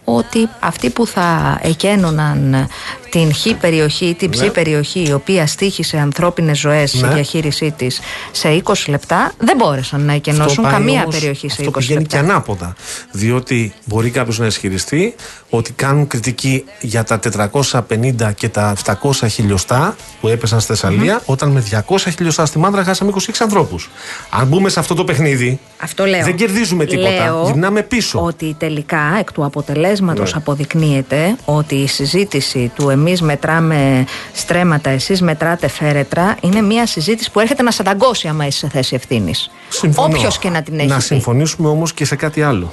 [0.04, 2.68] ότι αυτοί που θα εκένωναν
[3.14, 4.48] την χ περιοχή, την ψ Ναι.
[4.48, 7.08] περιοχή η οποία στήχησε ανθρώπινες ζωές στη Ναι.
[7.14, 8.00] διαχείρισή της
[8.32, 11.78] σε 20 λεπτά δεν μπόρεσαν να εκενώσουν Αυτό πάει καμία όμως- περιοχή σε αυτό 20
[11.78, 12.16] πηγαίνει λεπτά.
[12.18, 12.74] και ανάποδα.
[13.12, 15.14] Διότι μπορεί κάποιος να ισχυριστεί
[15.50, 21.50] ότι κάνουν κριτική για τα 450 και τα 700 χιλιοστά που έπεσαν στη θεσσαλια όταν
[21.50, 23.90] με 200 χιλιοστά στη Μάντρα χάσαμε 26 ανθρώπους.
[24.30, 26.24] Αν μπούμε σε αυτό το παιχνίδι, Αυτό λέω.
[26.24, 27.10] δεν κερδίζουμε τίποτα.
[27.10, 28.20] Λέω Γυρνάμε πίσω.
[28.24, 30.38] Ότι τελικά εκ του αποτελέσματος Ναι.
[30.38, 37.40] αποδεικνύεται ότι η συζήτηση του εμείς μετράμε στρέμματα, εσείς μετράτε φέρετρα είναι μια συζήτηση που
[37.40, 39.50] έρχεται να σε ταγκώσει άμα είσαι σε θέση ευθύνης.
[39.68, 40.06] Συμφωνώ.
[40.16, 41.02] Όποιος και να την έχει Να πει.
[41.02, 42.72] συμφωνήσουμε όμως και σε κάτι άλλο.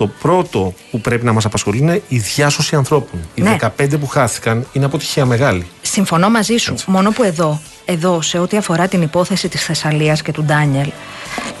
[0.00, 3.20] Το πρώτο που πρέπει να μας απασχολεί είναι η διάσωση ανθρώπων.
[3.34, 3.56] Οι Ναι.
[3.60, 5.66] 15 που χάθηκαν είναι αποτυχία μεγάλη.
[5.82, 6.74] Συμφωνώ μαζί σου.
[6.86, 10.90] Μόνο που εδώ, εδώ, σε ό,τι αφορά την υπόθεση της Θεσσαλίας και του Ντάνιελ,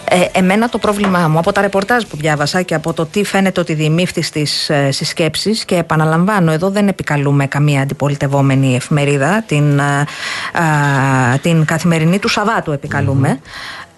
[0.04, 3.60] ε, εμένα το πρόβλημά μου από τα ρεπορτάζ που διάβασα και από το τι φαίνεται
[3.60, 9.82] ότι διημήφθη στις ε, συσκέψεις και επαναλαμβάνω, εδώ δεν επικαλούμε καμία αντιπολιτευόμενη εφημερίδα, την, ε,
[9.82, 13.40] α, την καθημερινή του Σαββάτου επικαλούμε,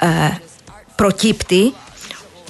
[0.01, 0.06] ε,
[0.94, 1.73] προκύπτει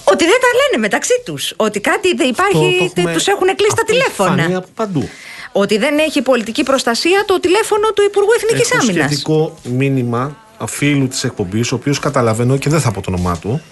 [0.05, 1.53] ότι δεν τα λένε μεταξύ τους.
[1.57, 4.43] Ότι κάτι δεν Αυτό υπάρχει, το έχουμε- τους έχουν κλείσει τα αυτό έχει τηλέφωνα.
[4.43, 5.09] φανεί από παντού.
[5.53, 9.07] Ότι δεν έχει πολιτική προστασία το τηλέφωνο του Υπουργού Εθνικής Έχω Άμυνας.
[9.11, 13.63] σχετικό μήνυμα φίλου της εκπομπής, ο οποίος καταλαβαίνω και δεν θα πω το όνομά του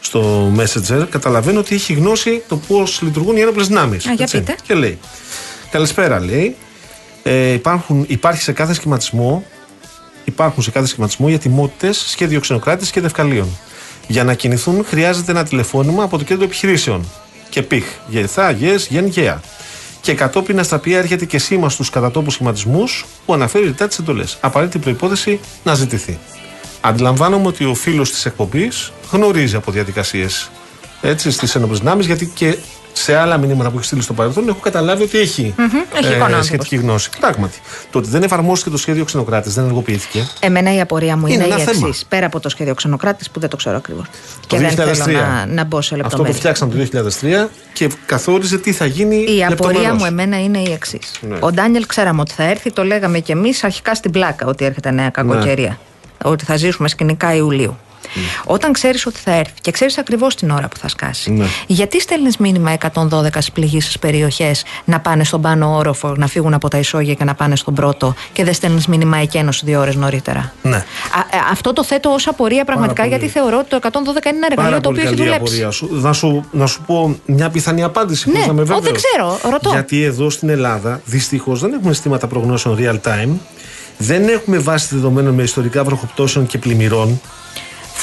[0.00, 4.04] στο Messenger, καταλαβαίνω ότι έχει γνώση το πώς λειτουργούν οι ένοπλες δυνάμεις.
[4.16, 4.56] για πείτε.
[4.66, 4.98] Και λέει:
[5.70, 6.56] Καλησπέρα, λέει.
[7.22, 9.44] Ε, υπάρχουν, υπάρχει σε κάθε σχηματισμό
[10.24, 13.58] υπάρχουν σε κάθε σχηματισμό οι ετοιμότητες σχέδιο ξενοκράτη και δευκαλίων.
[14.08, 17.04] Για να κινηθούν χρειάζεται ένα τηλεφώνημα από το κέντρο επιχειρήσεων.
[17.48, 19.40] Και πიხ, γεθά, γες, γεν, γέα.
[20.00, 24.38] Και κατόπιν στα οποία έρχεται και σήμα στους κατατόπους σχηματισμούς που αναφέρει ρητά τις εντολές.
[24.40, 26.18] Απαραίτητη προπόθεση να ζητηθεί.
[26.80, 30.50] Αντιλαμβάνομαι ότι ο φίλος της εκπομπής γνωρίζει από διαδικασίες
[31.02, 32.56] έτσι στις ένοπλε δυνάμεις, γιατί και
[32.98, 35.54] σε άλλα μηνύματα που έχει στείλει στο παρελθόν έχω καταλάβει ότι έχει,
[35.94, 36.46] Έχει εικόνα άνθρωπος.
[36.46, 37.10] σχετική γνώση.
[37.20, 37.58] Πράγματι.
[37.90, 40.26] Το ότι δεν εφαρμόστηκε το σχέδιο ξενοκράτης, δεν ενεργοποιήθηκε.
[40.40, 41.86] Εμένα η απορία μου Είναι είναι, ένα η θέμα.
[41.88, 42.04] εξής.
[42.08, 44.04] Πέρα από το σχέδιο ξενοκράτης που δεν το ξέρω ακριβώς.
[44.40, 44.94] Το Και δεν 2003.
[44.94, 46.36] θέλω να, να μπω σε Αυτό το λεπτομέρειες.
[46.36, 46.78] φτιάξαμε το
[47.46, 49.98] 2003 και καθόριζε τι θα γίνει Η απορία λεπτομερώς.
[49.98, 51.10] μου εμένα είναι η εξής.
[51.20, 51.36] Ναι.
[51.40, 54.90] Ο Ντάνιελ ξέραμε ότι θα έρθει, το λέγαμε κι εμείς αρχικά στην πλάκα ότι έρχεται
[54.90, 55.68] νέα κακοκαιρία.
[55.68, 56.30] Ναι.
[56.30, 57.78] Ότι θα ζήσουμε σκηνικά Ιουλίου.
[58.44, 61.46] Όταν ξέρεις ότι θα έρθει και ξέρεις ακριβώς την ώρα που θα σκάσει, Ναι.
[61.66, 66.68] γιατί στέλνεις μήνυμα 112 στις πληγήσεις περιοχές να πάνε στον πάνω όροφο, να φύγουν από
[66.68, 70.52] τα ισόγεια και να πάνε στον πρώτο και δεν στέλνεις μήνυμα εκένωση δύο ώρες νωρίτερα;
[70.62, 70.76] Ναι.
[70.76, 70.84] Α, ε,
[71.50, 73.14] αυτό το θέτω ως απορία πραγματικά πολύ.
[73.14, 75.54] γιατί θεωρώ ότι το 112 είναι ένα εργαλείο Πάρα το πολύ οποίο έχει καλή δουλέψει.
[75.54, 75.88] απορία σου.
[75.92, 76.44] Να, σου.
[76.50, 78.30] να σου πω μια πιθανή απάντηση.
[78.30, 79.02] Ναι, χωρίς να είμαι ο, δεν βέβαιος.
[79.02, 79.70] ξέρω, ρωτώ.
[79.70, 83.30] Γιατί εδώ στην Ελλάδα δυστυχώς δεν έχουμε συστήματα προγνώσεων real time.
[83.98, 87.20] Δεν έχουμε βάση δεδομένων με ιστορικά βροχοπτώσεων και πλημμυρών.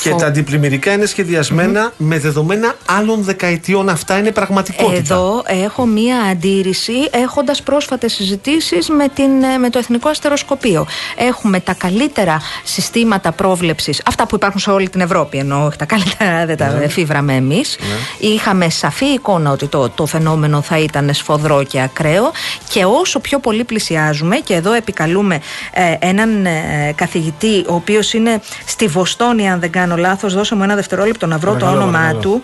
[0.03, 3.89] Και Φο- τα αντιπλημμυρικά είναι σχεδιασμένα με δεδομένα άλλων δεκαετιών.
[3.89, 5.13] Αυτά είναι πραγματικότητα.
[5.15, 10.87] Εδώ έχω μία αντίρρηση έχοντας πρόσφατες συζητήσεις με, την, ε, με το Εθνικό Αστεροσκοπείο.
[11.17, 15.85] Έχουμε τα καλύτερα συστήματα πρόβλεψης, αυτά που υπάρχουν σε όλη την Ευρώπη εννοώ, όχι τα
[15.85, 16.83] καλύτερα δεν τα Ναι.
[16.83, 17.77] εφήβραμε εμείς.
[18.19, 22.31] Είχαμε σαφή εικόνα ότι το, το φαινόμενο θα ήταν σφοδρό και ακραίο
[22.69, 25.39] και όσο πιο πολύ πλησιάζουμε και εδώ επικαλούμε
[25.73, 26.51] ε, έναν ε,
[26.95, 31.37] καθηγητή ο οποίος είναι στη Βοστόνη αν δεν κάνω λάθος, δώσε μου ένα δευτερόλεπτο να
[31.37, 32.19] βρω το Παρακαλώ, όνομά παρακαλώ.
[32.19, 32.41] του.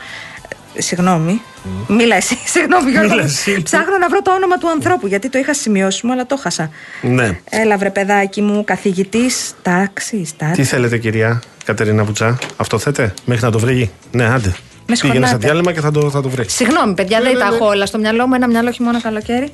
[0.77, 1.41] Συγγνώμη.
[1.88, 3.09] Μίλα εσύ, συγγνώμη Γιώργο.
[3.09, 3.27] Μίλα μου.
[3.27, 3.61] εσύ.
[3.61, 6.69] Ψάχνω να βρω το όνομα του ανθρώπου γιατί το είχα σημειώσει μου, αλλά το χάσα.
[7.01, 7.39] Ναι.
[7.49, 10.69] Έλα βρε παιδάκι μου, καθηγητής τάξης, Τι τάξης.
[10.69, 14.53] θέλετε, κυρία Κατερίνα Βουτσά, αυτό θέτε, μέχρι να το βρει; Ναι, άντε.
[14.88, 15.38] Με Πήγαινε σε σχολάτε.
[15.38, 16.45] διάλειμμα και θα το, θα το βρει.
[16.49, 17.55] Συγγνώμη, παιδιά, Ναι, δεν ναι, τα ναι.
[17.55, 18.34] έχω όλα στο μυαλό μου.
[18.34, 19.51] Ένα μυαλό χειμώνα καλοκαίρι.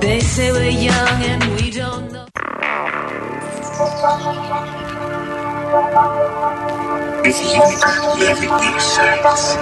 [0.00, 1.42] They say we're young and
[7.22, 9.56] With the unicorn living inside us.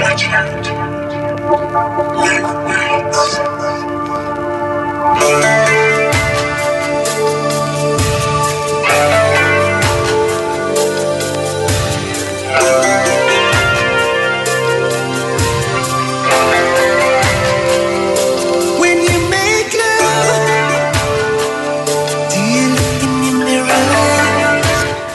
[0.00, 0.66] Watch out.
[2.16, 3.38] Live nights.
[8.84, 9.25] Thank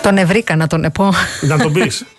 [0.02, 1.14] Τον ευρήκα να τον πω.
[1.42, 2.06] Να τον πεις.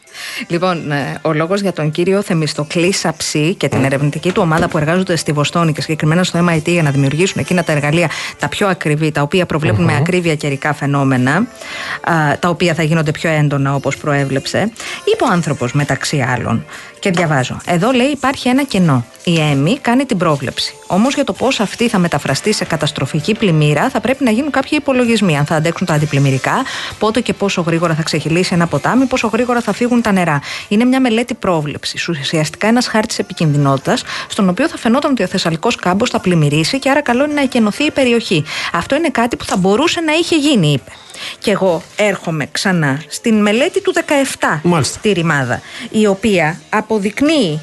[0.47, 4.79] Λοιπόν, ε, ο λόγος για τον κύριο Θεμιστοκλή Σαψή και την ερευνητική του ομάδα που
[4.79, 8.69] εργάζονται στη Βοστόνη και συγκεκριμένα στο MIT για να δημιουργήσουν εκείνα τα εργαλεία τα πιο
[8.69, 13.75] ακριβή, τα οποία προβλέπουν με ακρίβεια καιρικά φαινόμενα, α, τα οποία θα γίνονται πιο έντονα
[13.75, 14.73] όπως προέβλεψε,
[15.05, 16.65] είπε ο άνθρωπος μεταξύ άλλων.
[17.03, 17.61] Και διαβάζω.
[17.67, 19.05] Εδώ λέει υπάρχει ένα κενό.
[19.25, 20.75] Η ΕΜΗ κάνει την πρόβλεψη.
[20.87, 24.71] Όμως για το πώς αυτή θα μεταφραστεί σε καταστροφική πλημμύρα θα πρέπει να γίνουν κάποιοι
[24.81, 25.39] υπολογισμοί.
[25.39, 26.63] Αν θα αντέξουν τα αντιπλημμυρικά,
[26.99, 30.41] πότε και πόσο γρήγορα θα ξεχυλήσει ένα ποτάμι, πόσο γρήγορα θα φύγουν τα νερά.
[30.69, 32.09] Είναι μια μελέτη πρόβλεψης.
[32.09, 36.91] Ουσιαστικά ένας χάρτης επικινδυνότητας, στον οποίο θα φαινόταν ότι ο Θεσσαλικός κάμπος θα πλημμυρίσει και
[36.91, 38.45] άρα καλό είναι να εκενωθεί η περιοχή.
[38.73, 40.91] Αυτό είναι κάτι που θα μπορούσε να είχε γίνει, είπε.
[41.39, 43.95] Και εγώ έρχομαι ξανά στην μελέτη του
[44.41, 44.99] 17 Μάλιστα.
[44.99, 47.61] στη Ρημάδα, η οποία αποδεικνύει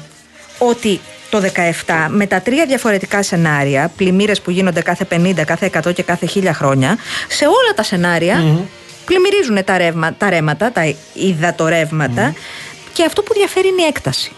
[0.58, 1.00] ότι
[1.30, 1.40] το
[1.86, 6.28] 17 με τα τρία διαφορετικά σενάρια, πλημμύρες που γίνονται κάθε 50, κάθε 100 και κάθε
[6.34, 8.66] 1000 χρόνια, σε όλα τα σενάρια
[9.04, 12.34] πλημμυρίζουν τα, ρεύμα, τα ρέματα, τα υδατορεύματα
[12.92, 14.32] και αυτό που διαφέρει είναι η έκταση.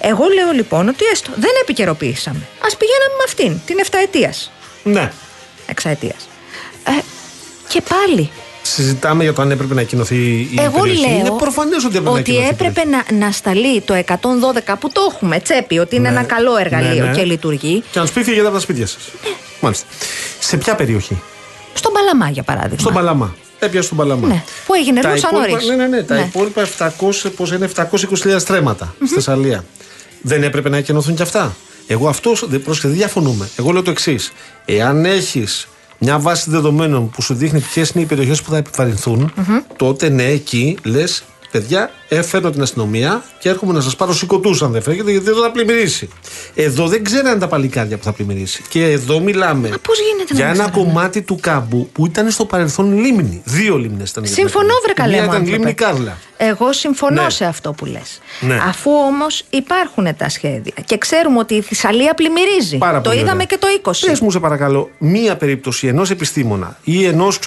[0.00, 2.40] Εγώ λέω λοιπόν ότι έστω δεν επικαιροποιήσαμε.
[2.40, 4.32] Α πηγαίναμε με αυτήν, την 7 ετία.
[4.82, 5.10] Ναι.
[5.66, 6.28] Εξαετίας.
[6.84, 7.02] Ε,
[7.68, 8.30] και πάλι
[8.62, 11.00] Συζητάμε για το αν έπρεπε να κοινωθεί η Εγώ περιοχή.
[11.00, 12.46] λέω Είναι προφανές ότι έπρεπε να ότι κοινωθεί.
[12.46, 16.16] η έπρεπε να, να σταλεί το 112 που το έχουμε τσέπη, ότι είναι Ναι.
[16.18, 17.16] ένα καλό εργαλείο Ναι, ναι.
[17.16, 17.82] και λειτουργεί.
[17.92, 19.02] Και να του πει φύγετε από τα σπίτια σας.
[19.60, 19.86] Μάλιστα.
[20.40, 21.22] Σε ποια περιοχή,
[21.74, 22.78] Στον Παλαμά, για παράδειγμα.
[22.78, 23.34] Στον Παλαμά.
[23.58, 24.26] Έπιασε στον Παλαμά.
[24.28, 24.44] Ναι.
[24.66, 25.68] Που έγινε Τα ρούσα υπόλοιπα- νωρίς.
[25.68, 26.02] Ναι, ναι, ναι.
[26.02, 26.20] Τα Ναι.
[26.20, 29.64] υπόλοιπα 700, πώς είναι 720.000 στρέμματα στη Θεσσαλία.
[30.22, 31.54] Δεν έπρεπε να εκενωθούν κι αυτά.
[31.86, 33.48] Εγώ αυτός δεν πρόσεχε, δεν διαφωνούμε.
[33.56, 34.32] Εγώ λέω το εξής.
[34.64, 35.68] Εάν έχεις
[36.04, 39.32] μια βάση δεδομένων που σου δείχνει ποιες είναι οι περιοχές που θα επιβαρυνθουν
[39.76, 44.72] τότε ναι, εκεί λες, παιδιά, έφερνω την αστυνομία και έρχομαι να σας πάρω σηκωτούς αν
[44.72, 46.08] δεν φέρετε, γιατί δεν θα πλημμυρίσει.
[46.54, 48.62] Εδώ δεν ξέρανε τα παλικάρια που θα πλημμυρίσει.
[48.68, 50.88] Και εδώ μιλάμε πώς γίνεται να για μην ένα ξέρανε.
[50.92, 53.42] κομμάτι του κάμπου που ήταν στο παρελθόν λίμνη.
[53.44, 54.24] Δύο λίμνες ήταν.
[54.24, 54.80] για την Συμφωνώ, ακρίβεια.
[54.84, 55.56] βρε καλέ Μία μου ήταν άνθρωπε.
[55.58, 56.18] λίμνη Κάρλα.
[56.36, 57.30] Εγώ συμφωνώ Ναι.
[57.30, 58.20] σε αυτό που λες.
[58.40, 58.58] Ναι.
[58.68, 62.78] Αφού όμως υπάρχουν τα σχέδια και ξέρουμε ότι η Θησαλία πλημμυρίζει.
[62.78, 63.46] Πάρα το πολύ είδαμε ωραία.
[63.46, 64.06] και το 20.
[64.06, 67.38] Πες μου, σε παρακαλώ, μία περίπτωση ενός επιστήμονα ή ενός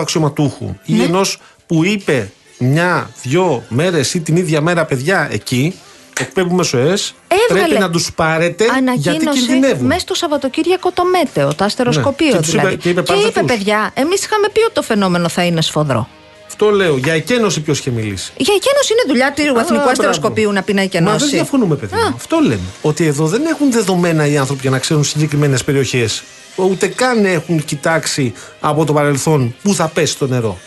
[0.00, 1.04] αξιωματούχου ή Ναι.
[1.04, 5.74] ενός που είπε μια-δυο μέρες ή την ίδια μέρα, παιδιά, εκεί,
[6.20, 7.14] εκπέμπουμε ΣΟΕΣ,
[7.48, 9.86] Έβγαλε πρέπει να τους πάρετε γιατί Ανακοίνωση κινδυνεύουν.
[9.86, 12.32] μέσα στο Σαββατοκύριακο το μέτεο, το αστεροσκοπείο Ναι.
[12.32, 12.76] Και τους είπε- δηλαδή.
[12.76, 13.42] και είπε, πάρτε τους.
[13.46, 16.08] παιδιά, εμείς είχαμε πει ότι το φαινόμενο θα είναι σφοδρό.
[16.46, 16.96] Αυτό λέω.
[16.96, 18.32] Για εκένωση ποιος είχε μιλήσει.
[18.36, 19.90] Για εκένωση είναι δουλειά του Α, Εθνικού μπράβο.
[19.90, 21.18] Αστεροσκοπείου να πει να Μα εκενώσει.
[21.18, 21.94] δεν διαφωνούμε, παιδί.
[21.94, 22.12] μου.
[22.14, 22.60] Αυτό λέμε.
[22.82, 26.22] Ότι εδώ δεν έχουν δεδομένα οι άνθρωποι για να ξέρουν συγκεκριμένες περιοχές.
[26.56, 30.58] Ούτε καν έχουν κοιτάξει από το παρελθόν πού θα πέσει το νερό.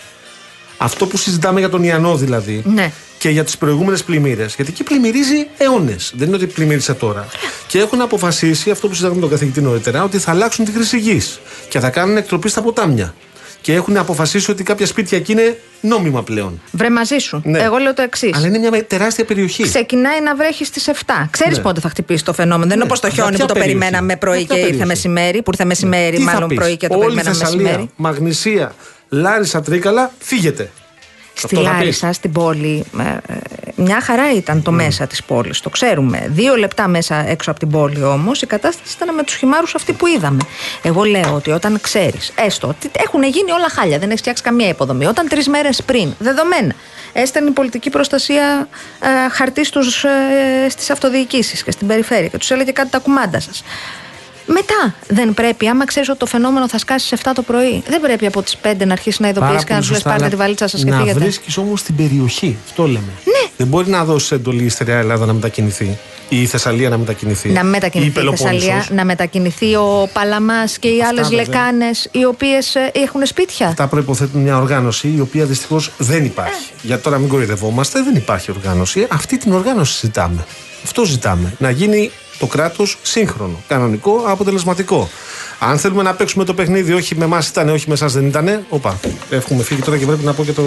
[0.77, 2.91] Αυτό που συζητάμε για τον Ιαννό δηλαδή Ναι.
[3.17, 4.55] και για τις προηγούμενες πλημμύρες.
[4.55, 6.11] Γιατί εκεί πλημμυρίζει αιώνες.
[6.15, 7.27] Δεν είναι ότι πλημμύρισε τώρα.
[7.67, 10.97] Και έχουν αποφασίσει αυτό που συζητάμε με τον καθηγητή νωρίτερα, ότι θα αλλάξουν τη χρήση
[10.99, 11.39] γης
[11.69, 13.15] και θα κάνουν εκτροπή στα ποτάμια.
[13.61, 16.61] Και έχουν αποφασίσει ότι κάποια σπίτια εκεί είναι νόμιμα πλέον.
[16.71, 17.41] Βρε μαζί σου.
[17.45, 17.59] Ναι.
[17.59, 18.31] Εγώ λέω το εξής.
[18.33, 19.63] Αλλά είναι μια τεράστια περιοχή.
[19.63, 21.27] Ξεκινάει να βρέχει στις 7.
[21.31, 21.63] Ξέρεις Ναι.
[21.63, 22.63] πότε θα χτυπήσει το φαινόμενο.
[22.69, 22.89] Δεν είναι Ναι.
[22.91, 24.87] όπως το Για χιόνι ποια που το περιοχή; περιμέναμε πρωί Για ποια και ήρθε περιοχή;
[24.87, 25.41] μεσημέρι.
[25.41, 27.89] Που ήρθε μεσημέρι, Τι θα μάλλον πεις; πρωί και το Όλη περιμέναμε Θεσσαλία, μεσημέρι.
[27.95, 28.75] Μαγνησία,
[29.09, 30.71] Λάρισα, Τρίκαλα, φύγετε.
[31.33, 31.79] Στη Αυτό θα πεις.
[31.79, 33.39] Λάρισα, στην πόλη, ε, ε,
[33.75, 35.59] μια χαρά ήταν το μέσα της πόλης.
[35.59, 36.27] Το ξέρουμε.
[36.29, 39.93] Δύο λεπτά μέσα έξω από την πόλη όμως η κατάσταση ήταν με τους χυμάρους αυτή
[39.93, 40.41] που είδαμε.
[40.81, 44.67] Εγώ λέω ότι όταν ξέρεις, έστω ότι έχουν γίνει όλα χάλια, δεν έχεις φτιάξει καμία
[44.67, 45.05] υποδομή.
[45.05, 46.73] Όταν τρεις μέρες πριν, δεδομένα,
[47.13, 48.67] έστελνε η πολιτική προστασία
[48.99, 53.39] ε, χαρτί στους, ε, στις αυτοδιοικήσεις και στην περιφέρεια και τους έλεγε κάτι τα κουμάντα
[53.39, 53.63] σας.
[54.47, 58.01] Μετά δεν πρέπει, άμα ξέρεις ότι το φαινόμενο θα σκάσεις σε 7 το πρωί, δεν
[58.01, 60.67] πρέπει από τις 5 να αρχίσεις να ειδοποιήσει και να του λε πάρτε τη βαλίτσα
[60.67, 61.19] σας και να φύγετε.
[61.19, 62.57] βρίσκεις όμως την περιοχή.
[62.65, 63.11] Αυτό λέμε.
[63.23, 63.49] Ναι.
[63.57, 65.97] Δεν μπορεί να δώσεις εντολή η Στερεά Ελλάδα να μετακινηθεί
[66.29, 67.49] ή η Θεσσαλία να μετακινηθεί.
[67.49, 68.65] Να ή η μετακινηθεί η Πελοπόννησος.
[68.65, 71.45] Θεσσαλία, να μετακινηθεί ο Παλαμάς και οι άλλες βέβαια.
[71.45, 73.67] λεκάνες οι οποίες έχουν σπίτια.
[73.67, 76.71] Αυτά προποθέτουν μια οργάνωση η οποία δυστυχώς δεν υπάρχει.
[76.75, 76.87] Ε.
[76.87, 79.07] Για τώρα μην κοροϊδευόμαστε, δεν υπάρχει οργάνωση.
[79.09, 80.45] Αυτή την οργάνωση ζητάμε.
[80.83, 81.53] Αυτό ζητάμε.
[81.57, 85.09] Να γίνει το κράτος σύγχρονο, κανονικό, αποτελεσματικό.
[85.59, 88.65] Αν θέλουμε να παίξουμε το παιχνίδι, όχι με εμάς ήταν, όχι με εσάς δεν ήταν.
[88.69, 88.99] Όπα,
[89.29, 90.63] έχουμε φύγει τώρα και πρέπει να πω και το.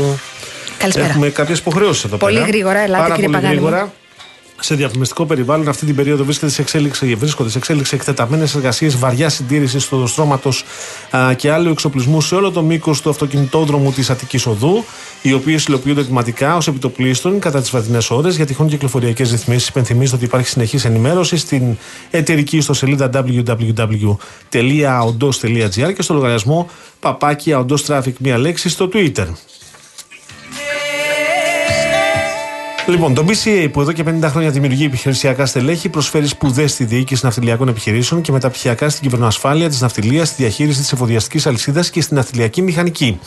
[0.79, 1.07] Καλησπέρα.
[1.07, 2.47] Έχουμε κάποιες υποχρεώσεις εδώ Πολύ πέρα.
[2.47, 3.67] γρήγορα, ελάτε, Πάρα κύριε πολύ Παγάνη μου.
[3.67, 3.93] γρήγορα.
[4.61, 9.29] Σε διαφημιστικό περιβάλλον αυτή την περίοδο βρίσκεται σε εξέλιξη, βρίσκονται σε εξέλιξη εκτεταμένες εργασίες βαριά
[9.29, 10.51] συντήρησης του οδοστρώματο
[11.37, 14.85] και άλλου εξοπλισμού σε όλο το μήκος του αυτοκινητόδρομου της Αττικής Οδού,
[15.23, 19.69] οι οποίες υλοποιούνται ετοιματικά ως επιτοπλίστων κατά τις βραδινές ώρες για τυχόν κυκλοφοριακές ρυθμίσεις.
[19.69, 21.77] Υπενθυμίζω ότι υπάρχει συνεχής ενημέρωση στην
[22.11, 26.69] εταιρική ιστοσελίδα www.aondos.gr και στο λογαριασμό
[27.01, 29.27] παπάκι aondos traffic μία λέξη στο Twitter.
[32.91, 37.25] Λοιπόν, το BCA που εδώ και 50 χρόνια δημιουργεί επιχειρησιακά στελέχη προσφέρει σπουδές στη διοίκηση
[37.25, 42.17] ναυτιλιακών επιχειρήσεων και μεταπτυχιακά στην κυβερνοασφάλεια της ναυτιλίας, στη διαχείριση της εφοδιαστικής αλυσίδας και στην
[42.17, 43.21] ναυτιλιακή μηχανική.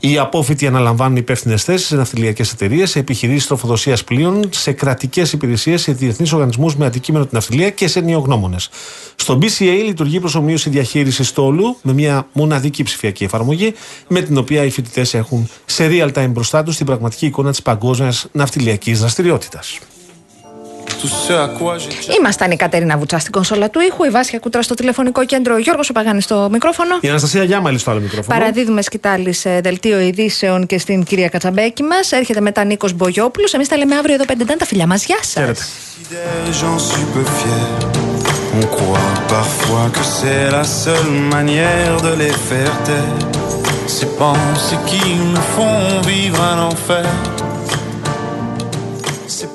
[0.00, 5.82] Οι απόφοιτοι αναλαμβάνουν υπεύθυνες θέσεις σε ναυτιλιακές εταιρείες, σε επιχειρήσεις τροφοδοσίας πλοίων, σε κρατικές υπηρεσίες,
[5.82, 8.70] σε διεθνείς οργανισμούς με αντικείμενο την ναυτιλία και σε νεογνώμονες.
[9.16, 13.74] Στο BCA λειτουργεί προσωμείωση διαχείρισης στόλου με μια μοναδική ψηφιακή εφαρμογή,
[14.08, 17.62] με την οποία οι φοιτητές έχουν σε real time μπροστά τους την πραγματική εικόνα της
[17.62, 19.78] παγκόσμιας ναυτιλιακής δραστηριότητας.
[22.18, 25.58] Ήμασταν η Κατερίνα Βουτσά στην κονσόλα του ήχου, η Βάσια Κούτρα στο τηλεφωνικό κέντρο, ο
[25.58, 26.98] Γιώργος Παγάνη στο μικρόφωνο.
[27.00, 28.38] Η Αναστασία Γιάμαλη στο άλλο μικρόφωνο.
[28.38, 32.12] Παραδίδουμε σκητάλη σε δελτίο ειδήσεων και στην κυρία Κατσαμπέκη μας.
[32.12, 33.54] Έρχεται μετά Νίκος Μπογιόπουλος.
[33.54, 35.04] Εμείς τα λέμε αύριο εδώ πέντε τα φιλιά μας.
[35.04, 35.70] Γεια σας.
[38.58, 43.28] On croit parfois que c'est la seule manière de les faire taire.
[43.86, 47.04] Ces pensées qui me font vivre un enfer.
[49.26, 49.48] Ces